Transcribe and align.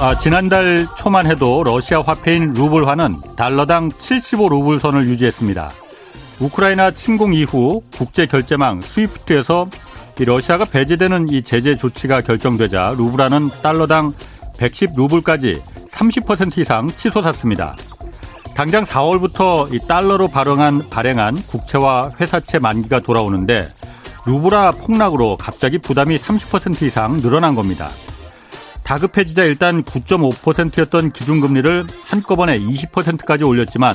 아, 0.00 0.16
지난달 0.16 0.86
초만 0.96 1.26
해도 1.26 1.64
러시아 1.64 2.00
화폐인 2.00 2.52
루블화는 2.52 3.16
달러당 3.36 3.88
75루블 3.88 4.78
선을 4.78 5.08
유지했습니다. 5.08 5.72
우크라이나 6.38 6.92
침공 6.92 7.34
이후 7.34 7.82
국제 7.96 8.24
결제망 8.24 8.80
스위프트에서 8.80 9.68
이 10.20 10.24
러시아가 10.24 10.64
배제되는 10.66 11.30
이 11.30 11.42
제재 11.42 11.76
조치가 11.76 12.20
결정되자 12.20 12.94
루블화는 12.96 13.50
달러당 13.60 14.12
110루블까지 14.58 15.60
30% 15.90 16.58
이상 16.58 16.86
치솟았습니다. 16.86 17.74
당장 18.54 18.84
4월부터 18.84 19.74
이 19.74 19.84
달러로 19.84 20.28
발행한, 20.28 20.90
발행한 20.90 21.42
국채와 21.42 22.12
회사채 22.20 22.60
만기가 22.60 23.00
돌아오는데 23.00 23.66
루브라 24.26 24.70
폭락으로 24.72 25.36
갑자기 25.36 25.78
부담이 25.78 26.18
30% 26.18 26.82
이상 26.82 27.20
늘어난 27.20 27.56
겁니다. 27.56 27.88
다급해지자 28.88 29.44
일단 29.44 29.84
9.5%였던 29.84 31.12
기준금리를 31.12 31.84
한꺼번에 32.06 32.58
20%까지 32.58 33.44
올렸지만 33.44 33.94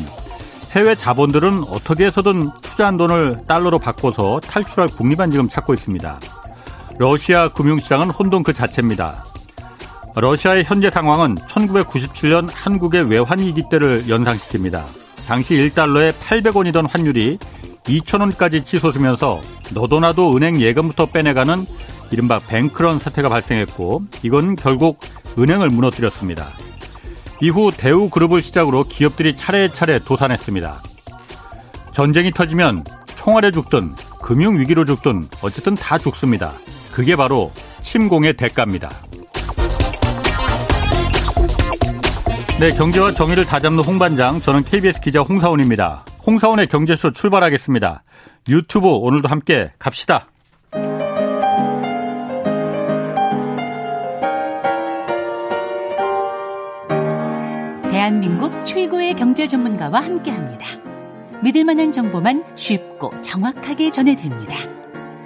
해외 0.73 0.93
자본들은 0.93 1.63
어떻게 1.63 2.05
해서든 2.05 2.51
투자한 2.61 2.97
돈을 2.97 3.39
달러로 3.47 3.79
바꿔서 3.79 4.39
탈출할 4.41 4.89
국리만 4.89 5.31
지금 5.31 5.49
찾고 5.49 5.73
있습니다. 5.73 6.19
러시아 6.99 7.47
금융시장은 7.47 8.11
혼돈 8.11 8.43
그 8.43 8.53
자체입니다. 8.53 9.25
러시아의 10.15 10.65
현재 10.65 10.91
상황은 10.91 11.37
1997년 11.37 12.47
한국의 12.53 13.09
외환위기 13.09 13.63
때를 13.71 14.03
연상시킵니다. 14.05 14.83
당시 15.27 15.55
1달러에 15.55 16.13
800원이던 16.13 16.87
환율이 16.87 17.39
2천원까지 17.85 18.63
치솟으면서 18.63 19.41
너도나도 19.73 20.37
은행 20.37 20.61
예금부터 20.61 21.07
빼내가는 21.07 21.65
이른바 22.13 22.37
뱅크런 22.37 22.99
사태가 22.99 23.27
발생했고 23.27 24.03
이건 24.21 24.55
결국 24.55 24.99
은행을 25.39 25.69
무너뜨렸습니다. 25.69 26.45
이후 27.41 27.71
대우그룹을 27.75 28.43
시작으로 28.43 28.83
기업들이 28.83 29.35
차례차례 29.35 29.97
도산했습니다. 29.97 30.83
전쟁이 31.91 32.31
터지면 32.31 32.83
총알에 33.15 33.49
죽든 33.49 33.95
금융위기로 34.21 34.85
죽든 34.85 35.25
어쨌든 35.41 35.73
다 35.73 35.97
죽습니다. 35.97 36.53
그게 36.91 37.15
바로 37.15 37.51
침공의 37.81 38.35
대가입니다. 38.35 38.91
네, 42.59 42.69
경제와 42.77 43.11
정의를 43.11 43.45
다잡는 43.45 43.83
홍반장, 43.83 44.39
저는 44.39 44.63
KBS 44.63 45.01
기자 45.01 45.21
홍사원입니다. 45.21 46.05
홍사원의 46.27 46.67
경제쇼 46.67 47.11
출발하겠습니다. 47.11 48.03
유튜브 48.49 48.87
오늘도 48.87 49.29
함께 49.29 49.71
갑시다. 49.79 50.27
대한민국 58.03 58.65
최고의 58.65 59.13
경제 59.13 59.47
전문가와 59.47 60.01
함께 60.01 60.29
합니다. 60.29 60.67
믿을 61.41 61.63
만한 61.63 61.89
정보만 61.89 62.43
쉽고 62.53 63.13
정확하게 63.21 63.91
전해드립니다. 63.91 64.57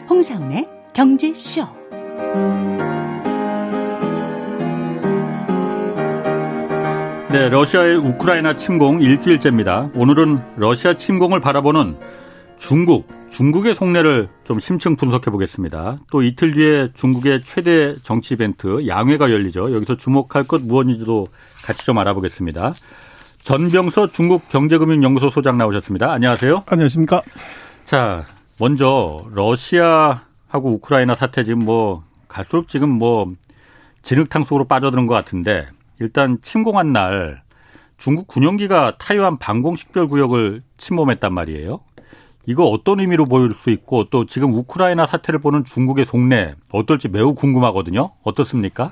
홍사원의 0.08 0.68
경제쇼. 0.94 1.66
네, 7.32 7.50
러시아의 7.50 7.98
우크라이나 7.98 8.56
침공 8.56 9.02
일주일째입니다. 9.02 9.90
오늘은 9.96 10.40
러시아 10.58 10.94
침공을 10.94 11.40
바라보는 11.40 11.98
중국, 12.58 13.08
중국의 13.30 13.76
속내를 13.76 14.30
좀 14.44 14.60
심층 14.60 14.96
분석해 14.96 15.32
보겠습니다. 15.32 16.00
또 16.12 16.22
이틀 16.22 16.54
뒤에 16.54 16.92
중국의 16.94 17.44
최대 17.44 17.96
정치 18.02 18.34
이벤트 18.34 18.88
양회가 18.88 19.32
열리죠. 19.32 19.74
여기서 19.74 19.96
주목할 19.96 20.46
것 20.46 20.62
무엇인지도 20.62 21.28
같이 21.64 21.86
좀 21.86 21.98
알아보겠습니다. 21.98 22.74
전병서 23.44 24.08
중국 24.08 24.50
경제금융연구소 24.50 25.30
소장 25.30 25.58
나오셨습니다. 25.58 26.12
안녕하세요. 26.12 26.64
안녕하십니까. 26.66 27.22
자, 27.86 28.26
먼저 28.60 29.26
러시아하고 29.32 30.74
우크라이나 30.74 31.16
사태 31.16 31.44
지금 31.44 31.64
뭐 31.64 32.04
갈수록 32.28 32.68
지금 32.68 32.90
뭐 32.90 33.32
진흙탕 34.02 34.44
속으로 34.44 34.66
빠져드는 34.66 35.06
것 35.06 35.14
같은데 35.14 35.68
일단 36.00 36.40
침공한 36.42 36.92
날 36.92 37.42
중국 37.98 38.28
군용기가 38.28 38.98
타이완 38.98 39.38
방공식별 39.38 40.08
구역을 40.08 40.64
침범했단 40.78 41.34
말이에요. 41.34 41.80
이거 42.48 42.64
어떤 42.66 43.02
의미로 43.02 43.26
보일 43.26 43.54
수 43.54 43.70
있고 43.70 44.06
또 44.10 44.26
지금 44.26 44.54
우크라이나 44.54 45.06
사태를 45.06 45.40
보는 45.40 45.66
중국의 45.66 46.06
속내 46.06 46.56
어떨지 46.72 47.10
매우 47.10 47.36
궁금하거든요. 47.36 48.12
어떻습니까? 48.24 48.92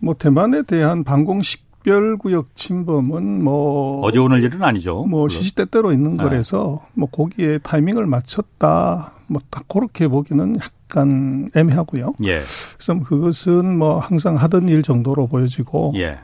뭐 0.00 0.14
대만에 0.14 0.62
대한 0.62 1.04
방공식 1.04 1.64
별구역 1.84 2.56
침범은 2.56 3.44
뭐 3.44 4.00
어제 4.00 4.18
오늘 4.18 4.42
일은 4.42 4.62
아니죠. 4.62 5.04
뭐 5.04 5.28
시시때때로 5.28 5.92
있는 5.92 6.16
네. 6.16 6.24
거라서 6.24 6.82
뭐 6.94 7.08
거기에 7.08 7.58
타이밍을 7.58 8.06
맞췄다 8.06 9.12
뭐 9.28 9.40
딱 9.50 9.68
그렇게 9.68 10.08
보기는 10.08 10.56
약간 10.56 11.50
애매하고요. 11.54 12.14
예. 12.24 12.40
그래서 12.76 13.00
그것은 13.04 13.78
뭐 13.78 13.98
항상 13.98 14.36
하던 14.36 14.68
일 14.68 14.82
정도로 14.82 15.26
보여지고 15.28 15.92
예. 15.96 16.18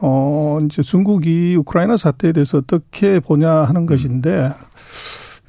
어 0.00 0.58
이제 0.64 0.82
중국이 0.82 1.56
우크라이나 1.56 1.96
사태에 1.96 2.32
대해서 2.32 2.58
어떻게 2.58 3.20
보냐 3.20 3.50
하는 3.50 3.82
음. 3.82 3.86
것인데 3.86 4.52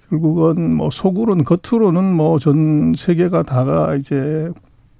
결국은 0.10 0.76
뭐 0.76 0.90
속으로는 0.90 1.44
겉으로는 1.46 2.14
뭐 2.16 2.38
전 2.40 2.94
세계가 2.96 3.44
다가 3.44 3.96
이제 3.96 4.52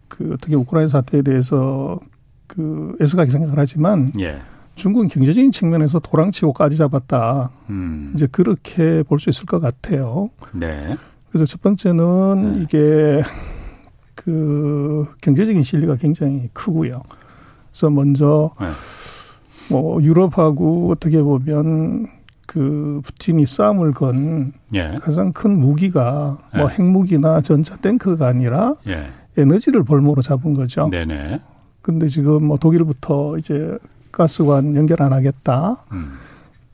그 0.08 0.32
어떻게 0.34 0.56
우크라이나 0.56 0.88
사태에 0.88 1.22
대해서 1.22 2.00
그 2.48 2.96
애석하게 3.02 3.32
생각을 3.32 3.56
하지만 3.58 4.12
예. 4.20 4.40
중국은 4.76 5.08
경제적인 5.08 5.52
측면에서 5.52 6.00
도랑치고 6.00 6.54
까지 6.54 6.76
잡았다. 6.78 7.50
음. 7.70 8.12
이제 8.16 8.28
그렇게 8.28 9.04
볼 9.04 9.20
수 9.20 9.30
있을 9.30 9.46
것 9.46 9.60
같아요. 9.60 10.30
네. 10.52 10.98
그래서 11.30 11.46
첫 11.46 11.62
번째는 11.62 12.54
네. 12.54 12.62
이게 12.62 13.24
그 14.16 15.06
경제적인 15.22 15.64
실리가 15.64 15.96
굉장히 15.96 16.50
크고요. 16.54 17.02
그래서 17.72 17.90
먼저 17.90 18.52
네. 18.60 18.68
뭐 19.70 20.02
유럽하고 20.02 20.92
어떻게 20.92 21.22
보면 21.22 22.08
그 22.46 23.02
푸틴이 23.04 23.46
싸움을 23.46 23.94
건 23.94 24.54
예. 24.74 24.98
가장 25.02 25.34
큰 25.34 25.60
무기가 25.60 26.38
뭐 26.40 26.50
예. 26.54 26.58
뭐 26.60 26.68
핵무기나 26.70 27.42
전차 27.42 27.76
탱크가 27.78 28.28
아니라 28.28 28.76
예. 28.88 29.08
에너지를 29.38 29.84
볼모로 29.84 30.22
잡은 30.22 30.54
거죠. 30.54 30.90
네네. 30.90 31.42
근데 31.82 32.08
지금 32.08 32.46
뭐 32.46 32.58
독일부터 32.58 33.38
이제 33.38 33.78
가스관 34.12 34.76
연결 34.76 35.02
안 35.02 35.14
하겠다. 35.14 35.86
음. 35.92 36.14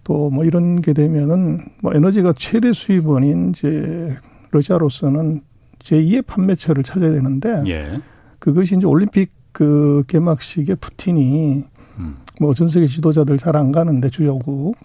또뭐 0.03 0.45
이런 0.45 0.81
게 0.81 0.93
되면은 0.93 1.59
뭐 1.81 1.93
에너지가 1.93 2.33
최대 2.37 2.73
수입원인 2.73 3.51
이제 3.51 4.15
러시아로서는 4.51 5.41
제2의 5.79 6.25
판매처를 6.25 6.83
찾아야 6.83 7.11
되는데 7.11 7.63
예. 7.67 8.01
그것이 8.39 8.75
이제 8.77 8.85
올림픽 8.85 9.31
그 9.51 10.03
개막식에 10.07 10.75
푸틴이 10.75 11.63
음. 11.99 12.15
뭐전 12.39 12.67
세계 12.67 12.87
지도자들 12.87 13.37
잘 13.37 13.55
안 13.55 13.71
가는데 13.71 14.09
주요국 14.09 14.75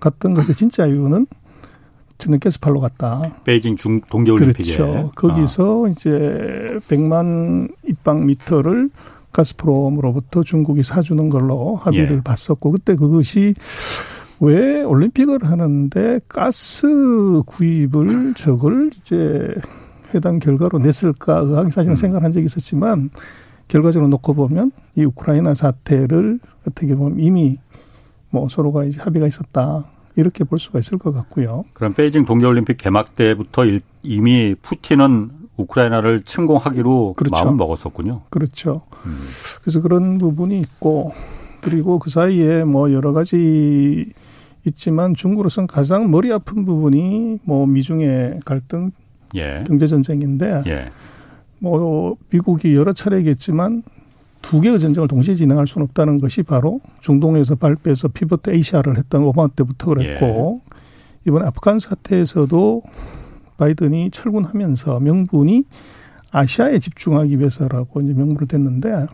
갔던 0.00 0.34
것의 0.34 0.54
진짜 0.54 0.86
이유는 0.86 1.26
저는 2.18 2.40
가스팔로 2.40 2.80
갔다. 2.80 3.30
베이징 3.44 3.76
중 3.76 4.00
동계올림픽에. 4.00 4.76
그렇죠. 4.76 5.12
거기서 5.14 5.86
아. 5.86 5.88
이제 5.88 6.66
100만 6.88 7.72
입방 7.86 8.26
미터를 8.26 8.90
가스프롬으로부터 9.32 10.42
중국이 10.42 10.82
사주는 10.82 11.28
걸로 11.28 11.76
합의를 11.76 12.16
예. 12.16 12.20
봤었고 12.22 12.72
그때 12.72 12.96
그것이 12.96 13.54
왜 14.40 14.82
올림픽을 14.82 15.44
하는데 15.44 16.20
가스 16.28 16.86
구입을 17.46 18.34
저걸 18.34 18.90
이제 19.00 19.54
해당 20.14 20.38
결과로 20.38 20.78
냈을까 20.78 21.38
의학이 21.38 21.70
사실은 21.70 21.92
음. 21.92 21.96
생각한 21.96 22.32
적이 22.32 22.46
있었지만 22.46 23.10
결과적으로 23.68 24.08
놓고 24.08 24.34
보면 24.34 24.72
이 24.96 25.04
우크라이나 25.04 25.54
사태를 25.54 26.40
어떻게 26.66 26.94
보면 26.94 27.20
이미 27.20 27.58
뭐 28.30 28.48
서로가 28.48 28.84
이제 28.84 29.00
합의가 29.00 29.26
있었다. 29.26 29.84
이렇게 30.16 30.44
볼 30.44 30.58
수가 30.58 30.80
있을 30.80 30.98
것 30.98 31.12
같고요. 31.12 31.64
그럼 31.74 31.94
베이징 31.94 32.24
동계올림픽 32.24 32.76
개막 32.76 33.14
때부터 33.14 33.64
이미 34.02 34.54
푸틴은 34.60 35.30
우크라이나를 35.56 36.22
침공하기로 36.22 37.14
그렇죠. 37.16 37.44
마음 37.44 37.56
먹었었군요. 37.56 38.22
그렇죠. 38.30 38.82
음. 39.06 39.16
그래서 39.60 39.80
그런 39.80 40.18
부분이 40.18 40.58
있고 40.60 41.12
그리고 41.60 41.98
그 41.98 42.10
사이에 42.10 42.64
뭐 42.64 42.92
여러 42.92 43.12
가지 43.12 44.12
있지만 44.64 45.14
중국으로서는 45.14 45.66
가장 45.66 46.10
머리 46.10 46.32
아픈 46.32 46.64
부분이 46.64 47.38
뭐 47.44 47.66
미중의 47.66 48.40
갈등 48.44 48.90
예. 49.34 49.64
경제 49.66 49.86
전쟁인데 49.86 50.62
예. 50.66 50.90
뭐 51.58 52.16
미국이 52.30 52.74
여러 52.74 52.92
차례 52.92 53.18
얘기했지만 53.18 53.82
두 54.42 54.60
개의 54.60 54.78
전쟁을 54.78 55.08
동시에 55.08 55.34
진행할 55.34 55.66
수는 55.66 55.86
없다는 55.86 56.18
것이 56.18 56.42
바로 56.42 56.80
중동에서 57.00 57.56
발표해서 57.56 58.08
피벗 58.08 58.46
에이시아를 58.48 58.96
했던 58.96 59.22
오바마 59.24 59.48
때부터 59.48 59.94
그랬고 59.94 60.60
예. 60.64 60.78
이번 61.26 61.44
아프간 61.44 61.78
사태에서도 61.78 62.82
바이든이 63.56 64.10
철군하면서 64.12 65.00
명분이 65.00 65.64
아시아에 66.30 66.78
집중하기 66.78 67.38
위해서라고 67.38 68.00
이제 68.00 68.12
명분을 68.12 68.46
댔는데 68.46 69.06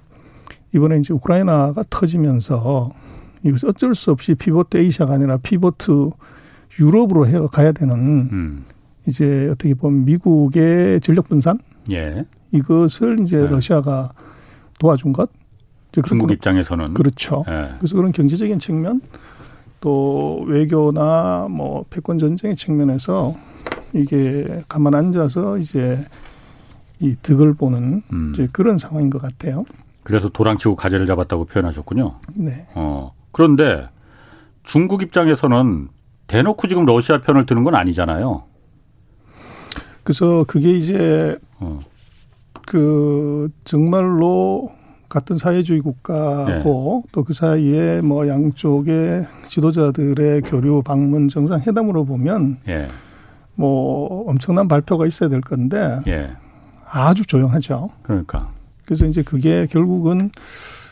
이번에 0.75 0.99
이제 0.99 1.15
우크라이나가 1.15 1.83
터지면서 1.89 2.93
이것이 3.43 3.67
어쩔 3.67 3.95
수 3.95 4.11
없이 4.11 4.35
피보트 4.35 4.77
에이시아가 4.77 5.15
아니라 5.15 5.39
피보트 5.39 6.11
유럽으로 6.81 7.27
해 7.27 7.39
가야 7.53 7.73
되는 7.73 7.95
음. 7.97 8.65
이제 9.07 9.49
어떻게 9.51 9.75
보면 9.75 10.05
미국의 10.05 11.01
전력 11.01 11.29
분산 11.29 11.59
예. 11.91 12.25
이것을 12.53 13.21
이제 13.21 13.39
네. 13.39 13.47
러시아가 13.47 14.13
도와준 14.79 15.13
것 15.13 15.31
중국 16.03 16.31
입장에서는 16.33 16.95
그렇죠. 16.95 17.45
예. 17.49 17.75
그래서 17.79 17.97
그런 17.97 18.11
경제적인 18.13 18.59
측면 18.59 19.01
또 19.81 20.43
외교나 20.47 21.47
뭐 21.51 21.85
패권 21.91 22.19
전쟁의 22.19 22.57
측면에서 22.57 23.37
이게 23.93 24.63
가만 24.69 24.95
앉아서 24.95 25.59
이제 25.59 26.05
이 27.01 27.15
득을 27.23 27.55
보는 27.55 28.03
음. 28.13 28.33
이제 28.35 28.49
그런 28.53 28.79
상황인 28.79 29.11
것 29.11 29.21
같아요. 29.21 29.65
그래서 30.03 30.29
도랑치고 30.29 30.77
가재를 30.77 31.07
잡았다고 31.07 31.47
표현하셨군요. 31.47 32.15
네. 32.35 32.67
어. 32.75 33.15
그런데 33.33 33.89
중국 34.63 35.03
입장에서는 35.03 35.89
대놓고 36.27 36.67
지금 36.69 36.85
러시아 36.85 37.21
편을 37.21 37.47
드는 37.47 37.63
건 37.65 37.75
아니잖아요. 37.75 38.45
그래서 40.03 40.45
그게 40.45 40.73
이제 40.73 41.39
어. 41.59 41.81
그 42.67 43.49
정말로 43.65 44.71
같은 45.09 45.39
사회주의 45.39 45.81
국가고 45.81 47.03
네. 47.05 47.13
또그 47.13 47.33
사이에 47.35 48.01
뭐 48.01 48.27
양쪽의 48.27 49.27
지도자들의 49.47 50.43
교류 50.43 50.83
방문 50.83 51.29
정상 51.29 51.61
회담으로 51.61 52.05
보면 52.05 52.59
네. 52.67 52.89
뭐 53.55 54.29
엄청난 54.29 54.67
발표가 54.67 55.07
있어야 55.07 55.29
될 55.29 55.41
건데 55.41 56.01
네. 56.05 56.31
아주 56.91 57.25
조용하죠. 57.27 57.91
그러니까. 58.03 58.51
그래서 58.85 59.07
이제 59.07 59.23
그게 59.23 59.67
결국은 59.71 60.31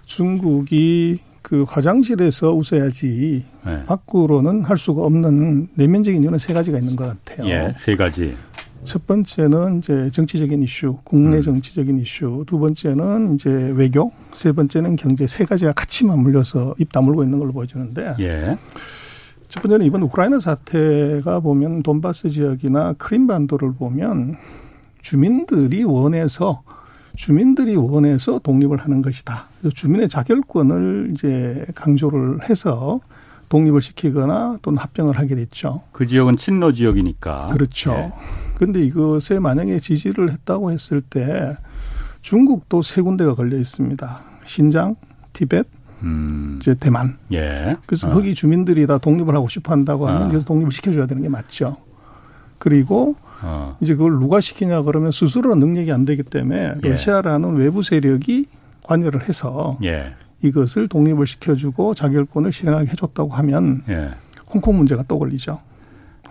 중국이 0.04 1.18
그 1.42 1.64
화장실에서 1.68 2.52
웃어야지 2.52 3.44
네. 3.66 3.84
밖으로는 3.86 4.62
할 4.62 4.78
수가 4.78 5.02
없는 5.02 5.68
내면적인 5.74 6.22
이유는 6.22 6.38
세 6.38 6.54
가지가 6.54 6.78
있는 6.78 6.94
것 6.94 7.06
같아요. 7.24 7.48
예, 7.48 7.74
세 7.80 7.96
가지. 7.96 8.34
첫 8.84 9.06
번째는 9.06 9.78
이제 9.78 10.10
정치적인 10.10 10.62
이슈, 10.62 10.98
국내 11.04 11.36
음. 11.36 11.42
정치적인 11.42 11.98
이슈. 12.00 12.44
두 12.46 12.58
번째는 12.58 13.34
이제 13.34 13.72
외교. 13.76 14.12
세 14.32 14.52
번째는 14.52 14.96
경제. 14.96 15.26
세 15.26 15.44
가지가 15.44 15.72
같이 15.72 16.04
맞물려서 16.04 16.74
입 16.78 16.92
다물고 16.92 17.22
있는 17.22 17.38
걸로 17.38 17.52
보여지는데. 17.52 18.16
예. 18.20 18.58
첫 19.48 19.62
번째는 19.62 19.86
이번 19.86 20.02
우크라이나 20.02 20.40
사태가 20.40 21.40
보면 21.40 21.82
돈바스 21.82 22.30
지역이나 22.30 22.94
크림반도를 22.94 23.74
보면 23.74 24.36
주민들이 25.00 25.84
원해서 25.84 26.62
주민들이 27.14 27.76
원해서 27.76 28.38
독립을 28.38 28.78
하는 28.78 29.02
것이다. 29.02 29.48
그래서 29.58 29.74
주민의 29.74 30.08
자결권을 30.08 31.10
이제 31.12 31.66
강조를 31.74 32.48
해서 32.48 33.00
독립을 33.50 33.82
시키거나 33.82 34.58
또는 34.62 34.78
합병을 34.78 35.18
하게 35.18 35.34
됐죠. 35.34 35.82
그 35.92 36.06
지역은 36.06 36.38
친러 36.38 36.72
지역이니까. 36.72 37.48
그렇죠. 37.52 37.92
네. 37.92 38.12
근데 38.62 38.80
이것에 38.80 39.40
만약에 39.40 39.80
지지를 39.80 40.30
했다고 40.30 40.70
했을 40.70 41.00
때 41.00 41.56
중국도 42.20 42.82
세 42.82 43.02
군데가 43.02 43.34
걸려 43.34 43.58
있습니다. 43.58 44.22
신장, 44.44 44.94
티벳, 45.32 45.66
음. 46.04 46.60
이제 46.62 46.76
대만. 46.76 47.18
예. 47.32 47.76
그래서 47.86 48.08
어. 48.08 48.14
거기 48.14 48.36
주민들이 48.36 48.86
다 48.86 48.98
독립을 48.98 49.34
하고 49.34 49.48
싶어 49.48 49.72
한다고 49.72 50.06
하면 50.06 50.22
어. 50.22 50.24
여기서 50.26 50.44
독립을 50.44 50.70
시켜줘야 50.70 51.06
되는 51.06 51.24
게 51.24 51.28
맞죠. 51.28 51.76
그리고 52.58 53.16
어. 53.42 53.76
이제 53.80 53.96
그걸 53.96 54.12
누가 54.12 54.40
시키냐 54.40 54.82
그러면 54.82 55.10
스스로 55.10 55.56
능력이 55.56 55.90
안 55.90 56.04
되기 56.04 56.22
때문에 56.22 56.74
예. 56.84 56.88
러시아라는 56.88 57.56
외부 57.56 57.82
세력이 57.82 58.46
관여를 58.84 59.28
해서 59.28 59.76
예. 59.82 60.14
이것을 60.40 60.86
독립을 60.86 61.26
시켜주고 61.26 61.94
자결권을 61.94 62.52
실행하게 62.52 62.92
해줬다고 62.92 63.30
하면 63.30 63.82
예. 63.88 64.10
홍콩 64.46 64.76
문제가 64.76 65.02
또 65.08 65.18
걸리죠. 65.18 65.58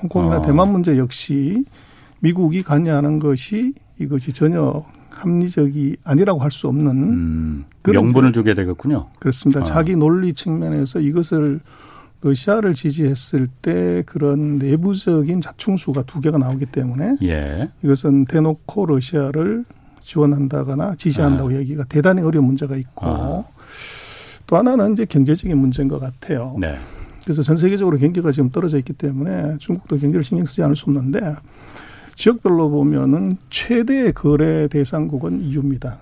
홍콩이나 0.02 0.38
어. 0.38 0.42
대만 0.42 0.72
문제 0.72 0.98
역시 0.98 1.66
미국이 2.22 2.64
관여하는 2.64 3.20
것이 3.20 3.74
이것이 4.00 4.32
전혀 4.34 4.84
합리적이 5.10 5.98
아니라고 6.04 6.40
할 6.40 6.50
수 6.52 6.68
없는 6.68 6.92
음, 6.92 7.66
그런 7.82 8.06
명분을 8.06 8.34
주게 8.34 8.54
되겠군요. 8.54 9.08
그렇습니다. 9.20 9.62
어. 9.62 9.64
자기 9.64 9.96
논리 9.96 10.34
측면에서 10.34 11.00
이것을 11.00 11.60
러시아를 12.22 12.74
지지했을 12.74 13.48
때 13.62 14.04
그런 14.06 14.58
내부적인 14.60 15.42
자충수가 15.42 16.04
두 16.04 16.22
개가 16.22 16.38
나오기 16.38 16.68
때문에 16.68 17.18
예. 17.24 17.70
이것은 17.84 18.26
대놓고 18.26 18.86
러시아를 18.86 19.66
지원한다거나 20.02 20.96
지지한다고 20.96 21.50
아. 21.50 21.54
얘기가 21.54 21.84
대단히 21.86 22.22
어려운 22.22 22.46
문제가 22.46 22.76
있고 22.78 23.06
아. 23.08 23.44
또 24.46 24.58
하나는 24.58 24.94
이제 24.94 25.06
경제적인 25.06 25.58
문제인 25.58 25.88
것 25.88 26.00
같아요. 26.00 26.56
네. 26.60 26.78
그래서 27.24 27.42
전 27.44 27.56
세계적으로 27.58 27.98
경기가 27.98 28.32
지금 28.32 28.50
떨어져 28.50 28.78
있기 28.80 28.94
때문에 28.94 29.58
중국도 29.60 29.98
경기를 29.98 30.24
신경 30.24 30.46
쓰지 30.46 30.62
않을 30.64 30.76
수 30.76 30.86
없는데 30.86 31.20
지역별로 32.22 32.70
보면은 32.70 33.38
최대 33.50 34.12
거래 34.12 34.68
대상국은 34.68 35.42
EU입니다. 35.42 35.98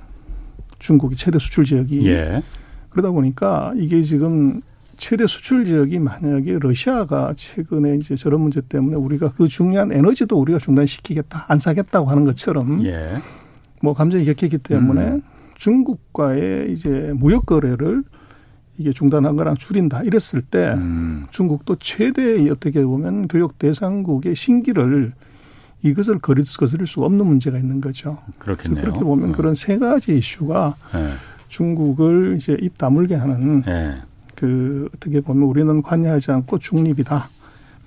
중국이 0.78 1.16
최대 1.16 1.40
수출 1.40 1.64
지역이. 1.64 2.06
예. 2.10 2.44
그러다 2.90 3.12
보니까 3.12 3.72
이게 3.78 4.02
지금 4.02 4.60
최대 4.98 5.26
수출 5.28 5.64
지역이 5.64 6.00
만약에 6.00 6.60
러시아가 6.60 7.34
최근에 7.38 7.96
이제 7.96 8.18
저런 8.18 8.42
문제 8.42 8.60
때문에 8.60 8.98
우리가 8.98 9.32
그 9.32 9.48
중요한 9.48 9.94
에너지도 9.94 10.38
우리가 10.38 10.60
중단시키겠다, 10.60 11.46
안 11.48 11.58
사겠다고 11.58 12.10
하는 12.10 12.26
것처럼 12.26 12.86
예. 12.86 13.08
뭐 13.82 13.94
감정이 13.94 14.26
격했기 14.26 14.58
때문에 14.58 15.02
음. 15.12 15.22
중국과의 15.56 16.74
이제 16.74 17.14
무역 17.16 17.46
거래를 17.46 18.04
이게 18.78 18.92
중단하거나 18.92 19.54
줄인다 19.58 20.04
이랬을 20.04 20.42
때 20.42 20.74
음. 20.74 21.28
중국도 21.30 21.78
최대 21.78 22.50
어떻게 22.50 22.84
보면 22.84 23.30
교역 23.30 23.58
대상국의 23.58 24.36
신기를 24.36 25.14
이것을 25.82 26.20
거스릴 26.20 26.86
수가 26.86 27.06
없는 27.06 27.26
문제가 27.26 27.58
있는 27.58 27.80
거죠. 27.80 28.18
그렇겠네요. 28.38 28.82
그렇게 28.82 29.00
보면 29.00 29.30
어. 29.30 29.32
그런 29.32 29.56
세 29.56 29.78
가지 29.78 30.18
이슈가 30.18 30.76
네. 30.94 31.14
중국을 31.48 32.36
이제 32.38 32.58
입 32.60 32.78
다물게 32.78 33.16
하는 33.16 33.62
네. 33.62 34.02
그 34.36 34.90
어떻게 34.96 35.22
보면 35.22 35.44
우리는 35.44 35.82
관여하지 35.82 36.32
않고 36.32 36.60
중립이다. 36.60 37.30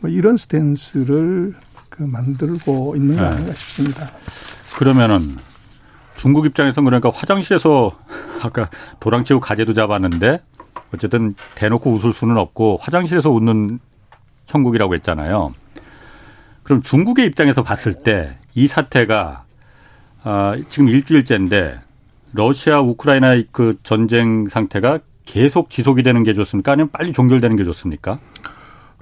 뭐 0.00 0.10
이런 0.10 0.36
스탠스를 0.36 1.54
그 1.88 2.02
만들고 2.02 2.96
있는 2.96 3.16
거 3.16 3.22
네. 3.22 3.28
아닌가 3.28 3.54
싶습니다. 3.54 4.10
그러면은 4.76 5.36
중국 6.16 6.46
입장에서는 6.46 6.84
그러니까 6.84 7.10
화장실에서 7.10 7.92
아까 8.42 8.70
도랑치고 9.00 9.40
가재도 9.40 9.74
잡았는데 9.74 10.40
어쨌든 10.94 11.34
대놓고 11.54 11.90
웃을 11.92 12.12
수는 12.12 12.36
없고 12.38 12.78
화장실에서 12.80 13.30
웃는 13.30 13.78
형국이라고 14.46 14.94
했잖아요. 14.94 15.54
그럼 16.62 16.80
중국의 16.82 17.26
입장에서 17.26 17.62
봤을 17.62 17.94
때 17.94 18.36
이 18.54 18.68
사태가 18.68 19.44
아, 20.24 20.56
지금 20.68 20.88
일주일째인데 20.88 21.78
러시아 22.32 22.80
우크라이나 22.80 23.42
그 23.50 23.78
전쟁 23.82 24.46
상태가 24.48 25.00
계속 25.24 25.70
지속이 25.70 26.02
되는 26.02 26.22
게 26.22 26.34
좋습니까? 26.34 26.72
아니면 26.72 26.90
빨리 26.90 27.12
종결되는 27.12 27.56
게 27.56 27.64
좋습니까? 27.64 28.18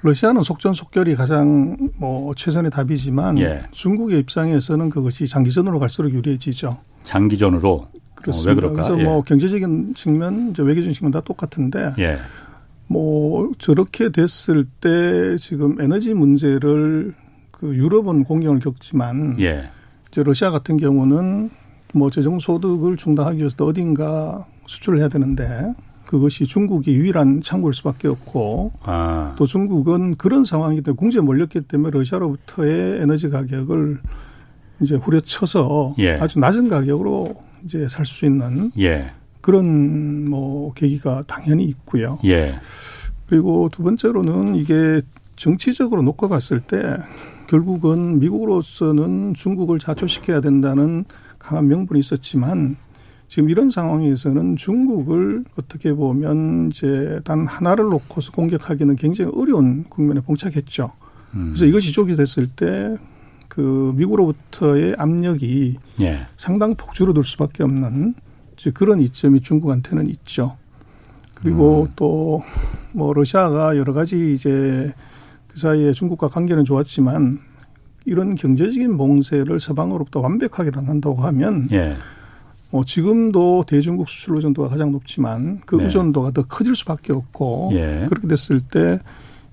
러시아는 0.03 0.43
속전속결이 0.43 1.15
가장 1.15 1.77
뭐 1.99 2.35
최선의 2.35 2.71
답이지만 2.71 3.39
예. 3.39 3.63
중국의 3.71 4.21
입장에서는 4.21 4.89
그것이 4.89 5.27
장기전으로 5.27 5.79
갈수록 5.79 6.11
유리해지죠. 6.11 6.79
장기전으로 7.05 7.89
그렇습니다. 8.15 8.51
어, 8.51 8.55
왜 8.55 8.55
그럴까? 8.55 8.75
그래서 8.75 8.93
뭐 8.95 9.01
예. 9.01 9.05
뭐 9.05 9.23
경제적인 9.23 9.95
측면, 9.95 10.55
외교적인 10.57 10.93
측면 10.95 11.11
다 11.11 11.21
똑같은데 11.21 11.93
예. 11.99 12.19
뭐 12.87 13.53
저렇게 13.59 14.11
됐을 14.11 14.65
때 14.81 15.37
지금 15.37 15.81
에너지 15.81 16.15
문제를 16.15 17.15
그 17.61 17.77
유럽은 17.77 18.25
공경을 18.25 18.59
겪지만 18.61 19.37
예. 19.39 19.69
이제 20.11 20.23
러시아 20.23 20.51
같은 20.51 20.79
경우는 20.79 21.51
뭐 21.93 22.11
재정 22.11 22.39
소득을 22.39 22.97
충당하기 22.97 23.39
위해서 23.39 23.65
어딘가 23.67 24.47
수출을 24.67 24.99
해야 24.99 25.09
되는데 25.09 25.75
그것이 26.07 26.47
중국이 26.47 26.93
유일한 26.93 27.41
창구일 27.41 27.75
수밖에 27.75 28.09
없고 28.09 28.73
아. 28.83 29.35
또 29.37 29.47
중국은 29.47 30.17
그런 30.17 30.45
상황이기 30.45 30.83
때문에 30.83 30.97
궁지에 30.97 31.21
몰렸기 31.21 31.61
때문에 31.63 31.91
러시아로부터의 31.91 33.03
에너지 33.03 33.29
가격을 33.29 34.01
이제 34.81 34.97
후려쳐서 34.97 35.97
예. 35.99 36.13
아주 36.13 36.39
낮은 36.39 36.69
가격으로 36.69 37.35
이제 37.65 37.87
살 37.89 38.07
수 38.07 38.25
있는 38.25 38.73
예. 38.79 39.11
그런 39.43 40.29
뭐 40.31 40.73
계기가 40.73 41.25
당연히 41.27 41.65
있고요. 41.65 42.19
예. 42.25 42.59
그리고 43.29 43.69
두 43.71 43.83
번째로는 43.83 44.55
이게 44.57 45.03
정치적으로 45.37 46.03
놓고 46.03 46.29
봤을 46.29 46.61
때 46.61 46.97
결국은 47.51 48.21
미국으로서는 48.21 49.35
중국을 49.35 49.79
자초시켜야 49.79 50.41
된다는 50.41 51.05
강한 51.39 51.69
명분이 51.69 51.99
있었지만 51.99 52.77
지금 53.29 53.51
이런 53.51 53.71
상황에서는 53.71 54.57
중국을 54.57 55.45
어떻게 55.59 55.93
보면 55.93 56.71
이제 56.71 57.21
단 57.25 57.47
하나를 57.47 57.85
놓고서 57.87 58.33
공격하기는 58.33 58.97
굉장히 58.97 59.31
어려운 59.35 59.85
국면에 59.89 60.21
봉착했죠. 60.21 60.93
음. 61.35 61.45
그래서 61.49 61.67
이것이 61.67 61.93
족이 61.93 62.17
됐을 62.17 62.47
때 62.49 62.97
그 63.51 63.93
미국으로부터의 63.97 64.95
압력이 64.97 65.77
예. 66.01 66.21
상당 66.37 66.73
폭주로 66.77 67.13
들 67.13 67.25
수밖에 67.25 67.65
없는 67.65 68.15
그런 68.73 69.01
이점이 69.01 69.41
중국한테는 69.41 70.07
있죠. 70.07 70.57
그리고 71.35 71.89
음. 71.89 71.93
또뭐 71.97 73.13
러시아가 73.13 73.77
여러 73.77 73.93
가지 73.93 74.33
이제 74.33 74.95
그 75.51 75.59
사이에 75.59 75.93
중국과 75.93 76.29
관계는 76.29 76.65
좋았지만 76.65 77.41
이런 78.05 78.35
경제적인 78.35 78.97
몽세를 78.97 79.59
서방으로부터 79.59 80.21
완벽하게 80.21 80.71
당한다고 80.71 81.17
하면 81.23 81.69
예. 81.73 81.95
뭐 82.71 82.85
지금도 82.85 83.65
대중국 83.67 84.09
수출 84.09 84.37
의존도가 84.37 84.69
가장 84.69 84.93
높지만 84.93 85.61
그 85.67 85.75
네. 85.77 85.85
의존도가 85.85 86.31
더 86.31 86.45
커질 86.45 86.75
수밖에 86.77 87.13
없고 87.13 87.71
예. 87.73 88.07
그렇게 88.09 88.29
됐을 88.29 88.61
때 88.61 89.01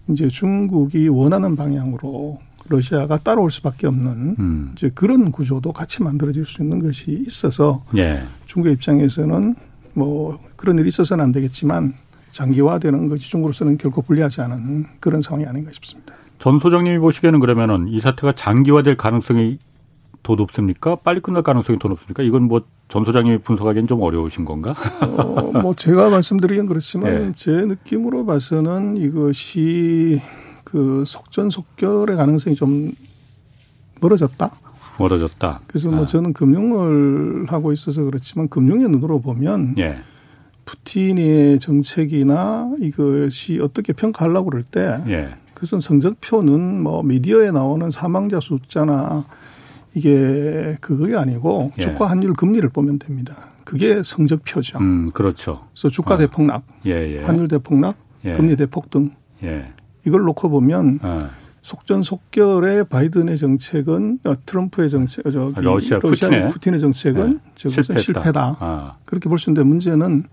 이제 0.09 0.27
중국이 0.27 1.07
원하는 1.07 1.55
방향으로 1.55 2.37
러시아가 2.69 3.17
따라올 3.17 3.49
수밖에 3.49 3.87
없는 3.87 4.35
음. 4.39 4.71
이제 4.75 4.91
그런 4.93 5.31
구조도 5.31 5.73
같이 5.73 6.03
만들어질 6.03 6.45
수 6.45 6.61
있는 6.61 6.79
것이 6.79 7.23
있어서 7.27 7.83
예. 7.95 8.21
중국 8.45 8.69
입장에서는 8.69 9.55
뭐 9.93 10.37
그런 10.55 10.77
일이 10.77 10.89
있어서는 10.89 11.23
안 11.23 11.31
되겠지만 11.31 11.93
장기화되는 12.37 13.07
것이 13.07 13.29
중국으로서는 13.29 13.77
결코 13.77 14.01
불리하지 14.01 14.41
않은 14.41 14.85
그런 14.99 15.21
상황이 15.21 15.45
아닌가 15.45 15.71
싶습니다. 15.71 16.13
전 16.39 16.59
소장님이 16.59 16.99
보시기에는 16.99 17.39
그러면은 17.39 17.87
이 17.87 17.99
사태가 17.99 18.33
장기화될 18.33 18.95
가능성이 18.97 19.57
더 20.23 20.35
높습니까? 20.35 20.95
빨리 20.95 21.19
끝날 21.19 21.41
가능성이 21.41 21.79
더 21.79 21.87
높습니까? 21.87 22.23
이건 22.23 22.43
뭐 22.43 22.61
전 22.87 23.03
소장님이 23.03 23.39
분석하기엔 23.39 23.87
좀 23.87 24.01
어려우신 24.01 24.45
건가? 24.45 24.73
어, 25.01 25.51
뭐 25.61 25.73
제가 25.73 26.09
말씀드리긴 26.09 26.65
그렇지만 26.65 27.13
네. 27.13 27.31
제 27.35 27.51
느낌으로 27.51 28.25
봐서는 28.25 28.97
이것이 28.97 30.21
그 30.63 31.03
속전속결의 31.05 32.15
가능성이 32.15 32.55
좀 32.55 32.93
멀어졌다. 33.99 34.51
멀어졌다. 34.99 35.61
그래서 35.67 35.91
뭐 35.91 36.03
아. 36.03 36.05
저는 36.05 36.33
금융을 36.33 37.45
하고 37.49 37.71
있어서 37.73 38.03
그렇지만 38.03 38.47
금융의 38.47 38.87
눈으로 38.89 39.19
보면 39.19 39.75
예. 39.79 39.97
푸틴의 40.67 41.59
정책이나 41.59 42.69
이것이 42.79 43.59
어떻게 43.61 43.93
평가하려고 43.93 44.49
그럴 44.49 44.63
때 44.63 45.01
예. 45.07 45.29
그것은 45.53 45.79
성적표는 45.79 46.83
뭐 46.83 47.01
미디어에 47.03 47.51
나오는 47.51 47.89
사망자 47.89 48.39
숫자나 48.41 49.25
이게 49.95 50.77
그게 50.81 51.15
아니고 51.15 51.71
예. 51.77 51.81
주가 51.81 52.07
환율 52.07 52.33
금리를 52.33 52.67
보면 52.69 52.99
됩니다. 52.99 53.47
그게 53.63 54.01
성적표죠. 54.03 54.77
음, 54.79 55.11
그렇죠. 55.13 55.67
그래서 55.71 55.89
주가 55.89 56.15
어. 56.15 56.17
대폭락, 56.17 56.63
예, 56.85 56.91
예. 57.15 57.23
환율 57.23 57.47
대폭락, 57.47 57.95
예. 58.25 58.33
금리 58.33 58.55
대폭등. 58.55 59.11
예. 59.43 59.71
이걸 60.05 60.21
놓고 60.21 60.49
보면 60.49 60.99
어. 61.01 61.29
속전속결의 61.61 62.85
바이든의 62.85 63.37
정책은 63.37 64.19
어, 64.25 64.33
트럼프의 64.45 64.89
정책, 64.89 65.25
어, 65.25 65.31
저기 65.31 65.61
러시아, 65.61 65.99
러시아 65.99 66.29
푸틴의, 66.29 66.49
푸틴의 66.51 66.79
정책은 66.79 67.33
네. 67.33 67.51
저것은 67.55 67.97
실패다. 67.97 68.57
아. 68.59 68.95
그렇게 69.05 69.27
볼 69.29 69.37
수 69.37 69.49
있는데 69.49 69.67
문제는 69.67 70.23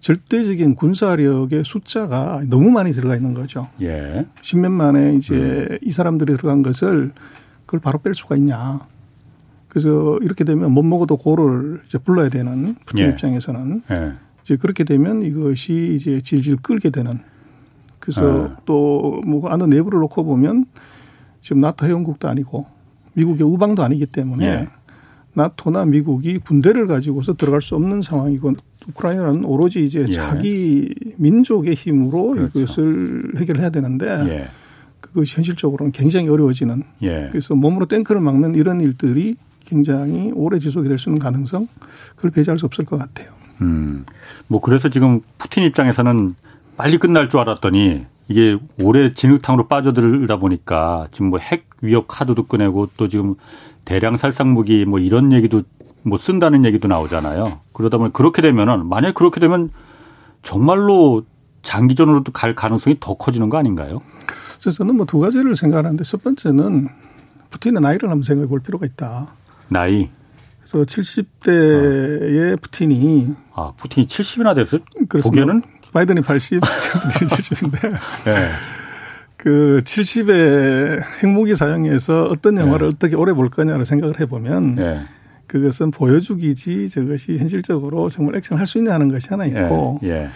절대적인 0.00 0.74
군사력의 0.74 1.64
숫자가 1.64 2.42
너무 2.48 2.70
많이 2.70 2.92
들어가 2.92 3.16
있는 3.16 3.34
거죠. 3.34 3.68
예. 3.80 4.26
십몇 4.42 4.70
만에 4.70 5.14
이제 5.14 5.34
음. 5.70 5.78
이 5.82 5.90
사람들이 5.90 6.36
들어간 6.36 6.62
것을 6.62 7.12
그걸 7.64 7.80
바로 7.80 7.98
뺄 7.98 8.14
수가 8.14 8.36
있냐. 8.36 8.86
그래서 9.68 10.18
이렇게 10.22 10.44
되면 10.44 10.72
못 10.72 10.82
먹어도 10.82 11.16
고를 11.16 11.82
이제 11.86 11.98
불러야 11.98 12.28
되는 12.28 12.76
푸틴 12.86 13.06
예. 13.06 13.10
입장에서는 13.10 13.82
예. 13.90 14.12
이제 14.42 14.56
그렇게 14.56 14.84
되면 14.84 15.22
이것이 15.22 15.94
이제 15.96 16.20
질질 16.22 16.56
끌게 16.58 16.90
되는 16.90 17.18
그래서 17.98 18.50
예. 18.50 18.56
또뭐 18.64 19.48
아는 19.48 19.68
내부를 19.68 19.98
놓고 20.00 20.24
보면 20.24 20.66
지금 21.40 21.60
나토 21.60 21.86
회원국도 21.86 22.28
아니고 22.28 22.66
미국의 23.14 23.46
우방도 23.46 23.82
아니기 23.82 24.06
때문에 24.06 24.46
예. 24.46 24.68
나토나 25.36 25.84
미국이 25.84 26.38
군대를 26.38 26.86
가지고서 26.86 27.34
들어갈 27.34 27.60
수 27.60 27.74
없는 27.76 28.00
상황이고 28.00 28.54
우크라이나는 28.88 29.44
오로지 29.44 29.84
이제 29.84 30.00
예. 30.00 30.06
자기 30.06 30.94
민족의 31.18 31.74
힘으로 31.74 32.30
그렇죠. 32.30 32.58
이것을 32.58 33.32
해결해야 33.36 33.68
되는데 33.70 34.06
예. 34.28 34.48
그것이 35.00 35.36
현실적으로는 35.36 35.92
굉장히 35.92 36.28
어려워지는 36.28 36.82
예. 37.02 37.28
그래서 37.30 37.54
몸으로 37.54 37.84
탱크를 37.86 38.20
막는 38.20 38.54
이런 38.54 38.80
일들이 38.80 39.36
굉장히 39.66 40.32
오래 40.34 40.58
지속이 40.58 40.88
될 40.88 40.96
수 40.98 41.10
있는 41.10 41.18
가능성 41.18 41.68
그걸 42.16 42.30
배제할 42.30 42.56
수 42.58 42.64
없을 42.64 42.84
것 42.86 42.96
같아요. 42.96 43.28
음. 43.60 44.06
뭐 44.48 44.60
그래서 44.62 44.88
지금 44.88 45.20
푸틴 45.38 45.64
입장에서는 45.64 46.34
빨리 46.78 46.96
끝날 46.98 47.28
줄 47.28 47.40
알았더니 47.40 48.06
이게 48.28 48.58
오래 48.82 49.12
진흙탕으로 49.12 49.68
빠져들다 49.68 50.38
보니까 50.38 51.08
지금 51.10 51.28
뭐 51.30 51.38
핵 51.38 51.66
위협 51.82 52.06
카드도 52.08 52.46
꺼내고 52.46 52.88
또 52.96 53.08
지금 53.08 53.34
대량 53.86 54.18
살상 54.18 54.52
무기 54.52 54.84
뭐 54.84 54.98
이런 54.98 55.32
얘기도 55.32 55.62
뭐 56.02 56.18
쓴다는 56.18 56.66
얘기도 56.66 56.88
나오잖아요. 56.88 57.60
그러다 57.72 57.96
보니 57.96 58.12
그렇게 58.12 58.42
되면은 58.42 58.86
만약 58.86 59.14
그렇게 59.14 59.40
되면 59.40 59.70
정말로 60.42 61.24
장기전으로도 61.62 62.32
갈 62.32 62.54
가능성이 62.54 62.98
더 63.00 63.14
커지는 63.14 63.48
거 63.48 63.56
아닌가요? 63.56 64.02
그래서 64.60 64.70
저는 64.76 64.96
뭐 64.96 65.06
두 65.06 65.18
가지를 65.20 65.54
생각하는데 65.54 66.04
첫 66.04 66.22
번째는 66.22 66.88
푸틴의 67.50 67.80
나이를 67.80 68.10
한번 68.10 68.22
생각해 68.22 68.48
볼 68.48 68.60
필요가 68.60 68.86
있다. 68.86 69.32
나이. 69.68 70.10
그래서 70.60 70.78
70대의 70.84 72.54
어. 72.54 72.56
푸틴이 72.60 73.28
아 73.54 73.72
푸틴이 73.76 74.06
70이나 74.08 74.54
됐을? 74.56 74.80
보기에는 75.22 75.62
바이든이 75.92 76.20
80, 76.22 76.60
푸틴이 76.60 77.30
70인데. 77.30 77.90
네. 78.24 78.50
그 79.46 79.80
70의 79.84 81.04
핵무기 81.22 81.54
사용해서 81.54 82.24
어떤 82.24 82.56
영화를 82.58 82.88
네. 82.88 82.94
어떻게 82.96 83.14
오래 83.14 83.32
볼 83.32 83.48
거냐를 83.48 83.84
생각을 83.84 84.18
해보면 84.18 84.74
네. 84.74 85.02
그것은 85.46 85.92
보여주기지 85.92 86.88
저것이 86.88 87.38
현실적으로 87.38 88.08
정말 88.08 88.38
액션할 88.38 88.66
수 88.66 88.78
있냐는 88.78 89.08
것이 89.08 89.28
하나 89.30 89.46
있고 89.46 90.00
예. 90.02 90.08
예. 90.08 90.28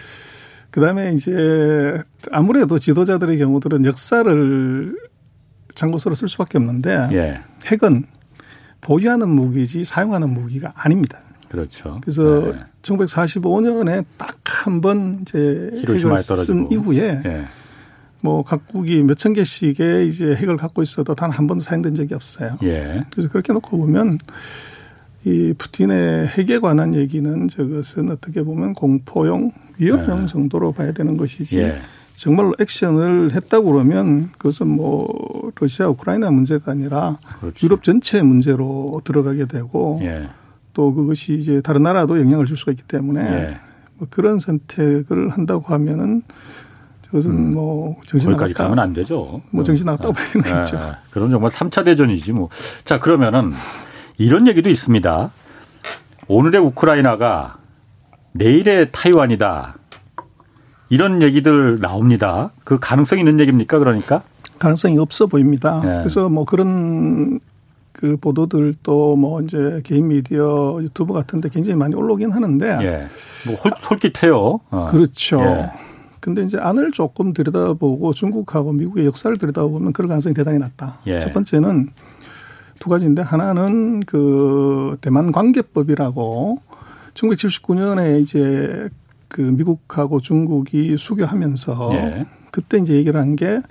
그다음에 0.69 1.11
이제 1.11 2.01
아무래도 2.31 2.79
지도자들의 2.79 3.37
경우들은 3.37 3.83
역사를 3.83 4.95
장고서로 5.75 6.15
쓸 6.15 6.29
수밖에 6.29 6.57
없는데 6.57 7.09
예. 7.11 7.39
핵은 7.65 8.05
보유하는 8.79 9.27
무기지 9.27 9.83
사용하는 9.83 10.29
무기가 10.29 10.71
아닙니다. 10.73 11.19
그렇죠. 11.49 11.99
그래서 12.01 12.53
네. 12.53 12.59
1945년에 12.81 14.05
딱 14.17 14.37
한 14.65 14.79
번 14.79 15.19
이제 15.23 15.71
핵을 15.81 16.17
쓴 16.23 16.71
이후에 16.71 17.21
예. 17.25 17.45
뭐 18.21 18.43
각국이 18.43 19.03
몇천 19.03 19.33
개씩의 19.33 20.07
이제 20.07 20.35
핵을 20.35 20.57
갖고 20.57 20.81
있어도 20.83 21.15
단 21.15 21.31
한 21.31 21.47
번도 21.47 21.63
사용된 21.63 21.95
적이 21.95 22.13
없어요. 22.15 22.57
예. 22.63 23.03
그래서 23.11 23.29
그렇게 23.29 23.51
놓고 23.53 23.77
보면 23.77 24.17
이 25.23 25.53
푸틴의 25.57 26.27
핵에 26.27 26.59
관한 26.59 26.93
얘기는 26.95 27.47
저것은 27.47 28.09
어떻게 28.09 28.43
보면 28.43 28.73
공포용 28.73 29.51
위협형 29.77 30.21
네. 30.21 30.25
정도로 30.27 30.71
봐야 30.71 30.91
되는 30.91 31.15
것이지 31.17 31.59
예. 31.59 31.75
정말로 32.15 32.53
액션을 32.59 33.33
했다고 33.33 33.71
그러면 33.71 34.29
그것은 34.37 34.67
뭐 34.67 35.51
러시아 35.59 35.87
우크라이나 35.87 36.29
문제가 36.31 36.71
아니라 36.73 37.17
그렇지. 37.39 37.65
유럽 37.65 37.83
전체 37.83 38.21
문제로 38.21 39.01
들어가게 39.03 39.45
되고 39.45 39.99
예. 40.03 40.27
또 40.73 40.93
그것이 40.93 41.33
이제 41.35 41.61
다른 41.61 41.83
나라도 41.83 42.19
영향을 42.19 42.45
줄 42.45 42.57
수가 42.57 42.71
있기 42.73 42.83
때문에 42.87 43.21
예. 43.21 43.57
뭐 43.97 44.07
그런 44.09 44.39
선택을 44.39 45.29
한다고 45.29 45.73
하면은 45.73 46.23
그것은 47.11 47.31
음. 47.31 47.53
뭐 47.53 47.95
정신 48.07 48.31
거기까지 48.31 48.53
나갔다. 48.53 48.63
가면 48.69 48.79
안 48.79 48.93
되죠. 48.93 49.41
뭐 49.51 49.63
정신 49.63 49.85
나갔다고 49.85 50.13
봐야 50.13 50.25
되는 50.27 50.49
거죠. 50.49 50.77
아, 50.77 50.95
그럼 51.11 51.29
정말 51.29 51.51
3차 51.51 51.83
대전이지 51.83 52.31
뭐. 52.33 52.49
자 52.85 52.99
그러면은 52.99 53.51
이런 54.17 54.47
얘기도 54.47 54.69
있습니다. 54.69 55.31
오늘의 56.27 56.61
우크라이나가 56.61 57.57
내일의 58.31 58.89
타이완이다. 58.93 59.75
이런 60.89 61.21
얘기들 61.21 61.79
나옵니다. 61.81 62.51
그 62.63 62.79
가능성 62.79 63.19
있는 63.19 63.39
얘기입니까? 63.41 63.77
그러니까? 63.79 64.23
가능성이 64.59 64.97
없어 64.97 65.25
보입니다. 65.27 65.81
네. 65.81 65.97
그래서 65.99 66.29
뭐 66.29 66.45
그런 66.45 67.39
그 67.91 68.15
보도들 68.17 68.73
또 68.83 69.15
뭐 69.17 69.41
이제 69.41 69.81
개인 69.83 70.07
미디어 70.07 70.79
유튜브 70.81 71.13
같은데 71.13 71.49
굉장히 71.49 71.75
많이 71.77 71.93
올라오긴 71.95 72.31
하는데. 72.31 72.77
예. 72.83 73.07
뭐 73.45 73.57
솔깃해요. 73.83 74.59
어. 74.69 74.87
그렇죠. 74.89 75.41
예. 75.41 75.69
근데 76.21 76.43
이제 76.43 76.57
안을 76.57 76.91
조금 76.91 77.33
들여다보고 77.33 78.13
중국하고 78.13 78.71
미국의 78.71 79.05
역사를 79.05 79.35
들여다보면 79.35 79.91
그럴 79.91 80.07
가능성이 80.07 80.33
대단히 80.33 80.59
낮다. 80.59 80.99
예. 81.07 81.19
첫 81.19 81.33
번째는 81.33 81.89
두 82.79 82.89
가지인데 82.89 83.21
하나는 83.23 83.99
그 84.01 84.97
대만 85.01 85.31
관계법이라고 85.31 86.59
1979년에 87.15 88.21
이제 88.21 88.87
그 89.27 89.41
미국하고 89.41 90.19
중국이 90.21 90.95
수교하면서 90.97 91.89
예. 91.93 92.25
그때 92.51 92.77
이제 92.77 92.93
얘기를 92.95 93.19
한 93.19 93.35
게 93.35 93.61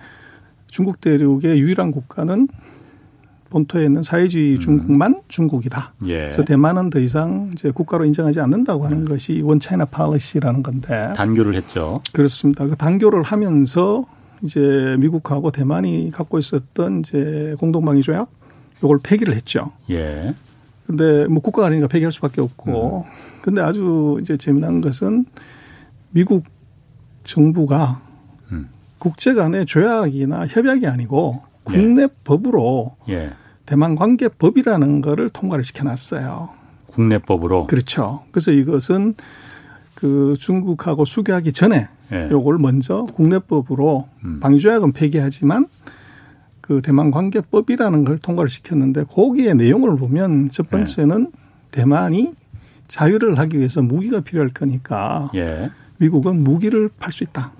중국 0.69 1.01
대륙의 1.01 1.59
유일한 1.61 1.91
국가는 1.91 2.47
본토에 3.51 3.85
있는 3.85 4.03
사회주의 4.03 4.55
음. 4.55 4.59
중국만 4.61 5.13
음. 5.13 5.21
중국이다. 5.29 5.93
예. 6.07 6.21
그래서 6.21 6.45
대만은 6.45 6.89
더 6.89 7.01
이상 7.01 7.51
이제 7.53 7.71
국가로 7.71 8.05
인정하지 8.07 8.41
않는다고 8.41 8.85
하는 8.85 8.99
음. 8.99 9.05
것이 9.05 9.43
원 9.43 9.59
차이나 9.61 9.85
팔리시라는 9.85 10.63
건데 10.63 11.13
단교를 11.17 11.55
했죠. 11.57 12.01
그렇습니다. 12.13 12.67
그 12.67 12.77
단교를 12.77 13.23
하면서 13.23 14.07
이제 14.43 14.97
미국하고 14.99 15.51
대만이 15.51 16.11
갖고 16.13 16.39
있었던 16.39 17.01
이제 17.01 17.55
공동방위 17.59 18.01
조약 18.03 18.31
요걸 18.83 19.01
폐기를 19.03 19.35
했죠. 19.35 19.73
예. 19.91 20.35
근데 20.87 21.27
뭐 21.27 21.43
국가가 21.43 21.67
아니니까 21.67 21.89
폐기할 21.89 22.11
수밖에 22.13 22.41
없고. 22.41 23.05
음. 23.05 23.13
근데 23.43 23.61
아주 23.61 24.19
이제 24.21 24.37
재미난 24.37 24.81
것은 24.81 25.27
미국 26.11 26.45
정부가 27.25 28.01
음. 28.53 28.69
국제 28.99 29.35
간의 29.35 29.67
조약이나 29.67 30.47
협약이 30.47 30.87
아니고 30.87 31.43
국내 31.63 32.03
예. 32.03 32.09
법으로 32.25 32.97
예. 33.09 33.33
대만 33.71 33.95
관계법이라는 33.95 35.01
거를 35.01 35.29
통과를 35.29 35.63
시켜놨어요. 35.63 36.49
국내법으로. 36.89 37.69
그렇죠. 37.69 38.25
그래서 38.33 38.51
이것은 38.51 39.15
그 39.95 40.35
중국하고 40.41 41.05
수교하기 41.05 41.53
전에 41.53 41.87
예. 42.11 42.29
요걸 42.33 42.59
먼저 42.59 43.05
국내법으로 43.15 44.09
음. 44.25 44.41
방위조약은 44.41 44.91
폐기하지만 44.91 45.69
그 46.61 46.83
대만 46.83 47.13
관계법이라는 47.13 48.05
걸 48.05 48.19
통과를 48.19 48.49
시켰는데 48.49 49.05
거기에 49.05 49.55
내용을 49.55 49.97
보면 49.97 50.51
첫 50.51 50.67
예. 50.67 50.71
번째는 50.71 51.29
예. 51.33 51.41
대만이 51.71 52.35
자유를 52.89 53.39
하기 53.39 53.57
위해서 53.57 53.83
무기가 53.83 54.19
필요할 54.19 54.49
거니까 54.49 55.31
예. 55.37 55.71
미국은 55.99 56.43
무기를 56.43 56.91
팔 56.99 57.13
수 57.13 57.23
있다. 57.23 57.53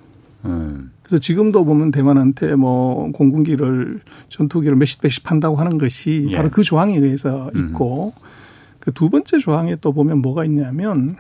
음. 0.45 0.91
그래서 1.11 1.21
지금도 1.21 1.65
보면 1.65 1.91
대만한테 1.91 2.55
뭐 2.55 3.11
공군기를 3.11 4.01
전투기를 4.29 4.77
몇십 4.77 5.01
배씩 5.01 5.25
판다고 5.25 5.57
하는 5.57 5.77
것이 5.77 6.29
예. 6.31 6.37
바로 6.37 6.51
그 6.51 6.63
조항에 6.63 6.97
의해서 6.97 7.51
음. 7.57 7.71
있고 7.71 8.13
그두 8.79 9.11
번째 9.11 9.39
조항에 9.41 9.75
또 9.81 9.93
보면 9.93 10.23
뭐가 10.23 10.45
있냐면 10.45 11.17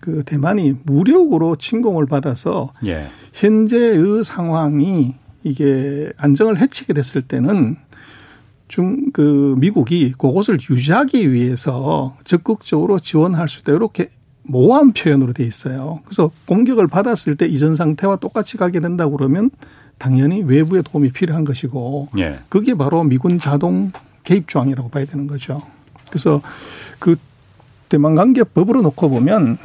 그 0.00 0.22
대만이 0.24 0.76
무력으로 0.84 1.56
침공을 1.56 2.06
받아서 2.06 2.72
예. 2.86 3.06
현재의 3.34 4.24
상황이 4.24 5.14
이게 5.44 6.10
안정을 6.16 6.58
해치게 6.58 6.94
됐을 6.94 7.20
때는 7.20 7.76
중, 8.68 9.10
그, 9.12 9.54
미국이 9.58 10.12
그것을 10.12 10.56
유지하기 10.70 11.30
위해서 11.30 12.16
적극적으로 12.24 12.98
지원할 12.98 13.46
수 13.46 13.60
있다. 13.60 13.72
이렇게 13.72 14.08
모호한 14.44 14.92
표현으로 14.92 15.32
돼 15.32 15.44
있어요. 15.44 16.00
그래서 16.04 16.30
공격을 16.46 16.88
받았을 16.88 17.36
때 17.36 17.46
이전 17.46 17.76
상태와 17.76 18.16
똑같이 18.16 18.56
가게 18.56 18.80
된다고 18.80 19.16
그러면 19.16 19.50
당연히 19.98 20.42
외부의 20.42 20.82
도움이 20.82 21.12
필요한 21.12 21.44
것이고 21.44 22.08
예. 22.18 22.40
그게 22.48 22.74
바로 22.74 23.04
미군 23.04 23.38
자동 23.38 23.92
개입 24.24 24.48
조항이라고 24.48 24.88
봐야 24.88 25.04
되는 25.04 25.26
거죠. 25.26 25.62
그래서 26.08 26.42
그 26.98 27.16
대만 27.88 28.14
관계법으로 28.14 28.82
놓고 28.82 29.10
보면 29.10 29.58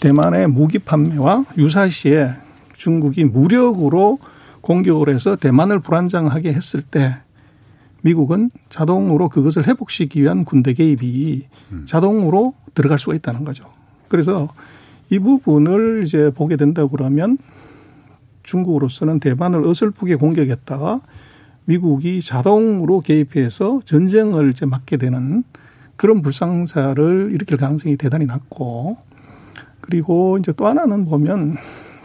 대만의 0.00 0.48
무기 0.48 0.78
판매와 0.78 1.44
유사시에 1.56 2.34
중국이 2.76 3.24
무력으로 3.24 4.18
공격을 4.60 5.12
해서 5.12 5.36
대만을 5.36 5.80
불안정하게 5.80 6.52
했을 6.52 6.82
때 6.82 7.16
미국은 8.02 8.50
자동으로 8.68 9.28
그것을 9.28 9.66
회복시키기 9.66 10.22
위한 10.22 10.44
군대 10.44 10.72
개입이 10.72 11.46
음. 11.72 11.84
자동으로 11.86 12.54
들어갈 12.74 12.98
수가 12.98 13.14
있다는 13.16 13.44
거죠. 13.44 13.64
그래서 14.08 14.48
이 15.10 15.18
부분을 15.18 16.02
이제 16.04 16.30
보게 16.30 16.56
된다 16.56 16.86
그러면 16.86 17.38
중국으로서는 18.42 19.20
대만을 19.20 19.66
어설프게 19.66 20.16
공격했다가 20.16 21.00
미국이 21.64 22.22
자동으로 22.22 23.00
개입해서 23.00 23.80
전쟁을 23.84 24.50
이제 24.50 24.64
막게 24.64 24.96
되는 24.96 25.44
그런 25.96 26.22
불상사를 26.22 27.30
일으킬 27.32 27.56
가능성이 27.56 27.96
대단히 27.96 28.24
낮고 28.24 28.96
그리고 29.80 30.38
이제 30.38 30.52
또 30.52 30.66
하나는 30.66 31.04
보면 31.04 31.56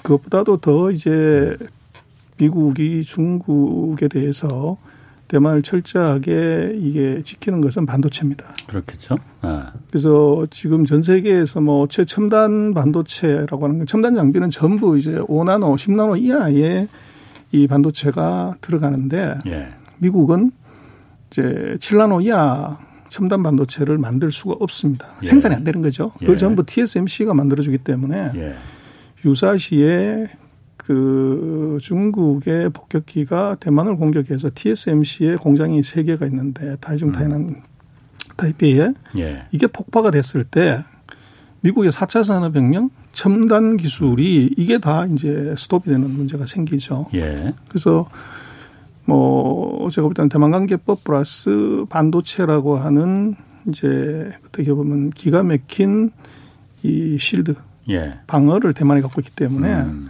그것보다도 0.04 0.58
더 0.58 0.92
이제 0.92 1.56
미국이 2.38 3.04
중국에 3.04 4.08
대해서 4.08 4.78
대만을 5.34 5.64
철저하게 5.64 6.76
이게 6.76 7.24
지키는 7.24 7.60
것은 7.62 7.88
반도체입니다. 7.88 8.46
그렇겠죠. 8.68 9.18
네. 9.44 9.62
그래서 9.90 10.46
지금 10.52 10.86
전 10.86 11.02
세계에서 11.02 11.60
뭐 11.60 11.88
최첨단 11.88 12.76
반도체라고 12.76 13.66
하는 13.66 13.80
건 13.80 13.88
첨단 13.88 14.14
장비는 14.14 14.52
전부 14.52 14.96
이제 14.98 15.14
5나노, 15.16 15.76
10나노 15.76 16.22
이하의 16.22 16.88
이 17.52 17.68
반도체가 17.68 18.58
들어가는데 18.62 19.40
예. 19.48 19.70
미국은 19.98 20.52
이제 21.32 21.78
7나노 21.80 22.24
이하 22.24 22.78
첨단 23.10 23.42
반도체를 23.42 23.98
만들 23.98 24.32
수가 24.32 24.56
없습니다. 24.60 25.08
예. 25.24 25.28
생산이 25.28 25.56
안 25.56 25.64
되는 25.64 25.82
거죠. 25.82 26.12
그걸 26.20 26.36
예. 26.36 26.38
전부 26.38 26.64
TSMC가 26.64 27.34
만들어주기 27.34 27.80
때문에 27.80 28.32
예. 28.36 28.56
유사시에 29.26 30.28
그 30.86 31.78
중국의 31.82 32.70
폭격기가 32.70 33.56
대만을 33.60 33.96
공격해서 33.96 34.50
TSMC의 34.54 35.38
공장이 35.38 35.82
세 35.82 36.04
개가 36.04 36.26
있는데 36.28 36.76
타이중 36.78 37.10
음. 37.10 37.14
타이난 37.14 37.56
타이페이에 38.36 38.94
예. 39.18 39.46
이게 39.52 39.68
폭파가 39.68 40.12
됐을 40.12 40.44
때 40.44 40.84
미국의 41.62 41.92
4차 41.92 42.24
산업혁명 42.24 42.90
첨단 43.14 43.78
기술이 43.78 44.54
이게 44.58 44.80
다 44.80 45.06
이제 45.06 45.56
스톱이 45.58 45.86
되는 45.86 46.10
문제가 46.10 46.46
생기죠. 46.46 47.06
예. 47.14 47.54
그래서 47.70 48.10
뭐 49.06 49.90
제가 49.90 50.08
볼 50.08 50.14
때는 50.14 50.30
대만관계법 50.30 51.04
플러스 51.04 51.86
반도체라고 51.90 52.76
하는 52.76 53.36
이제 53.68 54.32
어떻게 54.46 54.74
보면 54.74 55.12
기가 55.12 55.44
막힌 55.44 56.12
이 56.82 57.18
실드 57.18 57.56
예. 57.90 58.20
방어를 58.28 58.74
대만이 58.74 59.02
갖고 59.02 59.22
있기 59.22 59.32
때문에 59.32 59.74
음. 59.74 60.10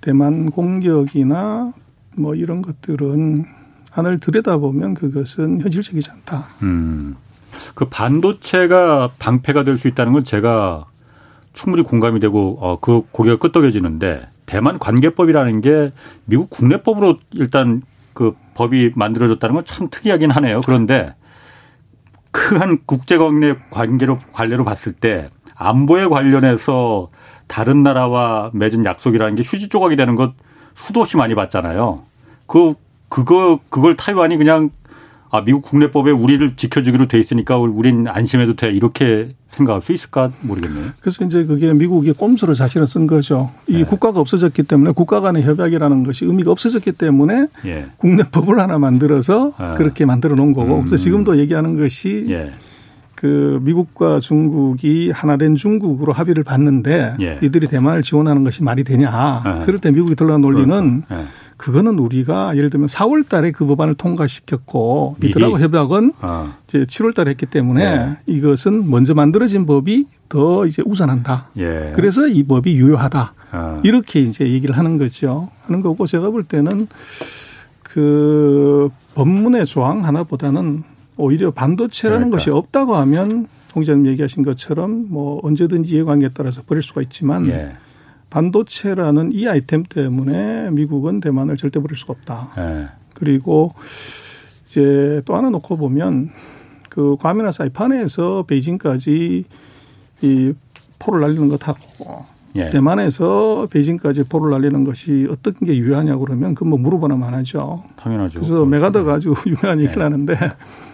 대만 0.00 0.50
공격이나 0.50 1.72
뭐 2.16 2.34
이런 2.34 2.62
것들은 2.62 3.44
안을 3.94 4.18
들여다보면 4.18 4.94
그것은 4.94 5.60
현실적이지 5.60 6.10
않다. 6.10 6.44
음. 6.62 7.16
그 7.74 7.86
반도체가 7.86 9.12
방패가 9.18 9.64
될 9.64 9.78
수 9.78 9.88
있다는 9.88 10.12
건 10.12 10.24
제가 10.24 10.84
충분히 11.52 11.82
공감이 11.82 12.20
되고 12.20 12.58
어, 12.60 12.78
그 12.80 13.02
고개가 13.10 13.36
끄덕여지는데 13.38 14.28
대만 14.46 14.78
관계법이라는 14.78 15.60
게 15.60 15.92
미국 16.24 16.50
국내법으로 16.50 17.18
일단 17.32 17.82
그 18.14 18.34
법이 18.54 18.92
만들어졌다는 18.94 19.54
건 19.54 19.64
참 19.64 19.88
특이하긴 19.90 20.30
하네요. 20.30 20.60
그런데 20.64 21.14
그 22.30 22.56
한 22.58 22.78
국제 22.86 23.18
관계 23.18 23.56
관계로 23.70 24.18
관례로 24.32 24.64
봤을 24.64 24.92
때 24.92 25.28
안보에 25.56 26.06
관련해서 26.06 27.08
다른 27.48 27.82
나라와 27.82 28.50
맺은 28.54 28.84
약속이라는 28.84 29.34
게 29.34 29.42
휴지 29.42 29.68
조각이 29.68 29.96
되는 29.96 30.14
것 30.14 30.32
수도 30.74 31.00
없이 31.00 31.16
많이 31.16 31.34
봤잖아요. 31.34 32.02
그 32.46 32.74
그거 33.08 33.58
그걸 33.70 33.96
타이완이 33.96 34.36
그냥 34.36 34.70
아 35.30 35.42
미국 35.42 35.62
국내법에 35.62 36.10
우리를 36.10 36.56
지켜주기로 36.56 37.08
돼 37.08 37.18
있으니까 37.18 37.58
우린 37.58 38.06
안심해도 38.06 38.56
돼 38.56 38.70
이렇게 38.70 39.30
생각할 39.50 39.82
수 39.82 39.92
있을까 39.92 40.30
모르겠네요. 40.40 40.90
그래서 41.00 41.24
이제 41.24 41.44
그게 41.44 41.72
미국이 41.72 42.12
꼼수를 42.12 42.54
사실은 42.54 42.86
쓴 42.86 43.06
거죠. 43.06 43.50
이 43.66 43.78
네. 43.78 43.84
국가가 43.84 44.20
없어졌기 44.20 44.62
때문에 44.62 44.92
국가 44.92 45.20
간의 45.20 45.42
협약이라는 45.42 46.04
것이 46.04 46.24
의미가 46.24 46.50
없어졌기 46.52 46.92
때문에 46.92 47.46
예. 47.66 47.86
국내법을 47.96 48.58
하나 48.58 48.78
만들어서 48.78 49.52
아. 49.56 49.74
그렇게 49.74 50.04
만들어 50.04 50.34
놓은 50.36 50.52
거고. 50.52 50.76
음. 50.76 50.80
그래서 50.84 50.96
지금도 50.96 51.38
얘기하는 51.38 51.78
것이 51.78 52.26
예. 52.28 52.50
그 53.18 53.58
미국과 53.64 54.20
중국이 54.20 55.10
하나된 55.10 55.56
중국으로 55.56 56.12
합의를 56.12 56.44
봤는데 56.44 57.16
예. 57.20 57.40
이들이 57.42 57.66
대만을 57.66 58.02
지원하는 58.02 58.44
것이 58.44 58.62
말이 58.62 58.84
되냐. 58.84 59.42
예. 59.44 59.64
그럴 59.66 59.80
때 59.80 59.90
미국이 59.90 60.14
들어간 60.14 60.40
논리는 60.40 61.02
예. 61.10 61.24
그거는 61.56 61.98
우리가 61.98 62.56
예를 62.56 62.70
들면 62.70 62.86
4월 62.86 63.28
달에 63.28 63.50
그 63.50 63.66
법안을 63.66 63.94
통과시켰고 63.94 65.16
이들하고 65.20 65.58
협약은 65.58 66.12
어. 66.20 66.54
이제 66.68 66.84
7월 66.84 67.12
달에 67.12 67.30
했기 67.30 67.46
때문에 67.46 67.84
예. 67.84 68.16
이것은 68.26 68.88
먼저 68.88 69.14
만들어진 69.14 69.66
법이 69.66 70.06
더 70.28 70.64
이제 70.66 70.84
우선한다. 70.86 71.48
예. 71.56 71.92
그래서 71.96 72.28
이 72.28 72.44
법이 72.44 72.76
유효하다. 72.76 73.34
어. 73.50 73.80
이렇게 73.82 74.20
이제 74.20 74.48
얘기를 74.48 74.78
하는 74.78 74.96
거죠. 74.96 75.48
하는 75.62 75.80
거고 75.80 76.06
제가 76.06 76.30
볼 76.30 76.44
때는 76.44 76.86
그 77.82 78.90
법문의 79.16 79.66
조항 79.66 80.04
하나보다는 80.04 80.84
오히려 81.18 81.50
반도체라는 81.50 82.30
그러니까. 82.30 82.38
것이 82.38 82.50
없다고 82.50 82.96
하면 82.96 83.46
송 83.72 83.82
기자님 83.82 84.06
얘기하신 84.06 84.42
것처럼 84.42 85.06
뭐 85.10 85.40
언제든지 85.42 85.94
이해관계에 85.94 86.30
따라서 86.32 86.62
버릴 86.62 86.82
수가 86.82 87.02
있지만 87.02 87.46
예. 87.48 87.72
반도체라는 88.30 89.32
이 89.32 89.46
아이템 89.46 89.82
때문에 89.82 90.70
미국은 90.70 91.20
대만을 91.20 91.56
절대 91.56 91.80
버릴 91.80 91.96
수가 91.96 92.14
없다. 92.14 92.52
예. 92.58 92.88
그리고 93.14 93.74
이제 94.66 95.22
또 95.24 95.34
하나 95.34 95.50
놓고 95.50 95.76
보면 95.76 96.30
그 96.88 97.16
괌이나 97.16 97.50
사이판에서 97.50 98.44
베이징까지 98.46 99.44
이 100.22 100.52
포를 100.98 101.20
날리는 101.20 101.48
것하고 101.48 102.24
예. 102.56 102.66
대만에서 102.66 103.68
베이징까지 103.70 104.24
포를 104.24 104.50
날리는 104.50 104.84
것이 104.84 105.28
어떤 105.30 105.54
게 105.54 105.76
유효하냐고 105.76 106.24
그러면 106.24 106.54
그뭐 106.54 106.78
물어보나 106.78 107.16
마나죠. 107.16 107.84
당연하죠. 107.96 108.40
그래서 108.40 108.64
메가더가 108.64 109.14
아주 109.14 109.34
유명한 109.46 109.80
얘기를 109.80 110.00
예. 110.00 110.02
하는데 110.02 110.34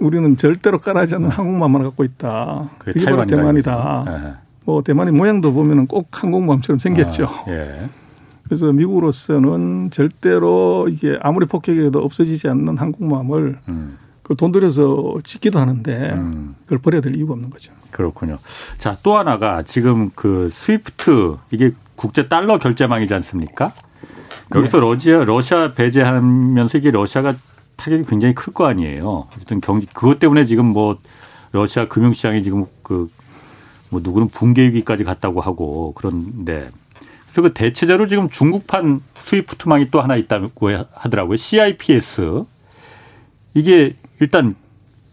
우리는 0.00 0.36
절대로 0.36 0.78
깔아지 0.78 1.14
않는 1.16 1.30
항공모함을 1.30 1.82
갖고 1.82 2.04
있다. 2.04 2.70
그게 2.78 3.04
바로 3.04 3.26
대만이다. 3.26 4.04
네. 4.06 4.32
뭐 4.64 4.82
대만의 4.82 5.12
모양도 5.12 5.52
보면은 5.52 5.86
꼭 5.86 6.08
항공모함처럼 6.10 6.78
생겼죠. 6.78 7.24
아, 7.24 7.44
예. 7.48 7.88
그래서 8.44 8.72
미국으로서는 8.72 9.90
절대로 9.90 10.88
이게 10.88 11.18
아무리 11.22 11.46
폭격해도 11.46 11.98
없어지지 11.98 12.48
않는 12.48 12.78
항공모함을 12.78 13.58
음. 13.68 13.96
그돈 14.22 14.52
들여서 14.52 15.16
짓기도 15.24 15.58
하는데 15.58 16.12
음. 16.12 16.54
그걸 16.64 16.78
버려야 16.78 17.00
될 17.00 17.16
이유가 17.16 17.32
없는 17.32 17.50
거죠. 17.50 17.72
그렇군요. 17.90 18.38
자, 18.76 18.96
또 19.02 19.16
하나가 19.16 19.62
지금 19.62 20.10
그 20.14 20.50
스위프트 20.52 21.36
이게 21.50 21.72
국제 21.96 22.28
달러 22.28 22.58
결제망이지 22.58 23.12
않습니까? 23.14 23.72
여기서 24.54 24.78
네. 24.78 24.86
러시아 24.86 25.24
러시아 25.24 25.72
배제하면서 25.72 26.78
이게 26.78 26.90
러시아가 26.90 27.34
타격이 27.78 28.04
굉장히 28.04 28.34
클 28.34 28.52
거 28.52 28.66
아니에요. 28.66 29.28
어쨌든 29.34 29.62
경기 29.62 29.86
그것 29.86 30.18
때문에 30.18 30.44
지금 30.44 30.66
뭐 30.66 30.98
러시아 31.52 31.88
금융시장이 31.88 32.42
지금 32.42 32.66
그 32.82 33.08
뭐 33.90 34.00
누구는 34.04 34.28
붕괴 34.28 34.64
위기까지 34.66 35.04
갔다고 35.04 35.40
하고 35.40 35.92
그런데 35.96 36.68
그래서 37.24 37.42
그 37.42 37.54
대체제로 37.54 38.06
지금 38.06 38.28
중국판 38.28 39.00
스위프트망이 39.24 39.90
또 39.90 40.00
하나 40.00 40.16
있다고 40.16 40.70
하더라고요. 40.92 41.36
CIPS 41.36 42.44
이게 43.54 43.94
일단 44.20 44.54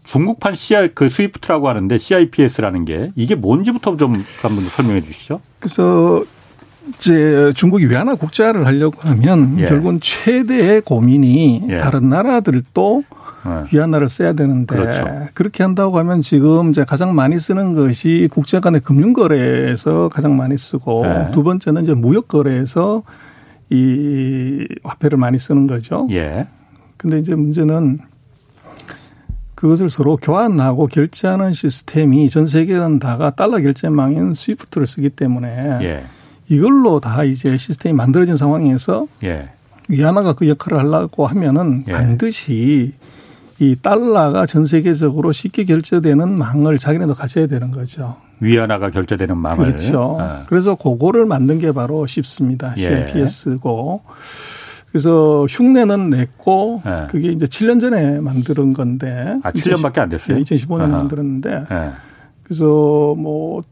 중국판 0.04 0.54
CI 0.54 0.90
그 0.94 1.08
스위프트라고 1.08 1.68
하는데 1.68 1.96
CIPS라는 1.98 2.84
게 2.84 3.12
이게 3.16 3.34
뭔지부터 3.34 3.96
좀 3.96 4.24
한번 4.42 4.68
설명해 4.68 5.00
주시죠. 5.00 5.40
그래서 5.58 6.24
이제 6.88 7.52
중국이 7.54 7.86
외환화 7.86 8.14
국제화를 8.14 8.66
하려고 8.66 9.00
하면 9.08 9.58
예. 9.58 9.66
결국은 9.66 9.98
최대의 10.00 10.82
고민이 10.82 11.66
예. 11.70 11.78
다른 11.78 12.08
나라들도 12.08 13.02
예. 13.46 13.76
위안화를 13.76 14.08
써야 14.08 14.32
되는데 14.32 14.76
그렇죠. 14.76 15.28
그렇게 15.34 15.62
한다고 15.62 15.98
하면 15.98 16.20
지금 16.20 16.70
이제 16.70 16.84
가장 16.84 17.14
많이 17.14 17.38
쓰는 17.38 17.74
것이 17.74 18.28
국제 18.30 18.60
간의 18.60 18.80
금융 18.80 19.12
거래에서 19.12 20.08
가장 20.12 20.36
많이 20.36 20.56
쓰고 20.56 21.04
예. 21.06 21.30
두 21.32 21.42
번째는 21.42 21.82
이제 21.82 21.94
무역 21.94 22.28
거래에서 22.28 23.02
이 23.70 24.66
화폐를 24.84 25.18
많이 25.18 25.38
쓰는 25.38 25.66
거죠. 25.66 26.06
예. 26.10 26.46
근데 26.96 27.18
이제 27.18 27.34
문제는 27.34 27.98
그것을 29.56 29.90
서로 29.90 30.16
교환하고 30.16 30.86
결제하는 30.86 31.52
시스템이 31.52 32.28
전 32.30 32.46
세계는 32.46 32.98
다가 32.98 33.30
달러 33.30 33.58
결제망인 33.58 34.34
스위프트를 34.34 34.86
쓰기 34.86 35.08
때문에 35.10 35.78
예. 35.82 36.04
이걸로 36.48 37.00
다 37.00 37.24
이제 37.24 37.56
시스템이 37.56 37.94
만들어진 37.94 38.36
상황에서 38.36 39.06
예. 39.24 39.48
위안화가 39.88 40.34
그 40.34 40.48
역할을 40.48 40.78
하려고 40.78 41.26
하면은 41.26 41.84
예. 41.88 41.92
반드시 41.92 42.94
이 43.58 43.76
달러가 43.80 44.46
전 44.46 44.66
세계적으로 44.66 45.32
쉽게 45.32 45.64
결제되는 45.64 46.28
망을 46.28 46.78
자기네도 46.78 47.14
가져야 47.14 47.46
되는 47.46 47.70
거죠. 47.70 48.16
위안화가 48.40 48.90
결제되는 48.90 49.36
망을. 49.36 49.66
그렇죠. 49.66 50.18
아. 50.20 50.42
그래서 50.46 50.74
그거를 50.74 51.24
만든 51.24 51.58
게 51.58 51.72
바로 51.72 52.06
쉽습니다. 52.06 52.74
CIPS고. 52.76 54.02
예. 54.04 54.12
그래서 54.90 55.46
흉내는 55.48 56.10
냈고 56.10 56.80
네. 56.84 57.06
그게 57.10 57.30
이제 57.30 57.46
7년 57.46 57.80
전에 57.80 58.20
만드는 58.20 58.72
건데. 58.72 59.38
아, 59.42 59.50
7년밖에 59.52 59.98
안 59.98 60.08
됐어요? 60.08 60.36
네, 60.36 60.42
2015년에 60.42 60.80
아하. 60.80 60.88
만들었는데. 60.88 61.64
네. 61.68 61.92
그래서 62.42 63.14
뭐 63.16 63.62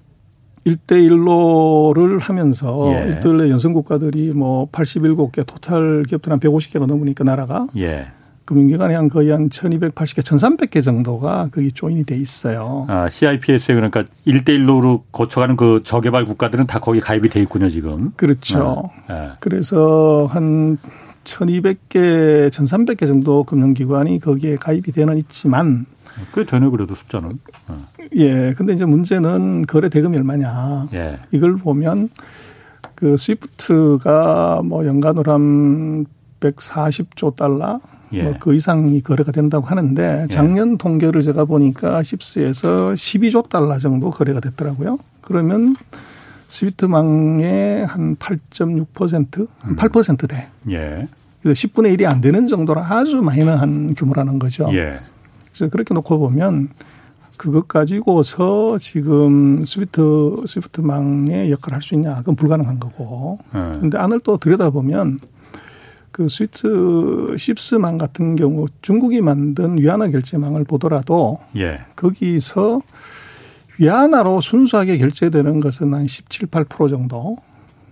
1대1로를 0.67 2.21
하면서 2.21 2.91
예. 2.93 3.21
1대1로 3.21 3.49
연성 3.51 3.73
국가들이 3.73 4.33
뭐 4.33 4.69
87개 4.71 5.47
토탈 5.47 6.05
기업들 6.09 6.33
한 6.33 6.41
150개가 6.41 6.87
넘으니까 6.87 7.25
나라가. 7.25 7.67
예. 7.77 8.07
금융기관이 8.45 8.93
한 8.95 9.09
거의 9.09 9.31
한 9.31 9.49
1280개, 9.49 10.21
1300개 10.21 10.83
정도가 10.83 11.49
거기 11.51 11.73
조인이 11.73 12.05
돼 12.05 12.17
있어요. 12.17 12.85
아, 12.89 13.09
CIPS에 13.09 13.75
그러니까 13.75 14.05
1대1로로 14.27 15.03
거쳐가는 15.13 15.57
그 15.57 15.81
저개발 15.83 16.27
국가들은 16.27 16.67
다 16.67 16.79
거기 16.79 17.01
가입이 17.01 17.31
돼 17.31 17.41
있군요, 17.41 17.71
지금. 17.71 18.13
그렇죠. 18.17 18.91
아. 19.09 19.37
그래서 19.41 20.29
한 20.31 20.77
1200개, 21.25 22.51
1300개 22.51 23.07
정도 23.07 23.45
금융기관이 23.45 24.21
거기에 24.21 24.57
가입이 24.57 24.93
되는 24.93 25.17
있지만 25.17 25.87
꽤 26.35 26.45
되네 26.45 26.69
그래도 26.69 26.95
숫자는. 26.95 27.39
어. 27.69 27.87
예. 28.17 28.55
근데 28.55 28.73
이제 28.73 28.85
문제는 28.85 29.67
거래 29.67 29.89
대금이 29.89 30.17
얼마냐. 30.17 30.89
예. 30.95 31.19
이걸 31.33 31.57
보면 31.57 32.11
그 32.95 33.17
스위프트가 33.17 34.63
뭐 34.65 34.87
연간으로 34.87 35.33
한 35.33 36.07
140조 36.41 37.37
달러 37.37 37.81
예. 38.13 38.23
뭐그 38.23 38.55
이상이 38.55 39.01
거래가 39.03 39.33
된다고 39.33 39.67
하는데 39.67 40.23
예. 40.23 40.27
작년 40.29 40.73
예. 40.73 40.77
통계를 40.79 41.23
제가 41.23 41.45
보니까 41.45 42.01
10스에서 42.01 42.95
12조 42.95 43.49
달러 43.49 43.79
정도 43.79 44.11
거래가 44.11 44.41
됐더라고요. 44.41 44.99
그러면 45.21 45.77
스위트망의 46.49 47.87
한 47.87 48.17
8.6%, 48.17 49.49
한 49.59 49.77
8%대. 49.77 50.49
음. 50.67 50.71
예. 50.71 51.09
그래서 51.43 51.69
10분의 51.69 51.99
1이 51.99 52.07
안 52.07 52.21
되는 52.21 52.47
정도로 52.47 52.81
아주 52.83 53.21
마이너한 53.21 53.95
규모라는 53.95 54.39
거죠. 54.39 54.69
예. 54.73 54.95
그래서 55.55 55.71
그렇게 55.71 55.95
놓고 55.95 56.19
보면 56.19 56.71
그것 57.37 57.67
가지고서 57.69 58.79
지금 58.79 59.65
스위트, 59.65 60.03
스위프트망의 60.47 61.51
역할을 61.51 61.75
할 61.77 61.83
수 61.83 61.95
있냐. 61.95 62.17
그건 62.17 62.37
불가능한 62.37 62.81
거고. 62.81 63.39
그런데 63.51 63.99
예. 63.99 64.03
안을 64.03 64.21
또 64.21 64.37
들여다보면 64.37 65.19
그 66.11 66.29
스위트 66.29 67.35
십스망 67.37 67.97
같은 67.97 68.37
경우 68.37 68.67
중국이 68.83 69.21
만든 69.21 69.79
위안화 69.79 70.09
결제망을 70.09 70.65
보더라도 70.65 71.39
예. 71.57 71.81
거기서 71.97 72.83
위안화로 73.79 74.41
순수하게 74.41 74.99
결제되는 74.99 75.59
것은 75.59 75.93
한 75.95 76.07
17, 76.07 76.47
8% 76.49 76.89
정도. 76.89 77.37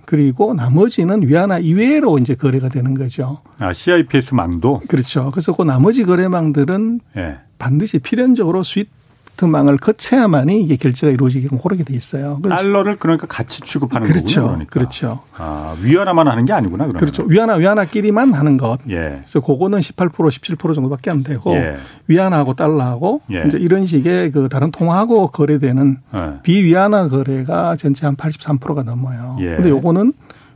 그리고 0.04 0.52
나머지는 0.52 1.26
위안화 1.26 1.60
이외로 1.60 2.18
이제 2.18 2.34
거래가 2.34 2.68
되는 2.68 2.92
거죠. 2.94 3.38
아, 3.58 3.72
CIPS 3.72 4.34
망도? 4.34 4.82
그렇죠. 4.88 5.30
그래서 5.30 5.52
그 5.54 5.62
나머지 5.62 6.04
거래망들은 6.04 7.00
예. 7.16 7.38
반드시 7.62 8.00
필연적으로 8.00 8.64
스위트 8.64 9.44
망을 9.44 9.76
거쳐야만이 9.76 10.60
이게 10.62 10.74
결제가 10.76 11.12
이루어지게끔 11.12 11.58
그렇게 11.58 11.84
돼 11.84 11.94
있어요. 11.94 12.40
달러를 12.48 12.96
그러니까 12.96 13.28
같이 13.28 13.60
취급하는 13.60 14.04
그렇죠. 14.06 14.40
거군요. 14.40 14.46
그러니까. 14.48 14.70
그렇죠. 14.72 15.20
아, 15.36 15.76
위안화만 15.80 16.26
하는 16.26 16.44
게 16.44 16.52
아니구나. 16.52 16.84
그러면. 16.86 16.98
그렇죠. 16.98 17.22
위안화 17.24 17.54
위안화끼리만 17.54 18.34
하는 18.34 18.56
것. 18.56 18.78
예. 18.90 19.20
그래서 19.20 19.40
그거는 19.40 19.78
18% 19.78 20.10
17% 20.12 20.74
정도밖에 20.74 21.10
안 21.10 21.22
되고 21.22 21.54
예. 21.54 21.76
위안화하고 22.08 22.54
달러하고 22.54 23.20
예. 23.30 23.44
이제 23.46 23.58
이런 23.58 23.86
식의 23.86 24.32
그 24.32 24.48
다른 24.48 24.72
통화하고 24.72 25.28
거래되는 25.28 25.98
예. 26.14 26.32
비위안화 26.42 27.08
거래가 27.08 27.76
전체 27.76 28.06
한 28.06 28.16
83%가 28.16 28.82
넘어요. 28.82 29.36
예. 29.40 29.54
근데 29.54 29.70
요거는 29.70 30.12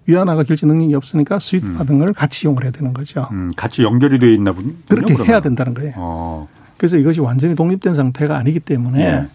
위안화가 0.07 0.43
결제 0.45 0.67
능력이 0.67 0.95
없으니까 0.95 1.39
수입 1.39 1.65
음. 1.65 1.99
걸 1.99 2.13
같이 2.13 2.47
이용을 2.47 2.65
해야 2.65 2.71
되는 2.73 2.93
거죠. 2.93 3.27
음, 3.33 3.53
같이 3.57 3.83
연결이 3.83 4.19
되어 4.19 4.31
있나 4.31 4.53
보군요. 4.53 4.75
그렇게 4.89 5.15
그러면. 5.15 5.27
해야 5.29 5.41
된다는 5.41 5.75
거예요. 5.75 5.95
어. 5.97 6.49
그래서 6.77 6.97
이것이 6.97 7.21
완전히 7.21 7.55
독립된 7.55 7.95
상태가 7.95 8.37
아니기 8.37 8.61
때문에 8.61 9.01
예. 9.01 9.27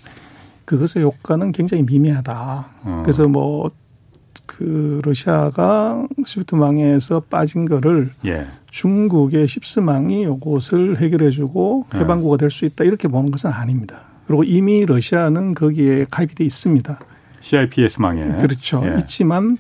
그것의 0.66 1.04
효과는 1.04 1.52
굉장히 1.52 1.84
미미하다. 1.84 2.66
어. 2.84 3.02
그래서 3.04 3.28
뭐 3.28 3.72
그 4.58 5.02
러시아가 5.06 6.06
스위트망에서 6.26 7.22
빠진 7.22 7.66
거를 7.66 8.12
예. 8.26 8.48
중국의 8.70 9.48
십스망이 9.48 10.24
이것을 10.24 10.98
해결해주고 10.98 11.86
예. 11.96 12.00
해방구가 12.00 12.38
될 12.38 12.52
수 12.52 12.66
있다 12.66 12.84
이렇게 12.84 13.08
보는 13.08 13.32
것은 13.32 13.50
아닙니다. 13.50 14.02
그리고 14.28 14.44
이미 14.44 14.86
러시아는 14.86 15.54
거기에 15.54 16.06
가입이 16.12 16.36
돼 16.36 16.44
있습니다. 16.44 17.00
CIPS망에 17.42 18.38
그렇죠. 18.40 18.84
예. 18.86 19.00
있지만 19.00 19.58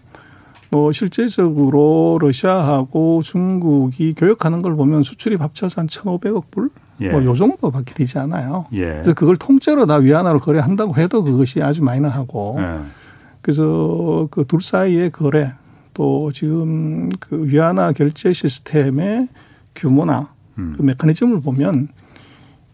뭐 0.69 0.91
실제적으로 0.91 2.17
러시아하고 2.21 3.21
중국이 3.23 4.13
교역하는 4.13 4.61
걸 4.61 4.75
보면 4.75 5.03
수출이 5.03 5.37
합쳐서 5.37 5.81
한 5.81 5.87
1,500억 5.87 6.51
불 6.51 6.69
예. 7.01 7.09
뭐요 7.09 7.35
정도밖에 7.35 7.93
되지 7.93 8.19
않아요. 8.19 8.65
예. 8.73 8.85
그래서 8.85 9.13
그걸 9.13 9.35
통째로 9.35 9.85
다 9.85 9.95
위안화로 9.95 10.39
거래한다고 10.39 10.95
해도 10.97 11.23
그것이 11.23 11.61
아주 11.61 11.83
마이너하고 11.83 12.57
예. 12.59 12.79
그래서 13.41 14.27
그 14.31 14.45
둘 14.45 14.61
사이의 14.61 15.09
거래 15.11 15.53
또 15.93 16.31
지금 16.31 17.09
그 17.19 17.47
위안화 17.47 17.91
결제 17.93 18.31
시스템의 18.33 19.27
규모나 19.75 20.29
음. 20.57 20.73
그 20.77 20.83
메커니즘을 20.83 21.41
보면 21.41 21.87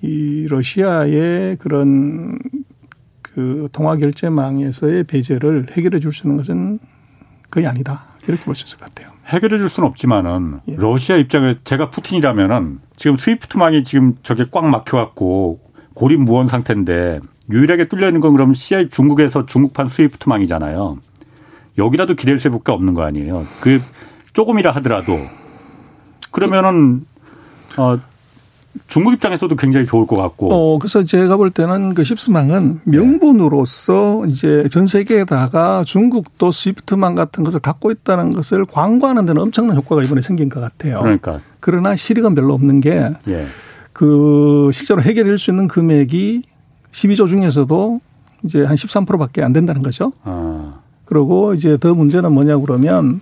이 0.02 0.46
러시아의 0.50 1.56
그런 1.58 2.38
그 3.22 3.68
통화 3.72 3.96
결제망에서의 3.98 5.04
배제를 5.06 5.68
해결해 5.72 6.00
줄 6.00 6.12
수 6.14 6.28
있는 6.28 6.38
것은 6.38 6.80
거의 7.50 7.66
아니다. 7.68 8.06
이렇게 8.28 8.44
볼 8.44 8.54
수 8.56 8.66
있을 8.66 8.78
것 8.80 8.94
같아요. 8.94 9.16
해결해 9.28 9.58
줄 9.58 9.70
수는 9.70 9.88
없지만은 9.90 10.60
예. 10.68 10.76
러시아 10.76 11.16
입장에 11.18 11.58
제가 11.64 11.90
푸틴이라면은 11.92 12.80
지금 12.98 13.16
스위프트망이 13.18 13.84
지금 13.84 14.16
저게 14.24 14.44
꽉 14.52 14.66
막혀갖고 14.66 15.62
고립무원 15.94 16.48
상태인데 16.48 17.20
유일하게 17.50 17.88
뚫려 17.88 18.08
있는 18.08 18.20
건 18.20 18.34
그럼 18.34 18.54
CI 18.54 18.90
중국에서 18.90 19.46
중국판 19.46 19.88
스위프트망이잖아요. 19.88 20.98
여기라도 21.78 22.16
기댈 22.16 22.40
새밖에 22.40 22.72
없는 22.72 22.94
거 22.94 23.04
아니에요. 23.04 23.46
그 23.62 23.80
조금이라 24.34 24.72
하더라도 24.72 25.20
그러면은 26.32 27.06
어 27.78 27.98
중국 28.88 29.14
입장에서도 29.14 29.56
굉장히 29.56 29.86
좋을 29.86 30.06
것 30.06 30.16
같고. 30.16 30.54
어, 30.54 30.78
그래서 30.78 31.04
제가 31.04 31.38
볼 31.38 31.50
때는 31.50 31.96
그 31.96 32.04
십스망은 32.04 32.82
명분으로서 32.86 34.26
이제 34.28 34.68
전 34.70 34.86
세계에다가 34.86 35.84
중국도 35.84 36.52
스위프트망 36.52 37.16
같은 37.16 37.44
것을 37.44 37.60
갖고 37.60 37.90
있다는 37.92 38.32
것을 38.32 38.66
광고하는 38.66 39.26
데는 39.26 39.42
엄청난 39.42 39.76
효과가 39.78 40.04
이번에 40.04 40.22
생긴 40.22 40.50
것 40.50 40.60
같아요. 40.60 41.00
그러니까. 41.02 41.40
그러나 41.68 41.98
실익은 41.98 42.34
별로 42.34 42.54
없는 42.54 42.80
게. 42.80 43.12
예. 43.28 43.46
그 43.92 44.70
실제로 44.72 45.02
해결할 45.02 45.38
수 45.38 45.52
있는 45.52 45.68
금액이 45.68 46.44
12조 46.94 47.28
중에서도 47.28 48.00
이제 48.46 48.64
한 48.64 48.78
13%밖에 48.78 49.44
안 49.44 49.52
된다는 49.52 49.82
거죠. 49.82 50.14
아. 50.24 50.80
그리고 51.04 51.54
이제 51.54 51.78
더 51.78 51.94
문제는 51.94 52.32
뭐냐 52.32 52.60
그러면 52.60 53.20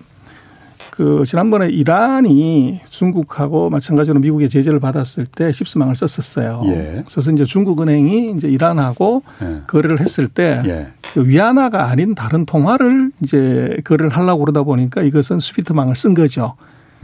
그 0.92 1.24
지난번에 1.26 1.70
이란이 1.70 2.82
중국하고 2.88 3.68
마찬가지로 3.68 4.20
미국의 4.20 4.48
제재를 4.48 4.78
받았을 4.78 5.26
때 5.26 5.50
스위프트망을 5.50 5.96
썼었어요. 5.96 6.62
예. 6.66 7.02
그래서 7.04 7.32
이제 7.32 7.44
중국 7.44 7.82
은행이 7.82 8.30
이제 8.36 8.46
이란하고 8.46 9.24
예. 9.42 9.62
거래를 9.66 9.98
했을 9.98 10.28
때 10.28 10.62
예. 10.64 10.86
그 11.12 11.26
위안화가 11.26 11.90
아닌 11.90 12.14
다른 12.14 12.46
통화를 12.46 13.10
이제 13.24 13.76
거래를 13.82 14.10
하려고 14.10 14.44
그러다 14.44 14.62
보니까 14.62 15.02
이것은 15.02 15.40
스위프트망을 15.40 15.96
쓴 15.96 16.14
거죠. 16.14 16.54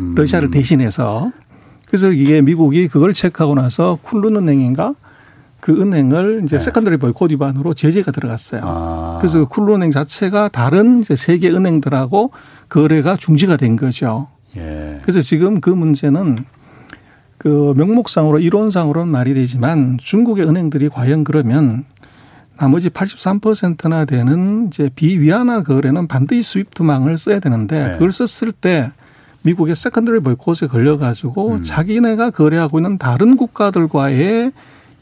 음. 0.03 0.15
러시아를 0.15 0.51
대신해서. 0.51 1.33
그래서 1.87 2.11
이게 2.11 2.41
미국이 2.41 2.89
그걸 2.89 3.13
체크하고 3.13 3.55
나서 3.55 3.99
쿤룬 4.03 4.37
은행인가 4.37 4.95
그 5.61 5.81
은행을 5.81 6.41
이제 6.43 6.59
네. 6.59 6.65
secondary 6.65 6.97
보이콧 6.97 7.31
위반으로 7.31 7.73
제재가 7.75 8.11
들어갔어요. 8.11 8.63
아. 8.65 9.19
그래서 9.21 9.41
그 9.41 9.47
쿤룬 9.47 9.77
은행 9.77 9.91
자체가 9.91 10.49
다른 10.49 11.01
이제 11.01 11.15
세계 11.15 11.51
은행들하고 11.51 12.33
거래가 12.69 13.17
중지가 13.17 13.57
된 13.59 13.77
거죠. 13.77 14.29
예. 14.57 14.99
그래서 15.03 15.21
지금 15.21 15.61
그 15.61 15.71
문제는 15.71 16.45
그 17.39 17.75
명목상으로 17.77 18.39
이론상으로는 18.39 19.11
말이 19.11 19.35
되지만 19.35 19.99
중국의 20.01 20.47
은행들이 20.49 20.89
과연 20.89 21.25
그러면 21.25 21.85
나머지 22.59 22.91
83%나 22.91 24.05
되는 24.05 24.69
이제 24.69 24.91
비위안화 24.95 25.63
거래는 25.63 26.07
반드시 26.07 26.43
스위프트망을 26.43 27.19
써야 27.19 27.41
되는데 27.41 27.87
네. 27.87 27.93
그걸 27.95 28.13
썼을 28.13 28.53
때 28.53 28.93
미국의 29.43 29.75
secondary 29.75 30.21
보이콧에 30.21 30.69
걸려가지고 30.69 31.53
음. 31.55 31.63
자기네가 31.63 32.31
거래하고 32.31 32.79
있는 32.79 32.99
다른 32.99 33.37
국가들과의 33.37 34.53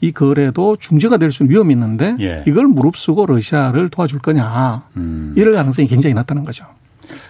이 0.03 0.11
거래도 0.11 0.75
중지가 0.77 1.17
될 1.17 1.31
수 1.31 1.43
있는 1.43 1.53
위험이 1.53 1.73
있는데 1.75 2.15
예. 2.19 2.43
이걸 2.47 2.65
무릅쓰고 2.67 3.27
러시아를 3.27 3.89
도와줄 3.89 4.19
거냐 4.19 4.83
음. 4.97 5.33
이럴 5.37 5.53
가능성이 5.53 5.87
굉장히 5.87 6.15
낮다는 6.15 6.43
거죠. 6.43 6.65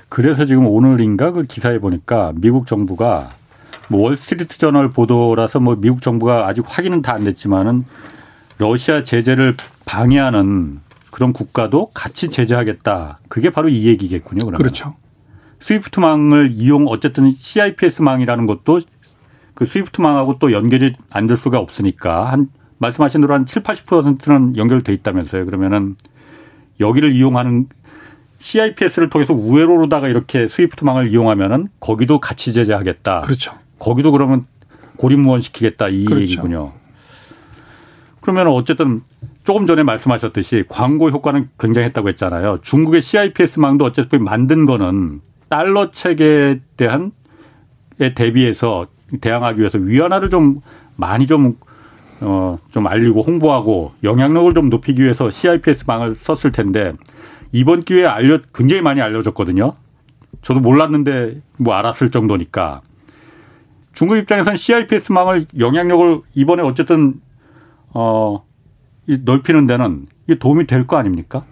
그래서 0.08 0.46
지금 0.46 0.66
오늘인가 0.68 1.32
그 1.32 1.44
기사에 1.44 1.80
보니까 1.80 2.32
미국 2.36 2.68
정부가 2.68 3.32
뭐 3.90 4.02
월스트리트 4.04 4.58
저널 4.58 4.90
보도라서 4.90 5.60
뭐 5.60 5.76
미국 5.76 6.02
정부가 6.02 6.48
아직 6.48 6.64
확인은 6.66 7.02
다 7.02 7.14
안 7.14 7.26
됐지만은 7.26 7.84
러시아 8.58 9.04
제재를 9.04 9.56
방해하는 9.86 10.80
그런 11.12 11.34
국가도 11.34 11.92
같이 11.94 12.30
제재하겠다. 12.30 13.20
그게 13.28 13.50
바로 13.50 13.68
이 13.68 13.86
얘기겠군요. 13.86 14.46
그러면. 14.46 14.58
그렇죠. 14.58 14.96
스위프트망을 15.62 16.52
이용 16.54 16.88
어쨌든 16.88 17.34
CIPS망이라는 17.36 18.46
것도 18.46 18.82
그 19.54 19.66
스위프트망하고 19.66 20.38
또 20.40 20.52
연결이 20.52 20.96
안 21.12 21.28
될 21.28 21.38
수가 21.38 21.60
없으니까 21.60 22.32
한 22.32 22.50
말씀하신 22.80 23.22
대로 23.22 23.34
한 23.36 23.46
7, 23.46 23.62
80%는 23.62 24.58
연결돼 24.58 24.92
있다면서요. 24.94 25.46
그러면은 25.46 25.96
여기를 26.80 27.14
이용하는 27.14 27.68
CIPS를 28.40 29.12
통해서 29.12 29.36
우회로로다가 29.36 30.08
이렇게 30.08 30.48
스위프트망을 30.48 31.12
이용하면은 31.12 31.68
거기도 31.80 32.20
같이 32.20 32.54
제재하겠다. 32.54 33.22
그렇죠. 33.22 33.54
거기도 33.78 34.12
그러면 34.12 34.46
고립무원 34.98 35.42
시키겠다 35.42 35.90
이 35.90 36.06
그렇죠. 36.06 36.22
얘기군요. 36.24 36.74
그러면 38.20 38.48
어쨌든 38.48 39.02
조금 39.44 39.68
전에 39.68 39.84
말씀하셨듯이 39.84 40.64
광고 40.70 41.10
효과는 41.12 41.50
굉장했다고 41.60 42.10
했잖아요. 42.10 42.60
중국의 42.64 43.04
CIPS망도 43.04 43.86
어쨌든 43.86 44.24
만든 44.24 44.66
거는 44.66 45.22
달러 45.52 45.92
체계에 45.92 46.62
대한 46.78 47.12
에 48.00 48.14
대비해서 48.14 48.88
대항하기 49.20 49.60
위해서 49.60 49.78
위안화를 49.78 50.30
좀 50.30 50.62
많이 50.96 51.28
좀 51.28 51.58
어, 52.22 52.58
좀 52.72 52.88
알리고 52.88 53.22
홍보하고 53.22 53.92
영향력을 54.02 54.54
좀 54.54 54.70
높이기 54.70 55.04
위해서 55.04 55.30
CIPS 55.30 55.84
망을 55.88 56.16
썼을 56.16 56.54
텐데 56.54 56.94
이번 57.52 57.82
기회에 57.82 58.06
알려 58.06 58.40
굉장히 58.56 58.82
많이 58.82 59.02
알려졌거든요. 59.02 59.74
저도 60.42 60.62
몰랐는데 60.62 61.40
뭐 61.58 61.74
알았을 61.74 62.12
정도니까 62.12 62.80
중국 63.94 64.16
입장에서는 64.18 64.56
CIPS 64.56 65.12
망을 65.12 65.48
영향력을 65.60 66.22
이번에 66.34 66.64
어쨌든 66.64 67.16
어 67.90 68.42
넓히는 69.06 69.68
데는 69.68 70.06
이게 70.28 70.40
도움이 70.40 70.66
될 70.66 70.88
거 70.88 70.96
아닙니까? 70.96 71.44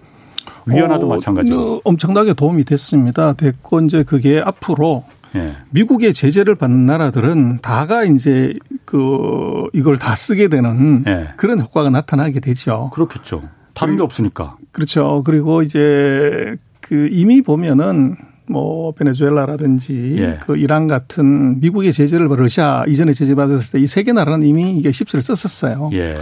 위안화도 0.69 1.05
어, 1.05 1.15
마찬가지고 1.15 1.81
엄청나게 1.83 2.33
도움이 2.33 2.63
됐습니다. 2.65 3.33
됐고 3.33 3.81
이제 3.81 4.03
그게 4.03 4.41
앞으로 4.43 5.03
예. 5.35 5.53
미국의 5.71 6.13
제재를 6.13 6.55
받는 6.55 6.85
나라들은 6.87 7.59
다가 7.61 8.03
이제 8.03 8.53
그 8.85 9.67
이걸 9.73 9.97
다 9.97 10.15
쓰게 10.15 10.47
되는 10.47 11.03
예. 11.07 11.29
그런 11.37 11.59
효과가 11.59 11.89
나타나게 11.89 12.39
되죠. 12.39 12.89
그렇겠죠. 12.93 13.41
다른 13.75 13.95
게 13.95 14.01
없으니까. 14.01 14.57
그렇죠. 14.71 15.21
그리고 15.25 15.61
이제 15.61 16.55
그 16.81 17.07
이미 17.11 17.41
보면은 17.41 18.15
뭐 18.47 18.91
베네수엘라라든지 18.93 20.15
예. 20.17 20.39
그 20.47 20.57
이란 20.57 20.87
같은 20.87 21.59
미국의 21.59 21.93
제재를 21.93 22.27
러시아 22.29 22.83
이전에 22.87 23.13
제재 23.13 23.35
받았을 23.35 23.71
때 23.71 23.79
이 23.79 23.83
세 23.85 24.03
개 24.03 24.11
나라는 24.11 24.47
이미 24.47 24.75
이게 24.75 24.91
십수를 24.91 25.21
썼었어요. 25.21 25.91
예. 25.93 26.15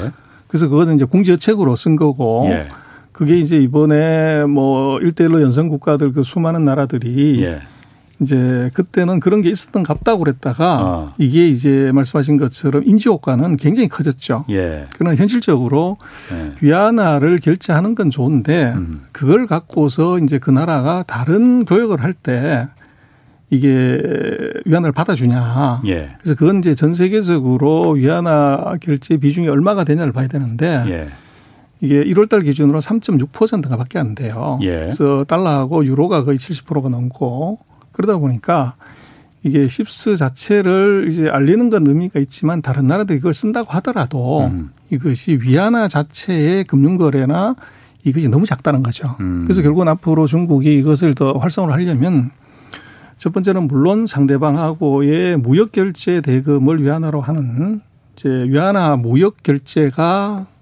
그래서 0.47 0.67
그거는 0.67 0.95
이제 0.95 1.05
공제책으로 1.05 1.77
쓴 1.77 1.95
거고 1.95 2.47
예. 2.49 2.67
그게 3.17 3.39
이제 3.39 3.57
이번에 3.57 4.45
뭐 4.45 4.99
일대일로 4.99 5.41
연성 5.41 5.69
국가들 5.69 6.11
그 6.11 6.21
수많은 6.21 6.65
나라들이 6.65 7.43
예. 7.43 7.61
이제 8.19 8.69
그때는 8.75 9.19
그런 9.19 9.41
게 9.41 9.49
있었던 9.49 9.81
갑다고 9.81 10.19
그랬다가 10.23 10.81
어. 10.83 11.13
이게 11.17 11.47
이제 11.47 11.91
말씀하신 11.95 12.37
것처럼 12.37 12.83
인지 12.85 13.09
효과는 13.09 13.57
굉장히 13.57 13.87
커졌죠. 13.89 14.45
예. 14.51 14.85
그러나 14.95 15.15
현실적으로 15.15 15.97
예. 16.31 16.51
위안화를 16.61 17.39
결제하는 17.39 17.95
건 17.95 18.11
좋은데 18.11 18.73
음. 18.75 19.01
그걸 19.11 19.47
갖고서 19.47 20.19
이제 20.19 20.37
그 20.37 20.51
나라가 20.51 21.03
다른 21.07 21.65
교역을 21.65 22.03
할 22.03 22.13
때 22.13 22.67
이게 23.49 23.99
위안화를 24.65 24.91
받아주냐. 24.91 25.81
예. 25.87 26.11
그래서 26.19 26.35
그건 26.35 26.59
이제 26.59 26.75
전 26.75 26.93
세계적으로 26.93 27.91
위안화 27.93 28.75
결제 28.79 29.17
비중이 29.17 29.47
얼마가 29.47 29.85
되냐를 29.85 30.11
봐야 30.13 30.27
되는데 30.27 30.83
예. 30.87 31.07
이게 31.79 32.03
1월 32.03 32.29
달 32.29 32.41
기준으로 32.41 32.79
3.6%가 32.79 33.77
밖에 33.77 33.99
안 33.99 34.15
돼요. 34.15 34.59
예. 34.63 34.71
그래서 34.71 35.23
달러하고 35.25 35.85
유로가 35.85 36.23
거의 36.23 36.37
70%가 36.37 36.89
넘고 36.89 37.59
그러다 37.91 38.17
보니까 38.17 38.75
이게 39.43 39.67
십스 39.67 40.15
자체를 40.15 41.07
이제 41.09 41.29
알리는 41.29 41.69
건 41.69 41.87
의미가 41.87 42.19
있지만 42.21 42.61
다른 42.61 42.87
나라들이 42.87 43.19
이걸 43.19 43.33
쓴다고 43.33 43.71
하더라도 43.73 44.47
음. 44.47 44.71
이것이 44.89 45.39
위안화 45.41 45.87
자체의 45.87 46.63
금융거래나 46.65 47.55
이것이 48.03 48.27
너무 48.29 48.45
작다는 48.45 48.83
거죠. 48.83 49.15
음. 49.19 49.43
그래서 49.43 49.61
결국은 49.61 49.87
앞으로 49.87 50.27
중국이 50.27 50.75
이것을 50.75 51.13
더 51.13 51.33
활성화를 51.33 51.73
하려면 51.73 52.31
첫 53.17 53.33
번째는 53.33 53.67
물론 53.67 54.07
상대방하고의 54.07 55.37
무역 55.37 55.71
결제 55.71 56.21
대금을 56.21 56.83
위안화로 56.83 57.21
하는 57.21 57.81
이제 58.15 58.29
위안화 58.29 58.97
무역 58.97 59.43
결제가 59.43 60.45
음. 60.49 60.56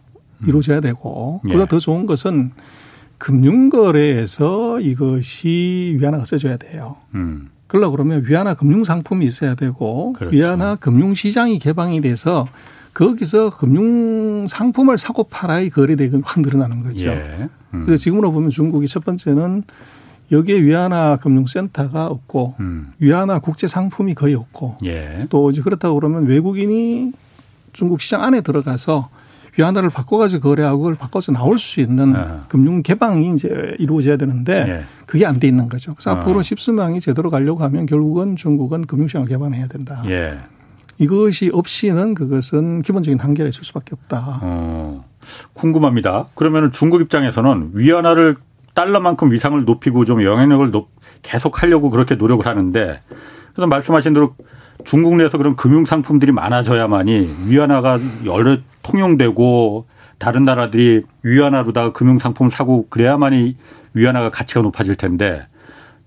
이루어져야 0.45 0.81
되고 0.81 1.41
예. 1.45 1.49
그보다 1.49 1.65
더 1.67 1.79
좋은 1.79 2.05
것은 2.05 2.51
금융거래에서 3.17 4.79
이것이 4.79 5.97
위안화가 5.99 6.25
써줘야 6.25 6.57
돼요. 6.57 6.97
음. 7.13 7.49
그러려 7.67 7.89
그러면 7.89 8.23
위안화 8.27 8.53
금융상품이 8.55 9.25
있어야 9.25 9.55
되고 9.55 10.13
그렇죠. 10.13 10.35
위안화 10.35 10.75
금융시장이 10.75 11.59
개방이 11.59 12.01
돼서 12.01 12.47
거기서 12.93 13.57
금융상품을 13.57 14.97
사고 14.97 15.23
팔아야 15.23 15.67
거래 15.69 15.95
대금이 15.95 16.23
확 16.25 16.41
늘어나는 16.41 16.83
거죠. 16.83 17.09
예. 17.09 17.49
음. 17.73 17.85
그래서 17.85 18.01
지금으로 18.01 18.31
보면 18.31 18.51
중국이 18.51 18.87
첫 18.87 19.03
번째는 19.03 19.63
여기에 20.31 20.61
위안화 20.61 21.17
금융센터가 21.17 22.07
없고 22.07 22.55
음. 22.59 22.91
위안화 22.99 23.39
국제 23.39 23.67
상품이 23.67 24.15
거의 24.15 24.35
없고 24.35 24.77
예. 24.85 25.27
또 25.29 25.51
이제 25.51 25.61
그렇다고 25.61 25.95
그러면 25.95 26.25
외국인이 26.25 27.11
중국 27.73 28.01
시장 28.01 28.23
안에 28.23 28.41
들어가서 28.41 29.09
위안화를 29.57 29.89
바꿔가지고 29.89 30.49
거래하고 30.49 30.79
그걸 30.79 30.95
바꿔서 30.95 31.31
나올 31.31 31.57
수 31.57 31.79
있는 31.79 32.13
네. 32.13 32.19
금융 32.49 32.81
개방이 32.81 33.33
이제 33.33 33.75
이루어져야 33.79 34.17
되는데 34.17 34.65
네. 34.65 34.83
그게 35.05 35.25
안 35.25 35.39
돼 35.39 35.47
있는 35.47 35.69
거죠. 35.69 35.93
그래서 35.93 36.11
어. 36.11 36.15
앞으로 36.15 36.41
십수명이 36.41 37.01
제대로 37.01 37.29
가려고 37.29 37.63
하면 37.63 37.85
결국은 37.85 38.35
중국은 38.35 38.85
금융시장을 38.85 39.27
개방해야 39.27 39.67
된다. 39.67 40.01
예. 40.07 40.37
이것이 40.97 41.51
없이는 41.53 42.13
그것은 42.13 42.81
기본적인 42.81 43.19
한계가 43.19 43.49
있을 43.49 43.63
수밖에 43.63 43.91
없다. 43.93 44.39
어. 44.41 45.05
궁금합니다. 45.53 46.27
그러면 46.35 46.71
중국 46.71 47.01
입장에서는 47.01 47.71
위안화를 47.73 48.35
달러만큼 48.73 49.31
위상을 49.31 49.63
높이고 49.65 50.05
좀 50.05 50.23
영향력을 50.23 50.71
높, 50.71 50.89
계속 51.21 51.63
하려고 51.63 51.89
그렇게 51.89 52.15
노력을 52.15 52.45
하는데 52.45 52.99
그래서 53.53 53.67
말씀하신 53.67 54.13
대로 54.13 54.35
중국 54.83 55.15
내에서 55.15 55.37
그런 55.37 55.55
금융 55.55 55.85
상품들이 55.85 56.31
많아져야만이 56.33 57.35
위안화가 57.47 57.99
여러 58.25 58.57
통용되고 58.85 59.85
다른 60.17 60.45
나라들이 60.45 61.01
위안화로다가 61.23 61.91
금융 61.91 62.19
상품을 62.19 62.51
사고 62.51 62.87
그래야만이 62.89 63.57
위안화가 63.93 64.29
가치가 64.29 64.61
높아질 64.61 64.95
텐데 64.95 65.47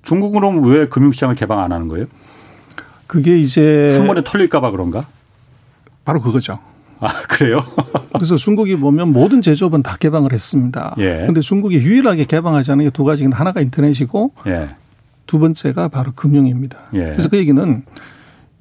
중국으로는 0.03 0.65
왜 0.65 0.89
금융시장을 0.89 1.35
개방 1.35 1.59
안 1.61 1.73
하는 1.73 1.89
거예요? 1.89 2.07
그게 3.07 3.39
이제 3.39 3.97
한 3.99 4.07
번에 4.07 4.23
털릴까봐 4.25 4.71
그런가? 4.71 5.07
바로 6.05 6.21
그거죠. 6.21 6.59
아, 7.01 7.23
그래요? 7.29 7.63
그래서 8.15 8.37
중국이 8.37 8.77
보면 8.77 9.13
모든 9.13 9.41
제조업은 9.41 9.83
다 9.83 9.97
개방을 9.99 10.33
했습니다. 10.33 10.95
예. 10.99 11.25
근데 11.27 11.41
중국이 11.41 11.77
유일하게 11.77 12.25
개방하지 12.25 12.73
않은 12.73 12.85
게 12.85 12.91
두 12.91 13.05
가지는 13.05 13.33
하나가 13.33 13.61
인터넷이고 13.61 14.33
예. 14.47 14.71
두 15.27 15.39
번째가 15.39 15.89
바로 15.89 16.13
금융입니다. 16.13 16.79
예. 16.95 16.99
그래서 17.11 17.29
그 17.29 17.37
얘기는 17.37 17.83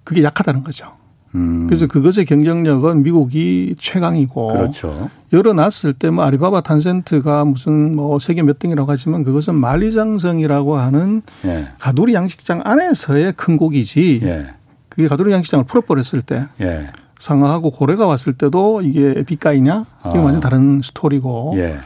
그게 0.03 0.23
약하다는 0.23 0.63
거죠. 0.63 0.93
음. 1.36 1.68
그래서 1.68 1.88
그것의 1.88 2.26
경쟁력은 2.26 3.04
미국이 3.04 3.76
최강이고 3.78 4.48
그렇죠. 4.48 5.10
열어놨을 5.34 5.94
때 6.00 6.10
뭐 6.10 6.24
아리바바 6.24 6.62
탄센트가 6.62 7.44
무슨 7.46 7.96
뭐 7.96 8.18
세계 8.20 8.42
몇 8.42 8.60
등이라고 8.60 8.90
하지만 8.90 9.24
그것은 9.24 9.56
만리장성이라고 9.56 10.78
하는 10.78 11.22
예. 11.46 11.68
가두리 11.80 12.13
양식장 12.13 12.62
안에서의 12.63 13.34
큰 13.36 13.58
고기지 13.58 14.22
예. 14.24 14.48
그게 14.90 15.08
가두리 15.08 15.32
양식장을 15.34 15.66
풀어버렸을 15.66 16.22
때 16.22 16.46
예. 16.62 16.88
상하하고 17.20 17.72
고래가 17.72 18.08
왔을 18.08 18.34
때도 18.34 18.82
이게 18.84 19.24
빛가이냐 19.24 19.86
이게 20.10 20.18
아. 20.18 20.22
완전 20.22 20.40
다른 20.40 20.82
스토리고 20.82 21.54
예. 21.58 21.78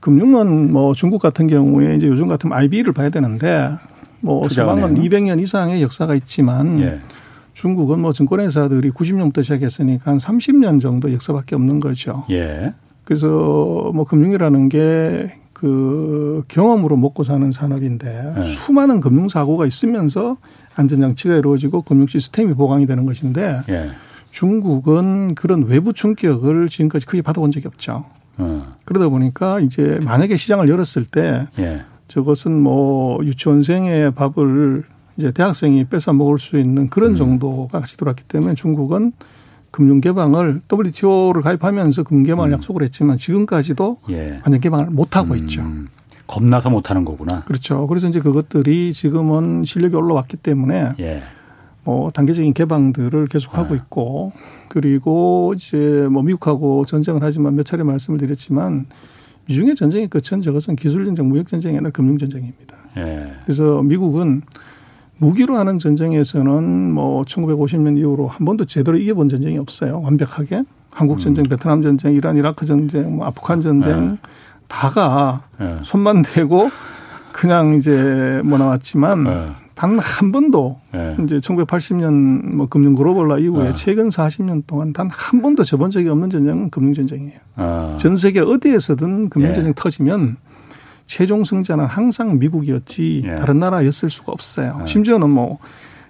금융은 0.00 0.72
뭐 0.72 0.94
중국 0.94 1.22
같은 1.22 1.46
경우에 1.46 1.94
이제 1.96 2.06
요즘 2.08 2.26
같은 2.26 2.52
IB를 2.52 2.92
봐야 2.92 3.08
되는데 3.08 3.70
뭐 4.20 4.48
서방은 4.48 4.96
200년 4.96 5.40
이상의 5.40 5.82
역사가 5.82 6.14
있지만 6.16 6.80
예. 6.80 7.00
중국은 7.52 8.00
뭐 8.00 8.12
증권회사들이 8.12 8.90
90년부터 8.90 9.42
시작했으니까 9.42 10.12
한 10.12 10.18
30년 10.18 10.80
정도 10.80 11.12
역사밖에 11.12 11.54
없는 11.54 11.80
거죠. 11.80 12.24
예. 12.30 12.72
그래서 13.04 13.26
뭐 13.94 14.04
금융이라는 14.04 14.68
게 14.68 15.42
그 15.62 16.42
경험으로 16.48 16.96
먹고 16.96 17.22
사는 17.22 17.52
산업인데 17.52 18.34
예. 18.36 18.42
수많은 18.42 18.98
금융 19.00 19.28
사고가 19.28 19.64
있으면서 19.64 20.36
안전 20.74 21.00
장치가 21.00 21.36
이루어지고 21.36 21.82
금융 21.82 22.08
시스템이 22.08 22.54
보강이 22.54 22.84
되는 22.84 23.06
것인데 23.06 23.60
예. 23.68 23.90
중국은 24.32 25.36
그런 25.36 25.62
외부 25.66 25.92
충격을 25.92 26.68
지금까지 26.68 27.06
크게 27.06 27.22
받아본 27.22 27.52
적이 27.52 27.68
없죠. 27.68 28.04
어. 28.38 28.72
그러다 28.84 29.08
보니까 29.08 29.60
이제 29.60 30.00
만약에 30.02 30.36
시장을 30.36 30.68
열었을 30.68 31.04
때 31.04 31.46
예. 31.60 31.82
저것은 32.08 32.60
뭐 32.60 33.24
유치원생의 33.24 34.16
밥을 34.16 34.82
이제 35.16 35.30
대학생이 35.32 35.84
뺏어 35.84 36.12
먹을 36.12 36.38
수 36.38 36.58
있는 36.58 36.88
그런 36.88 37.12
음. 37.12 37.16
정도가 37.16 37.80
같이 37.80 37.96
돌았기 37.96 38.24
때문에 38.24 38.54
중국은 38.54 39.12
금융 39.70 40.00
개방을 40.00 40.60
WTO를 40.70 41.42
가입하면서 41.42 42.02
금융 42.04 42.24
개방을 42.24 42.50
음. 42.50 42.54
약속을 42.54 42.82
했지만 42.82 43.16
지금까지도 43.16 43.98
예. 44.10 44.40
완전 44.44 44.60
개방을 44.60 44.86
못 44.90 45.16
하고 45.16 45.34
음. 45.34 45.38
있죠. 45.38 45.62
겁나서 46.26 46.70
못 46.70 46.90
하는 46.90 47.04
거구나. 47.04 47.44
그렇죠. 47.44 47.86
그래서 47.86 48.08
이제 48.08 48.20
그것들이 48.20 48.92
지금은 48.92 49.64
실력이 49.64 49.96
올라왔기 49.96 50.38
때문에 50.38 50.92
예. 51.00 51.22
뭐 51.84 52.10
단계적인 52.10 52.54
개방들을 52.54 53.26
계속 53.26 53.58
하고 53.58 53.74
아. 53.74 53.76
있고 53.76 54.32
그리고 54.68 55.52
이제 55.56 56.06
뭐 56.10 56.22
미국하고 56.22 56.84
전쟁을 56.84 57.22
하지만 57.22 57.56
몇 57.56 57.64
차례 57.66 57.82
말씀을 57.82 58.18
드렸지만 58.18 58.86
미중의 59.46 59.74
전쟁의 59.74 60.08
끝은 60.08 60.40
저것은 60.40 60.76
기술 60.76 61.04
전쟁, 61.04 61.28
무역 61.28 61.48
전쟁이 61.48 61.76
아니라 61.76 61.90
금융 61.90 62.18
전쟁입니다. 62.18 62.76
예. 62.98 63.32
그래서 63.44 63.82
미국은 63.82 64.42
무기로 65.22 65.56
하는 65.56 65.78
전쟁에서는 65.78 66.92
뭐 66.92 67.22
1950년 67.24 67.96
이후로 67.96 68.26
한 68.26 68.44
번도 68.44 68.64
제대로 68.64 68.96
이겨본 68.98 69.28
전쟁이 69.28 69.56
없어요. 69.56 70.00
완벽하게. 70.02 70.64
한국 70.90 71.20
전쟁, 71.20 71.44
음. 71.44 71.48
베트남 71.48 71.80
전쟁, 71.80 72.12
이란 72.14 72.36
이라크 72.36 72.66
전쟁, 72.66 73.16
뭐 73.16 73.26
아프간 73.26 73.60
전쟁 73.62 74.10
네. 74.10 74.18
다가 74.66 75.42
네. 75.58 75.78
손만 75.84 76.22
대고 76.22 76.70
그냥 77.32 77.76
이제 77.76 78.42
뭐 78.44 78.58
나왔지만 78.58 79.24
네. 79.24 79.48
단한 79.74 80.32
번도 80.32 80.76
네. 80.92 81.16
이제 81.24 81.38
1980년 81.38 82.54
뭐 82.54 82.66
금융 82.68 82.94
글로벌화 82.94 83.38
이후에 83.38 83.68
네. 83.68 83.72
최근 83.74 84.08
40년 84.08 84.64
동안 84.66 84.92
단 84.92 85.08
한 85.08 85.40
번도 85.40 85.62
접은 85.64 85.90
적이 85.92 86.08
없는 86.10 86.30
전쟁은 86.30 86.70
금융 86.70 86.92
전쟁이에요. 86.94 87.38
아. 87.56 87.96
전 87.98 88.16
세계 88.16 88.40
어디에서든 88.40 89.30
금융 89.30 89.54
전쟁 89.54 89.70
예. 89.70 89.74
터지면 89.74 90.36
최종 91.04 91.44
승자는 91.44 91.84
항상 91.84 92.38
미국이었지 92.38 93.22
예. 93.24 93.34
다른 93.34 93.58
나라였을 93.58 94.08
수가 94.08 94.32
없어요. 94.32 94.78
예. 94.80 94.86
심지어는 94.86 95.30
뭐 95.30 95.58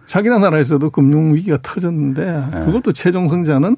자기 0.06 0.28
나라에서도 0.28 0.90
금융 0.90 1.34
위기가 1.34 1.58
터졌는데 1.62 2.46
예. 2.54 2.60
그것도 2.64 2.92
최종 2.92 3.28
승자는 3.28 3.76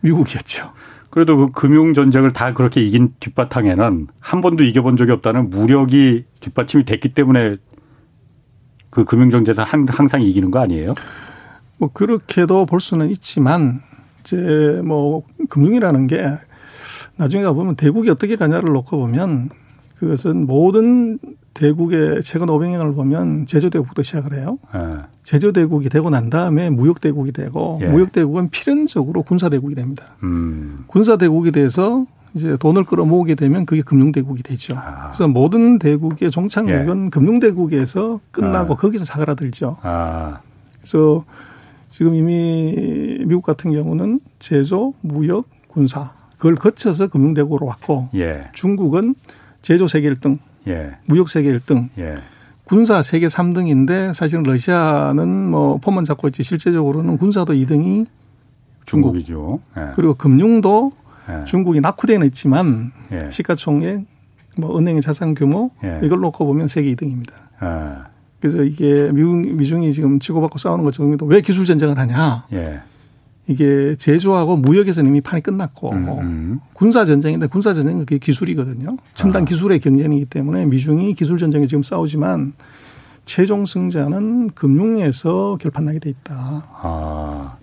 미국이었죠. 0.00 0.72
그래도 1.10 1.36
그 1.36 1.50
금융 1.52 1.94
전쟁을 1.94 2.32
다 2.32 2.52
그렇게 2.52 2.82
이긴 2.82 3.14
뒷바탕에는 3.20 4.06
한 4.20 4.40
번도 4.40 4.64
이겨본 4.64 4.96
적이 4.96 5.12
없다는 5.12 5.50
무력이 5.50 6.24
뒷받침이 6.40 6.84
됐기 6.84 7.14
때문에 7.14 7.56
그 8.90 9.04
금융 9.04 9.30
전쟁에서 9.30 9.62
항상 9.62 10.22
이기는 10.22 10.50
거 10.50 10.60
아니에요? 10.60 10.94
뭐 11.78 11.90
그렇게도 11.92 12.66
볼 12.66 12.80
수는 12.80 13.10
있지만 13.10 13.80
이제 14.20 14.82
뭐 14.84 15.22
금융이라는 15.48 16.06
게 16.08 16.38
나중에 17.16 17.44
가보면 17.44 17.76
대국이 17.76 18.10
어떻게 18.10 18.36
가냐를 18.36 18.72
놓고 18.72 18.98
보면 18.98 19.50
그것은 19.98 20.46
모든 20.46 21.18
대국의 21.54 22.22
최근 22.22 22.46
500년을 22.46 22.94
보면 22.94 23.46
제조대국부터 23.46 24.02
시작을 24.02 24.34
해요. 24.34 24.58
네. 24.72 24.80
제조대국이 25.24 25.88
되고 25.88 26.08
난 26.08 26.30
다음에 26.30 26.70
무역대국이 26.70 27.32
되고 27.32 27.78
예. 27.82 27.88
무역대국은 27.88 28.48
필연적으로 28.48 29.24
군사대국이 29.24 29.74
됩니다. 29.74 30.04
음. 30.22 30.84
군사대국이 30.86 31.50
돼서 31.50 32.06
이제 32.34 32.56
돈을 32.56 32.84
끌어모으게 32.84 33.34
되면 33.34 33.66
그게 33.66 33.82
금융대국이 33.82 34.42
되죠. 34.44 34.74
아. 34.76 35.08
그래서 35.08 35.26
모든 35.26 35.80
대국의 35.80 36.30
종착역은 36.30 37.06
예. 37.06 37.10
금융대국에서 37.10 38.20
끝나고 38.30 38.74
아. 38.74 38.76
거기서 38.76 39.04
사그라들죠. 39.04 39.78
아. 39.82 40.38
그래서 40.78 41.24
지금 41.88 42.14
이미 42.14 43.18
미국 43.26 43.42
같은 43.42 43.72
경우는 43.72 44.20
제조, 44.38 44.94
무역, 45.00 45.46
군사 45.66 46.12
그걸 46.36 46.54
거쳐서 46.54 47.08
금융대국으로 47.08 47.66
왔고 47.66 48.08
예. 48.14 48.44
중국은 48.52 49.16
제조 49.68 49.86
세계 49.86 50.10
1등, 50.14 50.38
예. 50.66 50.92
무역 51.04 51.28
세계 51.28 51.52
1등, 51.52 51.90
예. 51.98 52.14
군사 52.64 53.02
세계 53.02 53.26
3등인데 53.26 54.14
사실은 54.14 54.42
러시아는 54.44 55.50
뭐 55.50 55.76
폼만 55.76 56.04
잡고 56.04 56.28
있지 56.28 56.42
실제적으로는 56.42 57.18
군사도 57.18 57.52
2등이 57.52 58.06
중국. 58.86 59.14
이죠 59.18 59.60
예. 59.76 59.92
그리고 59.94 60.14
금융도 60.14 60.92
예. 61.28 61.44
중국이 61.44 61.82
낙후되는 61.82 62.26
있지만 62.28 62.92
예. 63.12 63.28
시가총액, 63.30 64.06
뭐 64.56 64.78
은행의 64.78 65.02
자산 65.02 65.34
규모 65.34 65.70
예. 65.84 66.00
이걸 66.02 66.20
놓고 66.20 66.46
보면 66.46 66.68
세계 66.68 66.94
2등입니다. 66.94 67.32
그래서 68.40 68.62
이게 68.62 69.12
미중이 69.12 69.92
지금 69.92 70.18
치고받고 70.18 70.58
싸우는 70.58 70.82
것처럼 70.84 71.18
왜 71.24 71.42
기술 71.42 71.66
전쟁을 71.66 71.98
하냐? 71.98 72.46
이게 73.48 73.96
제조하고 73.96 74.58
무역에서는 74.58 75.08
이미 75.08 75.20
판이 75.22 75.42
끝났고 75.42 75.90
음, 75.92 76.08
음. 76.20 76.60
군사 76.74 77.06
전쟁인데 77.06 77.46
군사 77.46 77.72
전쟁은 77.72 78.00
그게 78.00 78.18
기술이거든요. 78.18 78.98
첨단 79.14 79.42
아. 79.42 79.44
기술의 79.46 79.80
경쟁이기 79.80 80.26
때문에 80.26 80.66
미중이 80.66 81.14
기술 81.14 81.38
전쟁에 81.38 81.66
지금 81.66 81.82
싸우지만 81.82 82.52
최종 83.24 83.64
승자는 83.64 84.50
금융에서 84.50 85.56
결판나게 85.60 85.98
돼 85.98 86.10
있다. 86.10 86.62
아. 86.82 87.56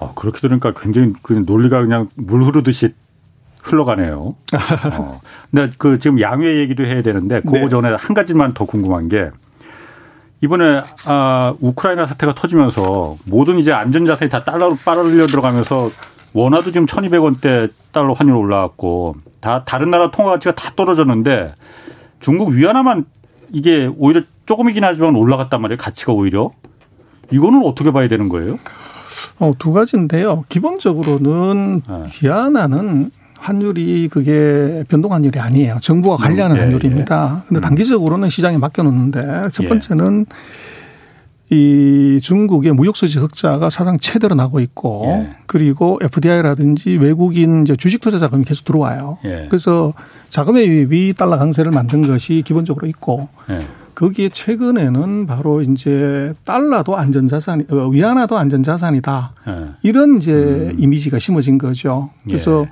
아 0.00 0.12
그렇게 0.14 0.40
들으니까 0.40 0.72
굉장히 0.72 1.12
그 1.22 1.32
논리가 1.32 1.82
그냥 1.82 2.06
물 2.14 2.44
흐르듯이 2.44 2.94
흘러가네요. 3.60 4.36
어. 4.98 5.20
근데 5.50 5.72
그 5.78 5.98
지금 5.98 6.20
양회 6.20 6.58
얘기도 6.58 6.84
해야 6.84 7.02
되는데 7.02 7.40
그 7.40 7.56
네. 7.56 7.68
전에 7.68 7.88
한 7.88 8.14
가지만 8.14 8.54
더 8.54 8.64
궁금한 8.64 9.08
게 9.08 9.30
이번에 10.40 10.82
아 11.04 11.54
우크라이나 11.60 12.06
사태가 12.06 12.34
터지면서 12.34 13.16
모든 13.24 13.58
이제 13.58 13.72
안전 13.72 14.06
자산이 14.06 14.30
다 14.30 14.44
달러로 14.44 14.76
빨아들려 14.84 15.26
들어가면서 15.26 15.90
원화도 16.32 16.70
지금 16.70 16.86
1,200원대 16.86 17.70
달러 17.92 18.12
환율 18.12 18.36
올라왔고 18.36 19.16
다 19.40 19.64
다른 19.64 19.90
나라 19.90 20.10
통화 20.10 20.30
가치가 20.32 20.54
다 20.54 20.72
떨어졌는데 20.76 21.54
중국 22.20 22.50
위안화만 22.50 23.04
이게 23.52 23.90
오히려 23.98 24.22
조금이긴 24.46 24.84
하지만 24.84 25.14
올라갔단 25.16 25.60
말이에요. 25.60 25.78
가치가 25.78 26.12
오히려. 26.12 26.50
이거는 27.30 27.62
어떻게 27.64 27.90
봐야 27.92 28.08
되는 28.08 28.28
거예요? 28.28 28.56
어, 29.38 29.52
두 29.58 29.72
가지인데요. 29.72 30.44
기본적으로는 30.48 31.82
네. 31.86 32.04
위안화는 32.22 33.10
환율이 33.38 34.08
그게 34.10 34.84
변동 34.88 35.12
환율이 35.12 35.38
아니에요. 35.38 35.78
정부가 35.80 36.16
음, 36.16 36.18
관리하는 36.18 36.56
예, 36.56 36.60
환율입니다. 36.60 37.42
예. 37.44 37.48
근데 37.48 37.60
음. 37.60 37.60
단기적으로는 37.60 38.28
시장에 38.28 38.58
맡겨 38.58 38.82
놓는데 38.82 39.48
첫 39.52 39.64
예. 39.64 39.68
번째는 39.68 40.26
이 41.50 42.20
중국의 42.22 42.72
무역 42.72 42.96
수지 42.96 43.18
흑자가 43.18 43.70
사상 43.70 43.96
최대로 43.98 44.34
나고 44.34 44.60
있고 44.60 45.04
예. 45.06 45.36
그리고 45.46 45.98
FDI라든지 46.02 46.96
외국인 46.96 47.62
이제 47.62 47.74
주식 47.74 48.02
투자 48.02 48.18
자금이 48.18 48.44
계속 48.44 48.64
들어와요. 48.66 49.18
예. 49.24 49.46
그래서 49.48 49.94
자금의 50.28 50.66
유입이 50.66 51.14
달러 51.16 51.38
강세를 51.38 51.72
만든 51.72 52.06
것이 52.06 52.42
기본적으로 52.44 52.86
있고 52.88 53.28
예. 53.50 53.66
거기에 53.94 54.28
최근에는 54.28 55.26
바로 55.26 55.60
이제 55.60 56.32
달러도 56.44 56.96
안전자산, 56.96 57.66
어, 57.68 57.88
위안화도 57.88 58.38
안전자산이다. 58.38 59.32
이런 59.82 60.18
이제 60.18 60.32
음. 60.32 60.76
이미지가 60.78 61.18
심어진 61.18 61.58
거죠. 61.58 62.10
그래서 62.24 62.64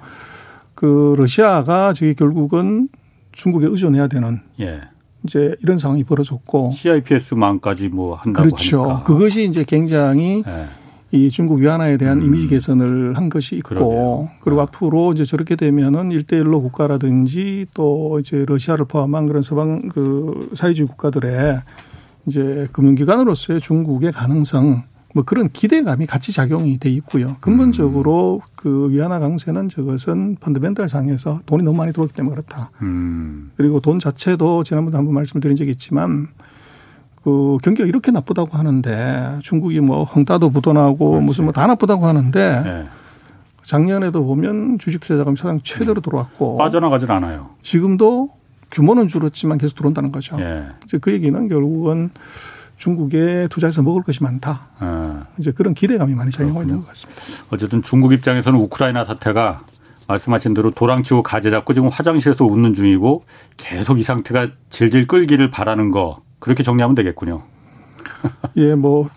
그 0.77 1.15
러시아가 1.19 1.93
저기 1.95 2.15
결국은 2.15 2.89
중국에 3.33 3.67
의존해야 3.67 4.07
되는 4.07 4.41
예. 4.61 4.83
이제 5.25 5.57
이런 5.63 5.79
상황이 5.79 6.05
벌어졌고 6.05 6.73
CIPS만까지 6.75 7.89
뭐 7.89 8.15
한다고 8.15 8.51
그렇죠. 8.51 8.83
하니까. 8.83 9.05
그것이 9.05 9.45
이제 9.45 9.65
굉장히 9.65 10.45
예. 10.47 10.67
이 11.13 11.31
중국 11.31 11.61
위안화에 11.61 11.97
대한 11.97 12.21
음. 12.21 12.27
이미지 12.27 12.47
개선을 12.47 13.17
한 13.17 13.31
것이 13.31 13.57
있고 13.57 13.71
그러게요. 13.71 14.29
그리고 14.43 14.61
아. 14.61 14.65
앞으로 14.65 15.13
이제 15.13 15.25
저렇게 15.25 15.57
되면은 15.57 16.13
일대일로 16.13 16.61
국가라든지 16.61 17.67
또 17.73 18.19
이제 18.21 18.45
러시아를 18.47 18.85
포함한 18.85 19.27
그런 19.27 19.43
서방 19.43 19.89
그 19.89 20.51
사회주의 20.55 20.87
국가들의 20.87 21.63
이제 22.27 22.69
금융기관으로서의 22.73 23.61
중국의 23.63 24.13
가능성 24.13 24.83
뭐 25.17 25.25
그런 25.25 25.49
기대감이 25.49 26.05
같이 26.05 26.31
작용이 26.31 26.77
돼 26.79 26.91
있고요. 26.91 27.37
근본적으로 27.41 28.43
음. 28.45 28.53
그 28.55 28.91
위안화 28.91 29.19
강세는 29.19 29.71
저것은 29.71 30.37
펀드멘탈 30.41 30.89
상에서 30.89 31.41
돈이 31.47 31.63
너무 31.63 31.79
많이 31.79 31.91
들어왔기 31.95 32.13
때문에 32.15 32.35
그렇다. 32.35 32.71
음. 32.83 33.51
그리고 33.57 33.81
돈 33.81 33.99
자체도 33.99 34.63
지난번에 34.63 34.95
한번 34.99 35.15
말씀을 35.15 35.41
드린 35.41 35.57
적이 35.57 35.71
있지만 35.71 36.27
그 37.25 37.57
경기가 37.63 37.89
이렇게 37.89 38.11
나쁘다고 38.13 38.59
하는데 38.59 39.39
중국이 39.43 39.81
뭐 39.81 40.05
헝따도 40.05 40.51
부도나고 40.51 41.13
그렇지. 41.13 41.25
무슨 41.25 41.45
뭐 41.45 41.53
다 41.53 41.67
나쁘다고 41.67 42.05
하는데 42.05 42.63
네. 42.63 42.85
작년에도 43.63 44.23
보면 44.23 44.79
주식 44.79 45.01
투자 45.01 45.17
자금이 45.17 45.39
사상 45.39 45.59
최대로 45.63 46.03
들어왔고 46.03 46.59
빠져나가질 46.59 47.11
않아요. 47.11 47.49
지금도 47.63 48.29
규모는 48.71 49.09
줄었지만 49.09 49.57
계속 49.57 49.77
들어온다는 49.77 50.13
거죠. 50.13 50.37
예. 50.41 50.67
이제 50.85 50.99
그 50.99 51.11
얘기는 51.11 51.49
결국은 51.49 52.11
중국에 52.77 53.49
투자해서 53.51 53.83
먹을 53.83 54.03
것이 54.03 54.23
많다. 54.23 54.69
예. 54.83 54.87
이제 55.39 55.51
그런 55.53 55.75
기대감이 55.75 56.15
많이 56.15 56.31
작용하고 56.31 56.63
있는 56.63 56.79
것 56.79 56.89
같습니다. 56.89 57.23
어쨌든 57.51 57.83
중국 57.83 58.13
입장에서는 58.13 58.59
우크라이나 58.59 59.05
사태가 59.05 59.63
말씀하신 60.09 60.55
대로 60.55 60.71
도랑치고 60.71 61.23
가재 61.23 61.51
잡고 61.51 61.75
지금 61.75 61.89
화장실에서 61.89 62.45
웃는 62.45 62.75
중이고 62.75 63.23
계속 63.57 63.99
이 63.99 64.03
상태가 64.03 64.49
질질 64.71 65.07
끌기를 65.07 65.51
바라는 65.51 65.91
거 65.91 66.23
그렇게 66.39 66.63
정리하면 66.63 66.95
되겠군요. 66.95 67.43
예, 68.57 68.75
뭐 68.75 69.09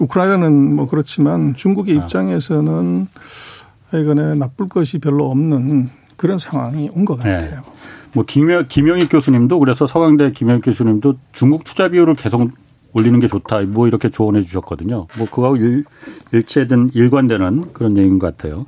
우크라이나는 0.00 0.76
뭐 0.76 0.86
그렇지만 0.86 1.54
중국의 1.54 1.98
아. 1.98 2.02
입장에서는 2.02 3.06
이거는 3.94 4.38
나쁠 4.38 4.68
것이 4.68 4.98
별로 4.98 5.30
없는 5.30 5.88
그런 6.16 6.38
상황이 6.38 6.90
온 6.94 7.04
것 7.04 7.16
같아요. 7.18 7.50
네. 7.50 7.56
뭐 8.12 8.24
김영, 8.24 8.66
김영익 8.68 9.08
교수님도 9.10 9.58
그래서 9.58 9.86
서강대 9.86 10.32
김영익 10.32 10.64
교수님도 10.64 11.14
중국 11.32 11.64
투자 11.64 11.88
비율을 11.88 12.14
계속 12.14 12.50
올리는 12.94 13.18
게 13.18 13.28
좋다. 13.28 13.60
뭐 13.62 13.86
이렇게 13.86 14.08
조언해 14.08 14.42
주셨거든요. 14.42 15.06
뭐 15.18 15.28
그거하고 15.28 15.56
일, 15.56 15.84
일치된 16.32 16.92
일관되는 16.94 17.72
그런 17.72 17.96
얘기인 17.98 18.18
것 18.18 18.36
같아요. 18.36 18.66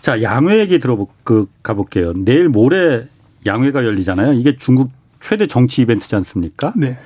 자, 0.00 0.22
양회 0.22 0.58
얘기 0.58 0.78
들어보, 0.78 1.08
그, 1.24 1.46
가볼게요. 1.62 2.12
내일 2.14 2.48
모레 2.48 3.06
양회가 3.46 3.84
열리잖아요. 3.84 4.34
이게 4.34 4.56
중국 4.56 4.90
최대 5.20 5.46
정치 5.46 5.82
이벤트지 5.82 6.14
않습니까? 6.16 6.74
네. 6.76 6.98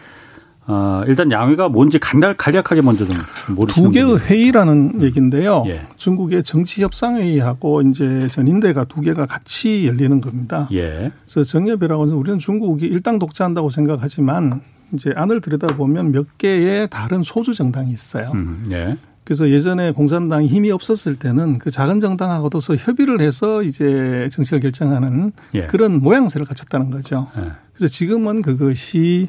어, 0.66 1.02
일단 1.06 1.32
양회가 1.32 1.70
뭔지 1.70 1.98
간단 1.98 2.36
간략하게 2.36 2.82
먼저 2.82 3.06
좀 3.06 3.16
모르시는 3.54 3.88
두 3.88 3.92
개의 3.92 4.18
회의라는 4.18 5.00
얘기인데요. 5.00 5.64
예. 5.66 5.80
중국의 5.96 6.42
정치 6.42 6.82
협상 6.82 7.16
회의하고 7.16 7.80
이제 7.82 8.28
전인대가 8.28 8.84
두 8.84 9.00
개가 9.00 9.24
같이 9.24 9.86
열리는 9.86 10.20
겁니다. 10.20 10.68
예. 10.72 11.10
그래서 11.24 11.42
정협이라고 11.44 12.04
해서 12.04 12.16
우리는 12.16 12.38
중국이 12.38 12.84
일당 12.84 13.18
독재한다고 13.18 13.70
생각하지만 13.70 14.60
이제 14.94 15.12
안을 15.14 15.40
들여다보면 15.40 16.12
몇 16.12 16.38
개의 16.38 16.88
다른 16.88 17.22
소주 17.22 17.54
정당이 17.54 17.90
있어요. 17.90 18.30
음, 18.34 18.66
예. 18.70 18.96
그래서 19.24 19.50
예전에 19.50 19.92
공산당이 19.92 20.46
힘이 20.46 20.70
없었을 20.70 21.18
때는 21.18 21.58
그 21.58 21.70
작은 21.70 22.00
정당하고도 22.00 22.60
협의를 22.76 23.20
해서 23.20 23.62
이제 23.62 24.28
정책을 24.32 24.60
결정하는 24.60 25.32
예. 25.52 25.66
그런 25.66 26.00
모양새를 26.00 26.46
갖췄다는 26.46 26.90
거죠. 26.90 27.28
예. 27.36 27.52
그래서 27.74 27.92
지금은 27.92 28.40
그것이 28.40 29.28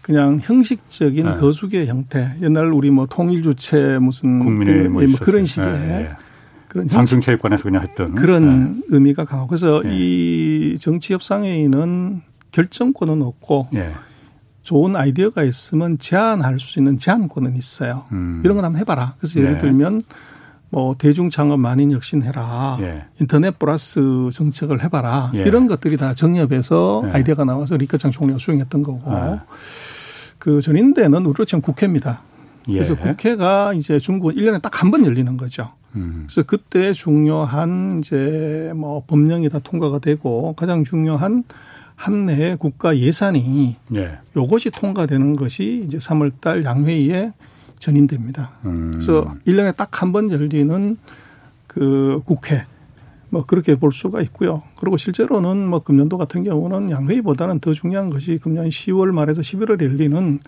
그냥 0.00 0.38
형식적인 0.40 1.26
네. 1.26 1.34
거수의 1.34 1.86
형태. 1.86 2.34
옛날 2.40 2.72
우리 2.72 2.90
뭐 2.90 3.06
통일 3.06 3.42
주체 3.42 3.98
무슨 3.98 4.38
국민의 4.38 4.88
뭐, 4.88 5.02
뭐 5.02 5.18
그런 5.20 5.44
식의 5.44 5.66
네. 5.66 5.78
네. 5.78 6.10
그런 6.68 6.88
상승체육관에서 6.88 7.64
그냥 7.64 7.82
했던 7.82 8.14
그런 8.14 8.74
네. 8.74 8.82
의미가 8.88 9.24
강하고 9.24 9.48
그래서 9.48 9.82
네. 9.84 9.90
이 9.92 10.78
정치 10.80 11.12
협상회의는 11.12 12.22
결정권은 12.52 13.22
없고 13.22 13.68
네. 13.72 13.92
좋은 14.62 14.94
아이디어가 14.96 15.42
있으면 15.42 15.98
제안할 15.98 16.58
수 16.60 16.78
있는 16.78 16.98
제안권은 16.98 17.56
있어요. 17.56 18.04
음. 18.12 18.40
이런 18.44 18.56
건 18.56 18.64
한번 18.64 18.80
해봐라. 18.80 19.14
그래서 19.18 19.40
예를 19.40 19.58
들면 19.58 20.02
뭐 20.72 20.94
대중 20.96 21.30
창업 21.30 21.58
만인 21.58 21.90
혁신해라. 21.92 22.78
예. 22.82 23.04
인터넷 23.20 23.58
플러스 23.58 24.00
정책을 24.32 24.84
해봐라. 24.84 25.32
예. 25.34 25.40
이런 25.40 25.66
것들이 25.66 25.96
다 25.96 26.14
정협에서 26.14 27.02
예. 27.06 27.10
아이디어가 27.10 27.44
나와서 27.44 27.76
리커창 27.76 28.10
총리가 28.12 28.38
수행했던 28.38 28.82
거고 28.82 29.02
아. 29.06 29.44
그 30.38 30.60
전인대는 30.60 31.26
우리로 31.26 31.44
치면 31.44 31.62
국회입니다. 31.62 32.22
예. 32.68 32.72
그래서 32.74 32.94
국회가 32.96 33.72
이제 33.74 33.98
중국은 33.98 34.34
1년에 34.36 34.62
딱 34.62 34.82
한 34.82 34.90
번 34.90 35.04
열리는 35.04 35.36
거죠. 35.36 35.72
음. 35.96 36.26
그래서 36.28 36.44
그때 36.46 36.92
중요한 36.92 37.98
이제 37.98 38.72
뭐 38.76 39.02
법령이 39.06 39.48
다 39.48 39.58
통과가 39.58 39.98
되고 39.98 40.52
가장 40.54 40.84
중요한 40.84 41.42
한해 42.00 42.56
국가 42.56 42.96
예산이 42.96 43.76
예. 43.94 44.18
요것이 44.34 44.70
통과되는 44.70 45.34
것이 45.34 45.84
이제 45.86 45.98
3월 45.98 46.32
달 46.40 46.64
양회의에 46.64 47.32
전인됩니다. 47.78 48.52
음. 48.64 48.90
그래서 48.94 49.34
1년에 49.46 49.76
딱 49.76 50.00
한 50.02 50.12
번 50.12 50.30
열리는 50.30 50.96
그 51.66 52.22
국회 52.24 52.64
뭐 53.28 53.44
그렇게 53.44 53.76
볼 53.76 53.92
수가 53.92 54.22
있고요. 54.22 54.62
그리고 54.80 54.96
실제로는 54.96 55.68
뭐 55.68 55.80
금년도 55.80 56.16
같은 56.16 56.42
경우는 56.42 56.90
양회의보다는 56.90 57.60
더 57.60 57.74
중요한 57.74 58.08
것이 58.08 58.38
금년 58.42 58.68
10월 58.70 59.12
말에서 59.12 59.42
11월에 59.42 59.84
열리는 59.84 60.40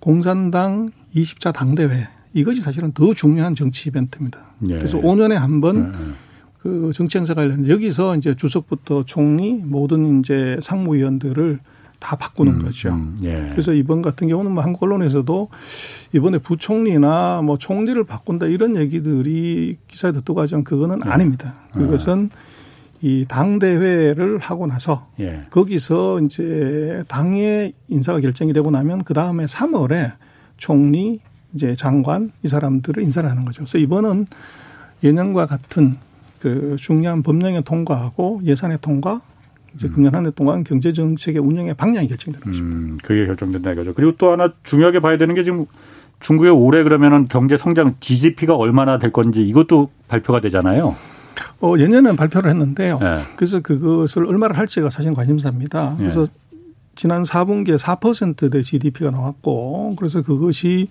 공산당 0.00 0.88
20차 1.14 1.52
당대회 1.52 2.08
이것이 2.32 2.60
사실은 2.62 2.92
더 2.92 3.12
중요한 3.12 3.54
정치 3.54 3.88
이벤트입니다. 3.90 4.38
예. 4.68 4.78
그래서 4.78 4.98
5년에 4.98 5.34
한번 5.34 5.92
예. 5.94 6.25
그 6.66 6.92
정치 6.92 7.18
행사 7.18 7.32
관련 7.34 7.68
여기서 7.68 8.16
이제 8.16 8.34
주석부터 8.34 9.04
총리 9.04 9.52
모든 9.54 10.18
이제 10.18 10.58
상무위원들을 10.60 11.60
다 12.00 12.16
바꾸는 12.16 12.54
음, 12.54 12.64
거죠. 12.64 12.90
음, 12.90 13.16
예. 13.22 13.46
그래서 13.50 13.72
이번 13.72 14.02
같은 14.02 14.26
경우는 14.26 14.52
뭐 14.52 14.62
한국 14.64 14.82
언론에서도 14.82 15.48
이번에 16.12 16.38
부총리나 16.38 17.40
뭐 17.42 17.56
총리를 17.56 18.02
바꾼다 18.04 18.46
이런 18.46 18.76
얘기들이 18.76 19.78
기사에 19.86 20.12
듣고 20.12 20.40
하지만 20.40 20.64
그거는 20.64 21.00
예. 21.06 21.10
아닙니다. 21.10 21.54
그것은 21.72 22.30
이 23.02 23.24
당 23.28 23.58
대회를 23.58 24.38
하고 24.38 24.66
나서 24.66 25.06
예. 25.20 25.46
거기서 25.50 26.20
이제 26.22 27.04
당의 27.06 27.74
인사가 27.88 28.20
결정이 28.20 28.52
되고 28.52 28.70
나면 28.70 29.04
그 29.04 29.14
다음에 29.14 29.44
3월에 29.44 30.14
총리 30.56 31.20
이제 31.54 31.74
장관 31.76 32.32
이 32.42 32.48
사람들을 32.48 33.02
인사를 33.02 33.28
하는 33.30 33.44
거죠. 33.44 33.58
그래서 33.62 33.78
이번은 33.78 34.26
예년과 35.04 35.46
같은 35.46 35.96
그 36.46 36.76
중요한 36.78 37.22
법령의 37.22 37.64
통과하고 37.64 38.40
예산의 38.44 38.78
통과 38.80 39.20
이제 39.74 39.88
금년 39.88 40.14
한 40.14 40.24
해 40.24 40.30
동안 40.30 40.62
경제 40.64 40.92
정책의 40.92 41.40
운영의 41.42 41.74
방향이 41.74 42.06
결정되는 42.08 42.46
거죠. 42.46 42.62
음, 42.62 42.98
그게 43.02 43.26
결정된다 43.26 43.72
이거죠. 43.72 43.92
그리고 43.94 44.12
또 44.16 44.30
하나 44.30 44.52
중요하게 44.62 45.00
봐야 45.00 45.18
되는 45.18 45.34
게 45.34 45.42
지금 45.42 45.66
중국의 46.20 46.52
올해 46.52 46.82
그러면은 46.82 47.26
경제 47.26 47.58
성장 47.58 47.96
GDP가 48.00 48.54
얼마나 48.54 48.98
될 48.98 49.12
건지 49.12 49.46
이것도 49.46 49.90
발표가 50.08 50.40
되잖아요. 50.40 50.94
어, 51.60 51.74
예년에는 51.78 52.16
발표를 52.16 52.48
했는데요. 52.50 52.98
네. 53.00 53.22
그래서 53.36 53.60
그것을 53.60 54.24
얼마를 54.24 54.56
할지가 54.56 54.88
사실 54.88 55.12
관심사입니다. 55.12 55.90
네. 55.90 55.96
그래서 55.98 56.26
지난 56.94 57.24
4분기에 57.24 57.76
4%대 57.76 58.62
GDP가 58.62 59.10
나왔고 59.10 59.96
그래서 59.98 60.22
그것이 60.22 60.88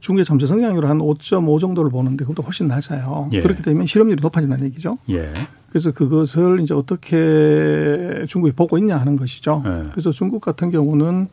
중국의 0.00 0.24
잠재 0.24 0.46
성장률 0.46 0.86
한 0.86 0.98
5.5 0.98 1.60
정도를 1.60 1.90
보는데 1.90 2.24
그것도 2.24 2.42
훨씬 2.42 2.68
낮아요. 2.68 3.28
예. 3.32 3.40
그렇게 3.40 3.62
되면 3.62 3.86
실업률이 3.86 4.20
높아진다는 4.20 4.66
얘기죠. 4.66 4.98
예. 5.10 5.32
그래서 5.70 5.92
그것을 5.92 6.60
이제 6.60 6.74
어떻게 6.74 8.24
중국이 8.28 8.52
보고 8.54 8.78
있냐 8.78 8.96
하는 8.96 9.16
것이죠. 9.16 9.62
예. 9.66 9.90
그래서 9.90 10.10
중국 10.10 10.40
같은 10.40 10.70
경우는 10.70 11.26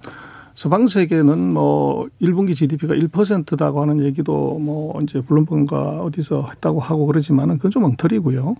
서방 0.55 0.87
세계는 0.87 1.53
뭐 1.53 2.07
1분기 2.21 2.55
GDP가 2.55 2.95
1%다고 2.95 3.81
하는 3.81 4.03
얘기도 4.03 4.57
뭐 4.59 4.99
이제 5.01 5.21
블룸버그가 5.21 6.01
어디서 6.01 6.47
했다고 6.49 6.79
하고 6.79 7.05
그러지만은 7.07 7.57
그건 7.57 7.71
좀 7.71 7.83
엉터리고요. 7.83 8.55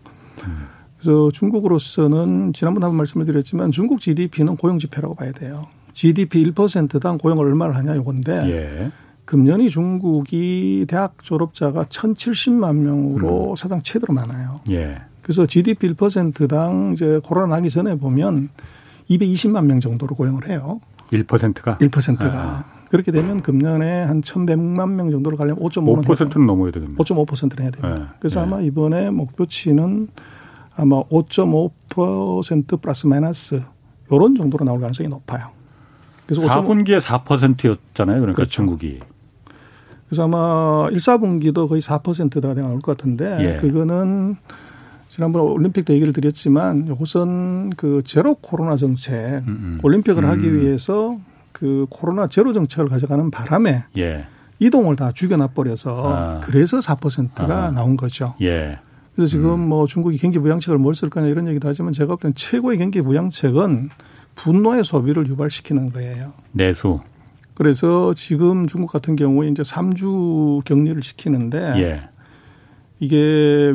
그래서 0.98 1.32
중국으로서는 1.32 2.52
지난번에 2.54 2.86
한번 2.86 2.98
말씀을 2.98 3.26
드렸지만 3.26 3.72
중국 3.72 4.02
GDP는 4.02 4.58
고용 4.58 4.78
지표라고 4.78 5.16
봐야 5.16 5.32
돼요. 5.32 5.68
GDP 5.94 6.52
1%당 6.52 7.18
고용을 7.18 7.46
얼마를 7.46 7.76
하냐 7.78 7.96
요건데 7.96 8.34
예. 8.50 8.92
금년이 9.26 9.70
중국이 9.70 10.86
대학 10.88 11.24
졸업자가 11.24 11.84
1,070만 11.84 12.76
명으로 12.78 13.52
음. 13.52 13.56
사상 13.56 13.82
최대로 13.82 14.14
많아요. 14.14 14.60
예. 14.70 15.02
그래서 15.22 15.46
GDP 15.46 15.94
1%당 15.94 16.92
이제 16.94 17.20
코로나 17.24 17.56
나기 17.56 17.70
전에 17.70 17.96
보면 17.96 18.50
220만 19.10 19.66
명 19.66 19.80
정도로 19.80 20.16
고용을 20.16 20.48
해요. 20.50 20.80
1%가? 21.12 21.78
1%가. 21.80 22.26
아. 22.26 22.66
그렇게 22.90 23.12
되면 23.12 23.42
금년에 23.42 24.04
한 24.04 24.22
1,100만 24.22 24.92
명 24.92 25.10
정도로 25.10 25.36
가려면 25.38 25.64
5.5는 25.64 26.06
5%는 26.06 26.46
넘어야 26.46 26.72
됩니다. 26.72 27.04
5.5%는 27.04 27.64
해야 27.64 27.72
됩니다. 27.72 27.96
네. 27.96 28.06
그래서 28.20 28.40
네. 28.40 28.46
아마 28.46 28.62
이번에 28.62 29.10
목표치는 29.10 30.08
아마 30.76 31.02
5.5% 31.04 32.82
플러스 32.82 33.08
마이너스 33.08 33.62
요런 34.12 34.36
정도로 34.36 34.66
나올 34.66 34.80
가능성이 34.80 35.10
높아요. 35.10 35.50
그래서 36.28 36.48
4분기에 36.48 37.00
4%였잖아요. 37.00 38.18
그러니까 38.18 38.34
그렇죠. 38.34 38.52
중국이. 38.52 39.00
그래서 40.08 40.24
아마 40.26 40.88
1, 40.92 40.98
4분기도 40.98 41.68
거의 41.68 41.82
4%가 41.82 42.54
나올 42.54 42.80
것 42.80 42.98
같은데 42.98 43.38
예. 43.40 43.58
그거는 43.58 44.36
지난번 45.10 45.42
올림픽 45.44 45.86
때 45.86 45.94
얘기를 45.94 46.14
드렸지만 46.14 46.96
우선 47.00 47.70
그 47.72 48.02
제로 48.06 48.36
코로나 48.36 48.76
정책 48.76 49.14
음음. 49.14 49.48
음. 49.48 49.80
올림픽을 49.82 50.24
음. 50.24 50.30
하기 50.30 50.54
위해서 50.54 51.18
그 51.52 51.86
코로나 51.90 52.28
제로 52.28 52.54
정책을 52.54 52.90
가져가는 52.90 53.32
바람에 53.32 53.86
예. 53.98 54.26
이동을 54.60 54.96
다 54.96 55.12
죽여놔 55.12 55.48
버려서 55.48 56.14
아. 56.14 56.40
그래서 56.42 56.80
4%가 56.80 57.66
아. 57.68 57.72
나온 57.72 57.98
거죠. 57.98 58.36
예. 58.42 58.80
그래서 59.16 59.32
지금 59.32 59.54
음. 59.54 59.70
뭐 59.70 59.88
중국이 59.88 60.18
경기 60.18 60.40
부양책을 60.40 60.78
뭘 60.78 60.94
쓸 60.94 61.10
거냐 61.10 61.28
이런 61.28 61.48
얘기도 61.48 61.68
하지만 61.70 61.94
제가 61.94 62.10
볼 62.10 62.18
때는 62.20 62.34
최고의 62.36 62.78
경기 62.78 63.02
부양책은 63.02 63.90
분노의 64.36 64.84
소비를 64.84 65.26
유발시키는 65.28 65.94
거예요. 65.94 66.34
내수. 66.52 67.00
그래서 67.56 68.14
지금 68.14 68.68
중국 68.68 68.92
같은 68.92 69.16
경우에 69.16 69.48
이제 69.50 69.64
3주 69.64 70.64
격리를 70.66 71.02
시키는데 71.04 71.58
예. 71.78 72.02
이게 73.00 73.18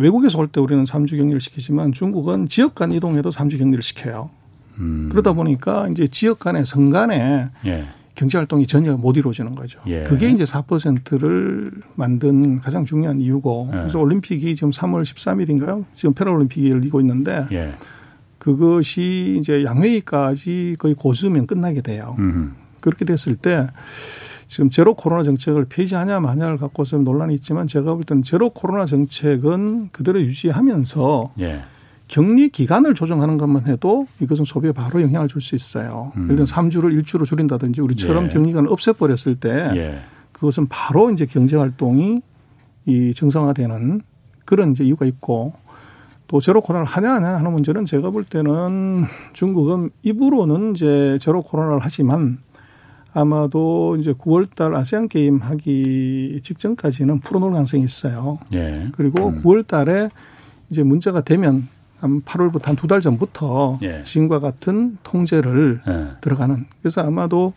외국에서 0.00 0.38
올 0.38 0.48
때 0.48 0.60
우리는 0.60 0.84
3주 0.84 1.16
격리를 1.16 1.40
시키지만 1.40 1.92
중국은 1.92 2.48
지역 2.48 2.74
간 2.74 2.92
이동해도 2.92 3.30
3주 3.30 3.58
격리를 3.58 3.82
시켜요. 3.82 4.30
음. 4.78 5.08
그러다 5.10 5.32
보니까 5.32 5.88
이제 5.88 6.06
지역 6.06 6.38
간의 6.38 6.64
성간에 6.64 7.46
예. 7.66 7.84
경제 8.14 8.36
활동이 8.36 8.66
전혀 8.66 8.96
못 8.96 9.16
이루어지는 9.16 9.54
거죠. 9.54 9.80
예. 9.86 10.04
그게 10.04 10.28
이제 10.30 10.44
4%를 10.44 11.70
만든 11.94 12.60
가장 12.60 12.84
중요한 12.84 13.20
이유고 13.20 13.70
예. 13.72 13.76
그래서 13.78 13.98
올림픽이 13.98 14.54
지금 14.56 14.70
3월 14.70 15.02
13일인가요? 15.02 15.84
지금 15.94 16.12
패럴림픽이 16.14 16.70
열리고 16.70 17.00
있는데 17.00 17.46
예. 17.52 17.72
그것이 18.38 19.36
이제 19.38 19.64
양회기까지 19.64 20.76
거의 20.78 20.94
고수면 20.94 21.46
끝나게 21.46 21.82
돼요. 21.82 22.16
음. 22.18 22.54
그렇게 22.80 23.04
됐을 23.04 23.36
때 23.36 23.66
지금 24.46 24.68
제로 24.68 24.94
코로나 24.94 25.22
정책을 25.22 25.66
폐지하냐 25.66 26.18
마냐를 26.20 26.58
갖고서 26.58 26.98
논란이 26.98 27.34
있지만 27.34 27.66
제가 27.66 27.94
볼 27.94 28.02
때는 28.02 28.22
제로 28.24 28.50
코로나 28.50 28.84
정책은 28.84 29.90
그대로 29.92 30.20
유지하면서 30.20 31.34
예. 31.40 31.60
격리 32.08 32.48
기간을 32.48 32.94
조정하는 32.94 33.38
것만 33.38 33.68
해도 33.68 34.08
이것은 34.20 34.44
소비에 34.44 34.72
바로 34.72 35.00
영향을 35.00 35.28
줄 35.28 35.40
수 35.40 35.54
있어요. 35.54 36.10
음. 36.16 36.24
예를 36.24 36.44
들면 36.44 36.46
3주를 36.46 37.00
1주로 37.00 37.24
줄인다든지 37.24 37.80
우리처럼 37.80 38.24
예. 38.24 38.28
격리기간을 38.30 38.72
없애버렸을 38.72 39.36
때 39.36 39.70
예. 39.76 40.00
그것은 40.32 40.66
바로 40.68 41.10
이제 41.10 41.26
경제 41.26 41.56
활동이 41.56 42.20
이 42.86 43.14
정상화되는 43.14 44.00
그런 44.44 44.72
이제 44.72 44.82
이유가 44.82 45.06
있고 45.06 45.52
또 46.26 46.40
제로 46.40 46.60
코로나를 46.60 46.86
하냐 46.90 47.14
안 47.14 47.24
하냐 47.24 47.36
하는 47.36 47.52
문제는 47.52 47.84
제가 47.84 48.10
볼 48.10 48.24
때는 48.24 49.04
중국은 49.32 49.90
입으로는 50.02 50.74
이제 50.74 51.18
제로 51.20 51.42
코로나를 51.42 51.78
하지만 51.82 52.38
아마도 53.12 53.96
이제 53.98 54.12
9월 54.12 54.54
달 54.54 54.74
아세안 54.76 55.08
게임 55.08 55.38
하기 55.38 56.40
직전까지는 56.42 57.20
풀어놓을 57.20 57.52
가능성이 57.52 57.82
있어요. 57.84 58.38
예. 58.52 58.88
그리고 58.92 59.28
음. 59.28 59.42
9월 59.42 59.66
달에 59.66 60.08
이제 60.70 60.82
문제가 60.82 61.20
되면 61.22 61.68
한 61.98 62.22
8월부터 62.22 62.64
한 62.64 62.76
두 62.76 62.86
달 62.86 63.00
전부터 63.00 63.78
예. 63.82 64.02
지금과 64.04 64.40
같은 64.40 64.96
통제를 65.02 65.80
예. 65.86 66.06
들어가는. 66.20 66.64
그래서 66.80 67.02
아마도 67.02 67.52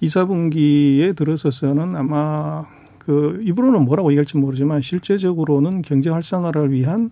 2, 0.00 0.06
4분기에 0.06 1.16
들어서서는 1.16 1.96
아마 1.96 2.64
그 2.98 3.42
입으로는 3.44 3.84
뭐라고 3.84 4.10
얘기할지 4.12 4.38
모르지만 4.38 4.80
실제적으로는 4.80 5.82
경제 5.82 6.08
활성화를 6.08 6.70
위한 6.72 7.10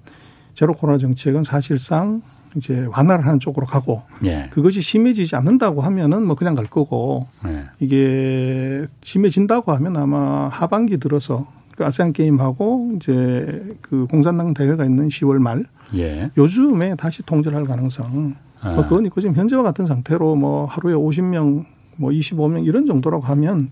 제로 0.55 0.73
코로나 0.73 0.99
정책은 0.99 1.45
사실상 1.45 2.23
이제 2.57 2.87
완화를 2.91 3.25
하는 3.27 3.41
쪽으로 3.41 3.67
가고 3.67 4.03
예. 4.25 4.49
그것이 4.51 4.81
심해지지 4.81 5.37
않는다고 5.37 5.81
하면은 5.83 6.27
뭐 6.27 6.37
그냥 6.37 6.55
갈 6.55 6.67
거고 6.67 7.27
예. 7.47 7.65
이게 7.81 8.87
심해진다고 9.03 9.73
하면 9.73 9.97
아마 9.97 10.49
하반기 10.49 10.99
들어서 10.99 11.47
그 11.77 11.85
아세안 11.85 12.13
게임하고 12.13 12.93
이제 12.97 13.77
그 13.81 14.07
공산당 14.07 14.55
대회가 14.55 14.85
있는 14.85 15.09
10월 15.09 15.39
말 15.39 15.65
예. 15.95 16.31
요즘에 16.37 16.95
다시 16.97 17.23
통제를 17.23 17.59
할 17.59 17.65
가능성. 17.65 18.35
아. 18.61 18.75
뭐 18.75 18.85
그건 18.85 19.07
있고 19.07 19.21
지금 19.21 19.35
현재와 19.35 19.63
같은 19.63 19.87
상태로 19.87 20.37
뭐 20.37 20.67
하루에 20.67 20.95
50명 20.95 21.65
뭐 21.97 22.11
25명 22.11 22.65
이런 22.65 22.87
정도라고 22.87 23.25
하면 23.25 23.71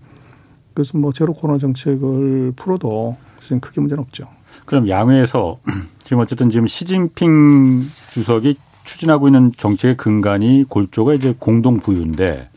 그래서 0.73 0.97
뭐 0.97 1.13
제로 1.13 1.33
코로나 1.33 1.57
정책을 1.59 2.53
풀어도 2.55 3.15
지금 3.41 3.59
크게 3.59 3.81
문제는 3.81 4.03
없죠. 4.03 4.27
그럼 4.65 4.87
양회에서 4.87 5.59
지금 6.03 6.19
어쨌든 6.19 6.49
지금 6.49 6.67
시진핑 6.67 7.81
주석이 8.11 8.57
추진하고 8.91 9.27
있는 9.29 9.53
정책의 9.55 9.95
근간이 9.95 10.65
골조가 10.67 11.13
이제 11.13 11.33
공동 11.39 11.79
부유인데 11.79 12.49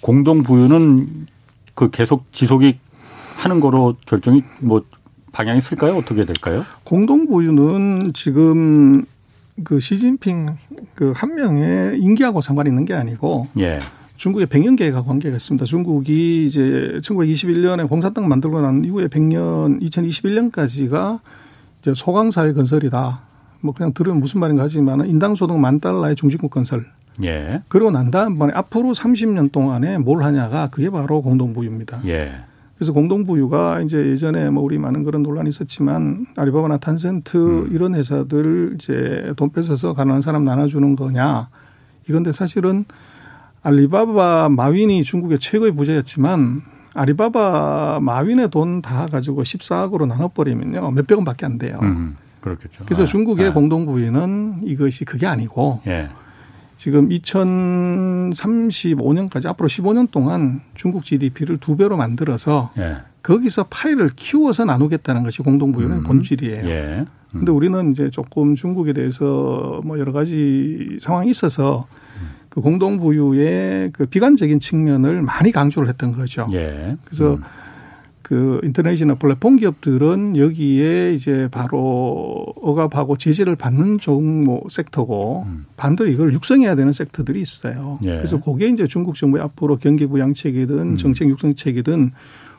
공동 0.00 0.42
부유는 0.42 1.26
그 1.74 1.90
계속 1.90 2.30
지속이 2.32 2.78
하는 3.36 3.60
거로 3.60 3.96
결정이 4.06 4.42
뭐 4.60 4.82
방향이 5.32 5.62
쓸까요? 5.62 5.96
어떻게 5.96 6.26
될까요? 6.26 6.64
공동 6.84 7.26
부유는 7.26 8.12
지금 8.12 9.04
그 9.64 9.80
시진핑 9.80 10.46
그 10.94 11.12
한 11.16 11.34
명의 11.34 11.98
임기하고 11.98 12.40
상관이 12.42 12.68
있는 12.68 12.84
게 12.84 12.92
아니고 12.94 13.48
예. 13.58 13.78
중국의 14.16 14.46
백년 14.48 14.76
계획과 14.76 15.02
관계가 15.04 15.36
있습니다. 15.36 15.64
중국이 15.64 16.46
이제 16.46 17.00
1921년에 17.02 17.88
공산당 17.88 18.28
만들고 18.28 18.60
난 18.60 18.84
이후에 18.84 19.08
100년 19.08 19.80
2021년까지가 19.82 21.20
이제 21.80 21.92
소강 21.96 22.30
사회 22.30 22.52
건설이다. 22.52 23.31
뭐 23.62 23.72
그냥 23.74 23.92
들으면 23.92 24.20
무슨 24.20 24.40
말인가 24.40 24.64
하지만 24.64 25.06
인당 25.06 25.34
소득 25.34 25.58
만 25.58 25.80
달러의 25.80 26.16
중진국 26.16 26.50
건설. 26.50 26.84
예. 27.22 27.62
그리고 27.68 27.90
난 27.90 28.10
다음번에 28.10 28.52
앞으로 28.54 28.92
30년 28.92 29.52
동안에 29.52 29.98
뭘 29.98 30.22
하냐가 30.22 30.68
그게 30.68 30.90
바로 30.90 31.20
공동부유입니다. 31.22 32.00
예. 32.06 32.32
그래서 32.76 32.92
공동부유가 32.92 33.80
이제 33.82 33.98
예전에 34.06 34.50
뭐 34.50 34.64
우리 34.64 34.78
많은 34.78 35.04
그런 35.04 35.22
논란이 35.22 35.48
있었지만 35.50 36.26
아리바바나 36.36 36.78
탄센트 36.78 37.36
음. 37.36 37.68
이런 37.72 37.94
회사들 37.94 38.72
이제 38.74 39.32
돈 39.36 39.50
뺏어서 39.50 39.92
가난한 39.92 40.22
사람 40.22 40.44
나눠주는 40.44 40.96
거냐 40.96 41.48
이건데 42.08 42.32
사실은 42.32 42.84
알리바바 43.62 44.48
마윈이 44.48 45.04
중국의 45.04 45.38
최고의 45.38 45.72
부자였지만 45.76 46.62
아리바바 46.94 48.00
마윈의 48.02 48.50
돈 48.50 48.82
다 48.82 49.06
가지고 49.06 49.42
14억으로 49.44 50.06
나눠버리면요 50.06 50.90
몇백 50.90 51.16
원 51.18 51.24
밖에 51.24 51.46
안 51.46 51.58
돼요. 51.58 51.78
음, 51.82 52.16
그렇겠죠. 52.42 52.84
그래서 52.84 53.04
아, 53.04 53.06
중국의 53.06 53.48
아. 53.48 53.54
공동부유는 53.54 54.64
이것이 54.64 55.06
그게 55.06 55.26
아니고 55.26 55.80
예. 55.86 56.10
지금 56.76 57.08
2035년까지 57.08 59.46
앞으로 59.46 59.68
15년 59.68 60.10
동안 60.10 60.60
중국 60.74 61.04
GDP를 61.04 61.56
두 61.58 61.76
배로 61.76 61.96
만들어서 61.96 62.72
예. 62.76 62.98
거기서 63.22 63.66
파일을 63.70 64.10
키워서 64.16 64.64
나누겠다는 64.64 65.22
것이 65.22 65.42
공동부유의 65.42 65.98
음. 65.98 66.02
본질이에요. 66.02 66.68
예. 66.68 67.04
음. 67.06 67.30
근데 67.30 67.52
우리는 67.52 67.92
이제 67.92 68.10
조금 68.10 68.56
중국에 68.56 68.92
대해서 68.92 69.80
뭐 69.84 69.98
여러 69.98 70.12
가지 70.12 70.98
상황이 71.00 71.30
있어서 71.30 71.86
그 72.48 72.60
공동 72.60 72.98
부유의 72.98 73.92
그 73.92 74.06
비관적인 74.06 74.58
측면을 74.60 75.22
많이 75.22 75.52
강조를 75.52 75.88
했던 75.88 76.10
거죠. 76.10 76.48
예. 76.52 76.96
그래서 77.04 77.34
음. 77.34 77.42
그 78.32 78.62
인터넷이나 78.64 79.16
플랫폼 79.16 79.56
기업들은 79.56 80.38
여기에 80.38 81.12
이제 81.12 81.48
바로 81.50 82.46
억압하고 82.62 83.18
제재를 83.18 83.56
받는 83.56 83.98
종목 83.98 84.72
섹터고 84.72 85.44
음. 85.46 85.66
반대로 85.76 86.08
이걸 86.08 86.32
육성해야 86.32 86.74
되는 86.74 86.94
섹터들이 86.94 87.42
있어요. 87.42 87.98
예. 88.04 88.16
그래서 88.16 88.40
거기에 88.40 88.68
이제 88.68 88.86
중국 88.86 89.16
정부의 89.16 89.44
앞으로 89.44 89.76
경기 89.76 90.06
부양책이든 90.06 90.78
음. 90.78 90.96
정책 90.96 91.28
육성책이든 91.28 92.12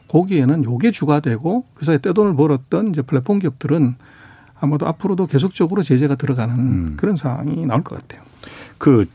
거기에는 0.10 0.64
요게 0.64 0.92
주가 0.92 1.22
되고 1.22 1.66
그 1.74 1.86
사이에 1.86 1.98
떼돈을 1.98 2.36
벌었던 2.36 2.90
이제 2.90 3.02
플랫폼 3.02 3.40
기업들은 3.40 3.96
아마도 4.60 4.86
앞으로도 4.86 5.26
계속적으로 5.26 5.82
제재가 5.82 6.18
들어가는 6.18 6.54
음. 6.56 6.94
그런 6.98 7.16
상황이 7.16 7.66
나올 7.66 7.82
것 7.82 7.98
같아요. 7.98 8.22
그 8.78 9.06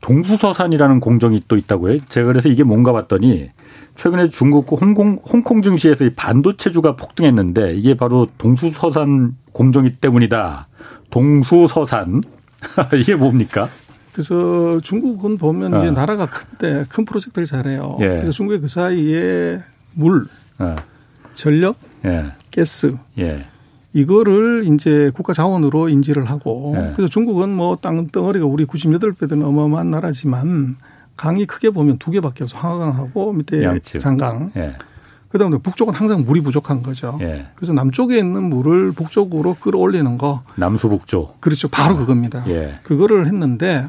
동수서산이라는 0.00 1.00
공정이 1.00 1.42
또 1.48 1.56
있다고요. 1.56 2.04
제가 2.06 2.28
그래서 2.28 2.48
이게 2.48 2.62
뭔가 2.62 2.92
봤더니 2.92 3.50
최근에 3.96 4.28
중국 4.28 4.70
홍콩, 4.80 5.18
홍콩 5.24 5.62
증시에서 5.62 6.04
이 6.04 6.10
반도체주가 6.10 6.96
폭등했는데 6.96 7.74
이게 7.74 7.96
바로 7.96 8.26
동수서산 8.38 9.36
공정이 9.52 9.92
때문이다. 9.92 10.68
동수서산. 11.10 12.20
이게 13.00 13.14
뭡니까? 13.14 13.68
그래서 14.12 14.80
중국은 14.80 15.36
보면 15.38 15.74
어. 15.74 15.80
이게 15.82 15.90
나라가 15.90 16.26
큰데 16.26 16.84
큰 16.88 17.04
프로젝트를 17.04 17.46
잘해요. 17.46 17.98
예. 18.00 18.06
그래서 18.08 18.32
중국의 18.32 18.60
그 18.60 18.68
사이에 18.68 19.58
물, 19.92 20.26
어. 20.58 20.76
전력, 21.34 21.76
예. 22.04 22.32
가스, 22.54 22.96
예. 23.18 23.46
이거를 23.96 24.64
이제 24.66 25.10
국가 25.14 25.32
자원으로 25.32 25.88
인지를 25.88 26.26
하고 26.26 26.74
예. 26.76 26.92
그래서 26.94 27.08
중국은 27.08 27.48
뭐 27.48 27.76
땅덩어리가 27.76 28.44
우리 28.44 28.66
98배든 28.66 29.42
어마어마한 29.42 29.90
나라지만 29.90 30.76
강이 31.16 31.46
크게 31.46 31.70
보면 31.70 31.96
두 31.96 32.10
개밖에 32.10 32.44
없어. 32.44 32.58
황하강하고 32.58 33.32
밑에 33.32 33.64
양측. 33.64 33.98
장강. 33.98 34.52
예. 34.56 34.74
그다음에 35.30 35.56
북쪽은 35.58 35.94
항상 35.94 36.24
물이 36.26 36.42
부족한 36.42 36.82
거죠. 36.82 37.18
예. 37.22 37.46
그래서 37.56 37.72
남쪽에 37.72 38.18
있는 38.18 38.44
물을 38.50 38.92
북쪽으로 38.92 39.54
끌어올리는 39.54 40.18
거. 40.18 40.42
남수 40.56 40.90
북쪽. 40.90 41.40
그렇죠. 41.40 41.68
바로 41.68 41.94
어. 41.94 41.96
그겁니다. 41.96 42.44
예. 42.48 42.78
그거를 42.82 43.26
했는데 43.26 43.88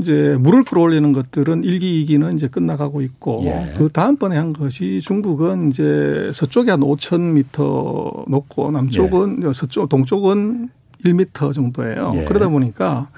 이제 0.00 0.36
물을 0.40 0.64
끌어올리는 0.64 1.12
것들은 1.12 1.62
1기, 1.62 2.06
2기는 2.06 2.34
이제 2.34 2.48
끝나가고 2.48 3.02
있고 3.02 3.42
예. 3.44 3.74
그 3.76 3.88
다음번에 3.90 4.36
한 4.36 4.52
것이 4.52 5.00
중국은 5.00 5.68
이제 5.68 6.30
서쪽에 6.34 6.70
한 6.70 6.80
5천 6.80 7.32
미터 7.32 8.24
높고 8.28 8.70
남쪽은 8.70 9.42
예. 9.44 9.52
서쪽 9.52 9.88
동쪽은 9.88 10.68
1미터 11.04 11.52
정도예요. 11.52 12.12
예. 12.16 12.24
그러다 12.24 12.48
보니까 12.48 13.08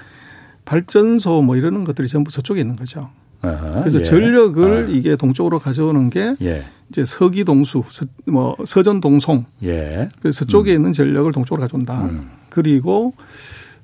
발전소 0.65 1.43
뭐 1.43 1.57
이러는 1.57 1.83
것들이 1.85 2.09
전부 2.09 2.31
서쪽에 2.31 2.61
있는 2.61 2.77
거죠. 2.77 3.11
아하, 3.43 3.81
그래서 3.81 3.99
예. 3.99 4.03
전력을 4.03 4.87
아. 4.87 4.89
이게 4.89 5.17
동쪽으로 5.17 5.59
가져오는 5.59 6.11
게 6.11 6.35
예. 6.43 6.65
이제 6.91 7.05
서기 7.05 7.45
동수, 7.45 7.83
서, 7.91 8.07
뭐 8.27 8.57
서전 8.65 9.01
동송. 9.01 9.45
예. 9.65 10.09
그래서 10.21 10.45
서쪽에 10.45 10.73
음. 10.73 10.77
있는 10.77 10.93
전력을 10.93 11.31
동쪽으로 11.33 11.63
가져온다. 11.63 12.05
음. 12.05 12.29
그리고 12.51 13.15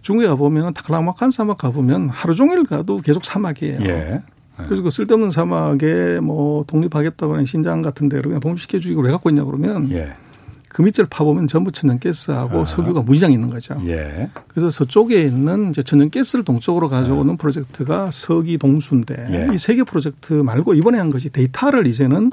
중국에 0.03 0.27
가보면 0.29 0.75
타클라마칸 0.75 1.31
사막 1.31 1.59
가보면 1.59 2.09
하루 2.09 2.35
종일 2.35 2.65
가도 2.65 2.99
계속 2.99 3.25
사막이에요. 3.25 3.79
예. 3.83 4.23
그래서 4.57 4.83
그 4.83 4.91
쓸데없는 4.91 5.31
사막에 5.31 6.19
뭐 6.21 6.65
독립하겠다고 6.67 7.33
하는 7.33 7.45
신장 7.45 7.81
같은 7.83 8.09
데를 8.09 8.25
그냥 8.25 8.41
독립시켜 8.41 8.81
주기로 8.81 9.03
왜 9.03 9.11
갖고 9.13 9.31
있냐 9.31 9.45
그러면 9.45 9.91
예. 9.93 10.13
그 10.69 10.83
밑을 10.83 11.07
파보면 11.07 11.47
전부 11.49 11.71
천연가스하고 11.73 12.61
아. 12.61 12.65
석유가 12.65 13.03
무지장 13.03 13.33
있는 13.33 13.51
거죠. 13.51 13.81
예. 13.87 14.31
그래서 14.49 14.71
서쪽에 14.71 15.23
있는 15.23 15.71
이제 15.71 15.83
천연가스를 15.83 16.45
동쪽으로 16.45 16.89
가져오는 16.89 17.35
아. 17.35 17.37
프로젝트가 17.37 18.11
서기 18.11 18.59
동수인데 18.59 19.49
예. 19.49 19.55
이 19.55 19.57
세 19.57 19.77
개 19.77 19.85
프로젝트 19.85 20.35
말고 20.35 20.75
이번에 20.75 20.99
한 20.99 21.09
것이 21.11 21.31
데이터를 21.31 21.87
이제는 21.87 22.33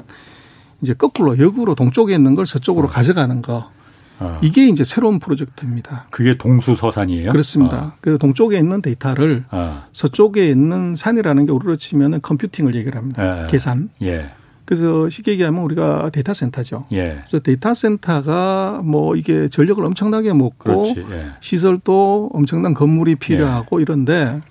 이제 0.82 0.94
거꾸로 0.94 1.38
역으로 1.38 1.74
동쪽에 1.74 2.14
있는 2.14 2.34
걸 2.34 2.44
서쪽으로 2.44 2.88
아. 2.88 2.90
가져가는 2.90 3.40
거. 3.40 3.70
어. 4.18 4.38
이게 4.42 4.68
이제 4.68 4.84
새로운 4.84 5.18
프로젝트입니다. 5.18 6.06
그게 6.10 6.36
동수서산이에요? 6.36 7.30
그렇습니다. 7.30 7.86
어. 7.86 7.92
그래서 8.00 8.18
동쪽에 8.18 8.58
있는 8.58 8.80
데이터를 8.82 9.44
어. 9.50 9.84
서쪽에 9.92 10.48
있는 10.48 10.96
산이라는 10.96 11.46
게 11.46 11.52
우리로 11.52 11.76
치면은 11.76 12.20
컴퓨팅을 12.22 12.74
얘기를 12.74 12.96
합니다. 12.98 13.44
예. 13.44 13.46
계산. 13.48 13.90
예. 14.02 14.30
그래서 14.64 15.08
쉽게 15.08 15.32
얘기하면 15.32 15.62
우리가 15.62 16.10
데이터 16.10 16.34
센터죠. 16.34 16.86
예. 16.92 17.22
그래서 17.26 17.38
데이터 17.38 17.72
센터가 17.72 18.82
뭐 18.84 19.14
이게 19.14 19.48
전력을 19.48 19.84
엄청나게 19.84 20.32
먹고 20.32 20.94
예. 20.96 21.26
시설도 21.40 22.30
엄청난 22.32 22.74
건물이 22.74 23.16
필요하고 23.16 23.80
예. 23.80 23.82
이런데 23.82 24.42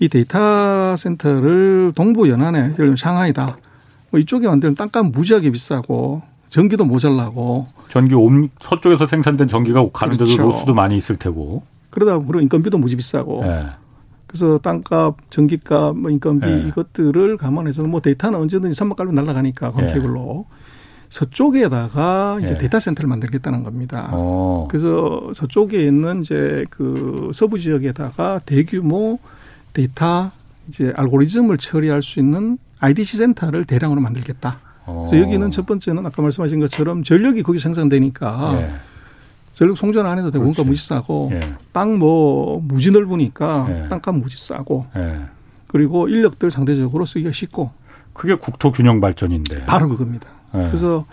이 0.00 0.08
데이터 0.08 0.96
센터를 0.96 1.92
동부 1.94 2.28
연안에 2.28 2.58
예를 2.58 2.74
들면 2.74 2.96
상하이다. 2.96 3.56
뭐 4.10 4.20
이쪽에 4.20 4.48
만들면 4.48 4.74
땅값 4.74 5.06
무지하게 5.06 5.50
비싸고 5.50 6.22
전기도 6.52 6.84
모자라고. 6.84 7.66
전기 7.88 8.14
옴 8.14 8.50
서쪽에서 8.62 9.06
생산된 9.06 9.48
전기가 9.48 9.88
가는데도 9.90 10.26
그렇죠. 10.26 10.42
로스도 10.42 10.74
많이 10.74 10.98
있을 10.98 11.16
테고. 11.16 11.62
그러다 11.88 12.18
보면 12.18 12.42
인건비도 12.42 12.76
무지 12.76 12.94
비싸고. 12.94 13.42
네. 13.42 13.64
그래서 14.26 14.58
땅값, 14.58 15.16
전기값, 15.30 15.96
뭐 15.96 16.10
인건비 16.10 16.46
네. 16.46 16.68
이것들을 16.68 17.38
감안해서 17.38 17.84
뭐 17.84 18.00
데이터는 18.00 18.38
언제든지 18.38 18.76
산막갈로 18.76 19.12
날아가니까 19.12 19.72
광케이블로 19.72 20.46
네. 20.46 20.56
서쪽에다가 21.08 22.40
이제 22.42 22.52
네. 22.52 22.58
데이터 22.58 22.78
센터를 22.78 23.08
만들겠다는 23.08 23.62
겁니다. 23.62 24.10
오. 24.12 24.16
어. 24.16 24.68
그래서 24.70 25.32
서쪽에 25.34 25.80
있는 25.82 26.20
이제 26.20 26.66
그 26.68 27.30
서부 27.32 27.58
지역에다가 27.58 28.40
대규모 28.44 29.18
데이터 29.72 30.30
이제 30.68 30.92
알고리즘을 30.96 31.56
처리할 31.56 32.02
수 32.02 32.20
있는 32.20 32.58
IDC 32.78 33.16
센터를 33.16 33.64
대량으로 33.64 34.02
만들겠다. 34.02 34.58
그래서 34.86 35.18
여기는 35.20 35.50
첫 35.50 35.66
번째는 35.66 36.04
아까 36.06 36.22
말씀하신 36.22 36.60
것처럼 36.60 37.02
전력이 37.02 37.42
거기 37.42 37.58
생산되니까 37.58 38.58
예. 38.60 38.70
전력 39.54 39.76
송전 39.76 40.06
안 40.06 40.18
해도 40.18 40.30
되고 40.30 40.44
원가 40.44 40.64
무지 40.64 40.84
싸고 40.86 41.30
예. 41.32 41.40
땅 41.72 42.22
뭐 42.22 42.62
무지 42.66 42.90
넓으니까 42.90 43.66
예. 43.68 43.88
땅값 43.88 44.16
무지 44.16 44.36
싸고 44.44 44.86
예. 44.96 45.20
그리고 45.68 46.08
인력들 46.08 46.50
상대적으로 46.50 47.04
쓰기가 47.04 47.32
쉽고 47.32 47.70
그게 48.12 48.34
국토 48.34 48.72
균형 48.72 49.00
발전인데 49.00 49.66
바로 49.66 49.88
그겁니다. 49.88 50.28
예. 50.54 50.58
그래서 50.68 51.04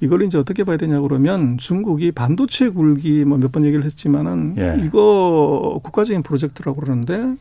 이걸 0.00 0.22
이제 0.22 0.36
어떻게 0.36 0.62
봐야 0.62 0.76
되냐 0.76 1.00
그러면 1.00 1.56
중국이 1.58 2.12
반도체 2.12 2.68
굴기 2.68 3.24
뭐 3.24 3.38
몇 3.38 3.50
번 3.50 3.64
얘기를 3.64 3.84
했지만은 3.84 4.56
예. 4.58 4.80
이거 4.84 5.80
국가적인 5.82 6.22
프로젝트라고 6.22 6.80
그러는데 6.80 7.36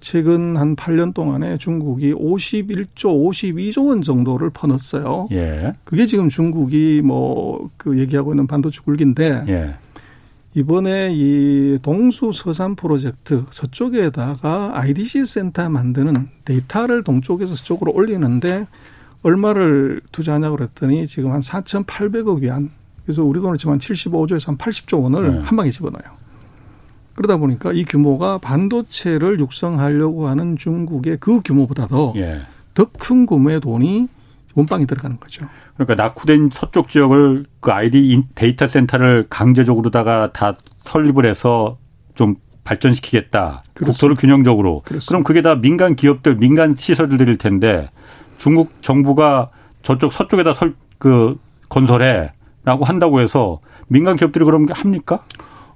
최근 0.00 0.56
한 0.56 0.76
8년 0.76 1.14
동안에 1.14 1.58
중국이 1.58 2.12
51조, 2.14 2.96
52조 2.96 3.88
원 3.88 4.02
정도를 4.02 4.50
퍼넣었어요. 4.50 5.28
예. 5.32 5.72
그게 5.84 6.06
지금 6.06 6.28
중국이 6.28 7.02
뭐 7.04 7.70
그 7.76 7.98
얘기하고 7.98 8.32
있는 8.32 8.46
반도체 8.46 8.80
굴기인데 8.84 9.44
예. 9.48 9.74
이번에 10.54 11.10
이 11.12 11.78
동수 11.82 12.32
서산 12.32 12.74
프로젝트 12.74 13.44
서쪽에다가 13.50 14.72
IDC 14.74 15.24
센터 15.24 15.68
만드는 15.68 16.28
데이터를 16.44 17.04
동쪽에서 17.04 17.54
서쪽으로 17.54 17.92
올리는데 17.92 18.66
얼마를 19.22 20.00
투자하냐고 20.10 20.56
그랬더니 20.56 21.06
지금 21.06 21.30
한 21.30 21.40
4,800억 21.40 22.40
위안. 22.40 22.70
그래서 23.04 23.22
우리 23.22 23.40
돈으로 23.40 23.56
치면 23.56 23.78
75조에서 23.78 24.48
한 24.48 24.58
80조 24.58 25.02
원을 25.02 25.34
네. 25.34 25.40
한 25.40 25.56
방에 25.56 25.70
집어넣어요. 25.70 26.19
그러다 27.20 27.36
보니까 27.36 27.72
이 27.72 27.84
규모가 27.84 28.38
반도체를 28.38 29.40
육성하려고 29.40 30.26
하는 30.26 30.56
중국의 30.56 31.18
그 31.20 31.42
규모보다도 31.42 32.14
예. 32.16 32.40
더 32.72 32.95
큰 32.95 33.26
규모의 33.26 33.60
돈이 33.60 34.08
one방에 34.54 34.86
들어가는 34.86 35.20
거죠. 35.20 35.46
그러니까 35.74 36.02
낙후된 36.02 36.48
서쪽 36.50 36.88
지역을 36.88 37.44
그 37.60 37.72
아이디 37.72 38.22
데이터 38.34 38.66
센터를 38.66 39.26
강제적으로다가 39.28 40.32
다 40.32 40.56
설립을 40.84 41.26
해서 41.26 41.76
좀 42.14 42.36
발전시키겠다. 42.64 43.64
그렇습니다. 43.74 43.92
국토를 43.92 44.16
균형적으로. 44.16 44.80
그렇습니다. 44.86 45.08
그럼 45.08 45.22
그게 45.22 45.42
다 45.42 45.56
민간 45.56 45.96
기업들, 45.96 46.36
민간 46.36 46.74
시설들일 46.74 47.36
텐데 47.36 47.90
중국 48.38 48.82
정부가 48.82 49.50
저쪽 49.82 50.14
서쪽에다 50.14 50.54
설, 50.54 50.74
그 50.96 51.38
건설해라고 51.68 52.86
한다고 52.86 53.20
해서 53.20 53.60
민간 53.88 54.16
기업들이 54.16 54.46
그런 54.46 54.64
게 54.64 54.72
합니까? 54.72 55.22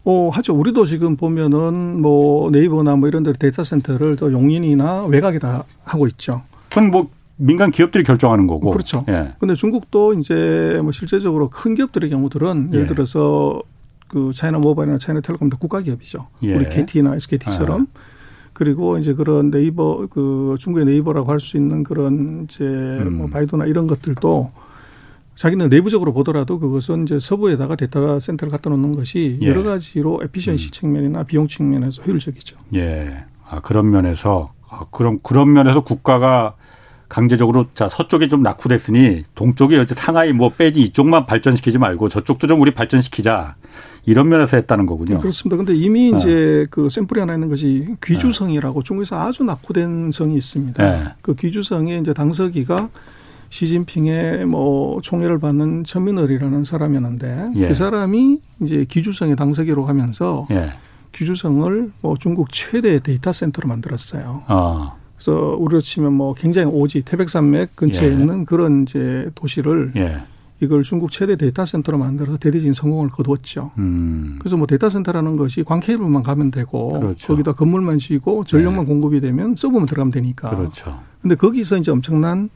어, 0.05 0.29
하죠. 0.31 0.55
우리도 0.55 0.85
지금 0.85 1.17
보면은 1.17 2.01
뭐 2.03 2.51
네이버나 2.51 2.97
뭐 2.97 3.09
이런 3.09 3.23
데 3.23 3.33
데이터 3.33 3.65
센터를 3.65 4.17
또 4.17 4.33
용인이나 4.33 5.05
외곽에 5.07 5.39
다 5.39 5.65
하고 5.83 6.07
있죠. 6.09 6.43
그건 6.69 6.91
뭐 6.91 7.09
민간 7.37 7.71
기업들이 7.71 8.05
결정하는 8.05 8.47
거고. 8.47 8.71
그렇죠. 8.71 9.05
예. 9.09 9.33
근데 9.41 9.55
중국도 9.55 10.15
이제 10.15 10.79
뭐 10.83 10.93
실제적으로 10.93 11.49
큰 11.49 11.75
기업들의 11.75 12.11
경우들은 12.11 12.71
예를 12.73 12.85
예. 12.85 12.87
들어서 12.87 13.63
그 14.09 14.31
차이나 14.35 14.59
모바일이나 14.59 14.99
차이나 14.99 15.21
텔레콤 15.21 15.49
다 15.49 15.57
국가 15.59 15.81
기업이죠. 15.81 16.27
예. 16.43 16.55
우리 16.55 16.69
KT나 16.69 17.15
SKT처럼. 17.17 17.83
아. 17.95 17.99
그리고 18.53 18.99
이제 18.99 19.15
그런 19.15 19.51
네이버 19.51 20.07
그 20.09 20.55
중국의 20.61 20.85
네이버라고 20.87 21.29
할 21.33 21.41
수 21.41 21.57
있는 21.57 21.83
그런 21.83 22.45
이제 22.45 22.63
음. 22.65 23.15
뭐 23.15 23.27
바이두나 23.27 23.65
이런 23.67 23.87
것들도 23.89 24.53
자기는 25.37 25.68
내부적으로 25.68 26.12
보더라도 26.12 26.59
그것은 26.59 27.05
이제 27.05 27.18
서부에다가 27.18 27.76
데이터 27.76 28.20
센터를 28.20 28.51
갖다 28.51 28.70
놓는 28.70 28.93
것이 28.93 29.39
예. 29.43 29.47
여러 29.49 29.62
가지로 29.62 30.20
efficiency 30.22 30.68
음. 30.68 30.70
측면이나 30.70 31.24
비용 31.24 31.49
측면에서 31.49 32.03
효율적이죠. 32.03 32.57
예. 32.74 33.24
아, 33.49 33.61
그런 33.61 33.91
면에서 33.91 34.53
아, 34.68 34.85
그럼 34.91 35.18
그런 35.22 35.53
면에서 35.53 35.82
국가가 35.82 36.55
강제적으로 37.09 37.66
자 37.74 37.89
서쪽이 37.89 38.28
좀 38.28 38.43
낙후됐으니 38.43 39.24
동쪽이 39.35 39.76
어째 39.76 39.95
상하이 39.95 40.32
뭐 40.32 40.49
빼지 40.51 40.80
이쪽만 40.80 41.26
발전시키지 41.26 41.78
말고 41.78 42.09
저쪽도 42.09 42.47
좀 42.47 42.61
우리 42.61 42.72
발전시키자 42.72 43.57
이런 44.07 44.28
면에서 44.28 44.57
했다는 44.57 44.87
거군요. 44.87 45.14
네, 45.14 45.20
그렇습니다. 45.20 45.57
근데 45.57 45.74
이미 45.74 46.11
네. 46.11 46.18
이제 46.18 46.66
그 46.70 46.89
샘플이 46.89 47.20
하나 47.20 47.35
있는 47.35 47.49
것이 47.49 47.87
귀주성이라고 48.05 48.80
네. 48.80 48.85
중국에서 48.85 49.20
아주 49.20 49.45
낙후된 49.45 50.11
성이 50.12 50.37
있습니다. 50.37 50.82
네. 50.82 51.05
그 51.22 51.35
귀주성에 51.35 51.99
이제 51.99 52.12
당서기가 52.12 52.89
시진핑의 53.55 54.47
뭐 54.47 55.01
총애를 55.01 55.39
받는 55.39 55.85
천민월이라는 55.85 56.65
사람이었는데 56.65 57.53
예. 57.55 57.69
그 57.69 57.75
사람이 57.75 58.41
이제 58.63 58.85
기주성의 58.85 59.37
당서기로 59.37 59.85
가면서 59.85 60.49
예. 60.51 60.73
기주성을 61.13 61.93
뭐 62.03 62.17
중국 62.19 62.53
최대 62.53 62.99
데이터 62.99 63.31
센터로 63.33 63.69
만들었어요. 63.69 64.43
아. 64.49 64.95
그래서 65.15 65.57
우리로 65.57 65.83
치면 65.83 66.15
뭐 66.15 66.35
굉장히 66.35 66.69
오지 66.69 67.03
태백산맥 67.03 67.77
근처에 67.77 68.09
예. 68.09 68.13
있는 68.13 68.45
그런 68.45 68.83
이제 68.83 69.31
도시를 69.37 69.93
예. 69.95 70.23
이걸 70.61 70.83
중국 70.83 71.13
최대 71.13 71.37
데이터 71.37 71.65
센터로 71.65 71.97
만들어서 71.97 72.39
대대적인 72.39 72.73
성공을 72.73 73.11
거두었죠. 73.11 73.71
음. 73.79 74.35
그래서 74.41 74.57
뭐 74.57 74.67
데이터 74.67 74.89
센터라는 74.89 75.37
것이 75.37 75.63
광케이블만 75.63 76.25
가면 76.25 76.51
되고 76.51 76.99
그렇죠. 76.99 77.29
거기다 77.29 77.53
건물만 77.53 78.01
짓고 78.01 78.43
전력만 78.43 78.83
예. 78.83 78.87
공급이 78.87 79.21
되면 79.21 79.55
서버만 79.55 79.87
들어가면 79.87 80.11
되니까. 80.11 80.51
그렇죠. 80.51 80.99
근데 81.23 81.37
거기서 81.37 81.77
이제 81.77 81.93
엄청난 81.93 82.51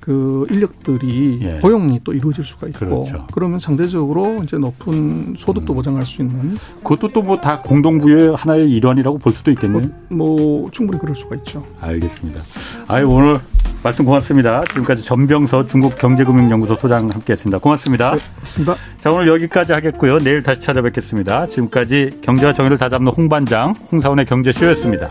그 0.00 0.44
인력들이 0.50 1.38
예. 1.42 1.58
고용이 1.60 2.00
또 2.04 2.12
이루어질 2.12 2.44
수가 2.44 2.66
있고 2.68 2.78
그렇죠. 2.78 3.26
그러면 3.32 3.58
상대적으로 3.58 4.40
이제 4.42 4.56
높은 4.56 5.34
소득도 5.36 5.72
음. 5.72 5.74
보장할 5.74 6.04
수 6.04 6.22
있는 6.22 6.56
그것도 6.82 7.08
또 7.08 7.22
뭐 7.22 7.38
다 7.40 7.60
공동부유의 7.60 8.34
하나의 8.36 8.70
일환이라고 8.70 9.18
볼 9.18 9.32
수도 9.32 9.50
있겠네요. 9.50 9.88
뭐, 10.08 10.36
뭐 10.36 10.70
충분히 10.70 10.98
그럴 10.98 11.14
수가 11.14 11.36
있죠. 11.36 11.64
알겠습니다. 11.80 12.40
아유 12.88 13.08
오늘 13.08 13.38
말씀 13.82 14.04
고맙습니다. 14.04 14.64
지금까지 14.64 15.02
전병서 15.02 15.66
중국 15.66 15.94
경제금융연구소 15.96 16.74
소장 16.76 17.08
함께했습니다. 17.12 17.58
고맙습니다. 17.58 18.12
네, 18.16 18.18
고맙습니다. 18.36 18.74
자 19.00 19.10
오늘 19.12 19.28
여기까지 19.28 19.72
하겠고요. 19.72 20.18
내일 20.18 20.42
다시 20.42 20.60
찾아뵙겠습니다. 20.62 21.46
지금까지 21.46 22.20
경제와 22.22 22.52
정의를 22.52 22.78
다잡는 22.78 23.12
홍반장 23.12 23.74
홍사원의 23.92 24.26
경제쇼였습니다. 24.26 25.08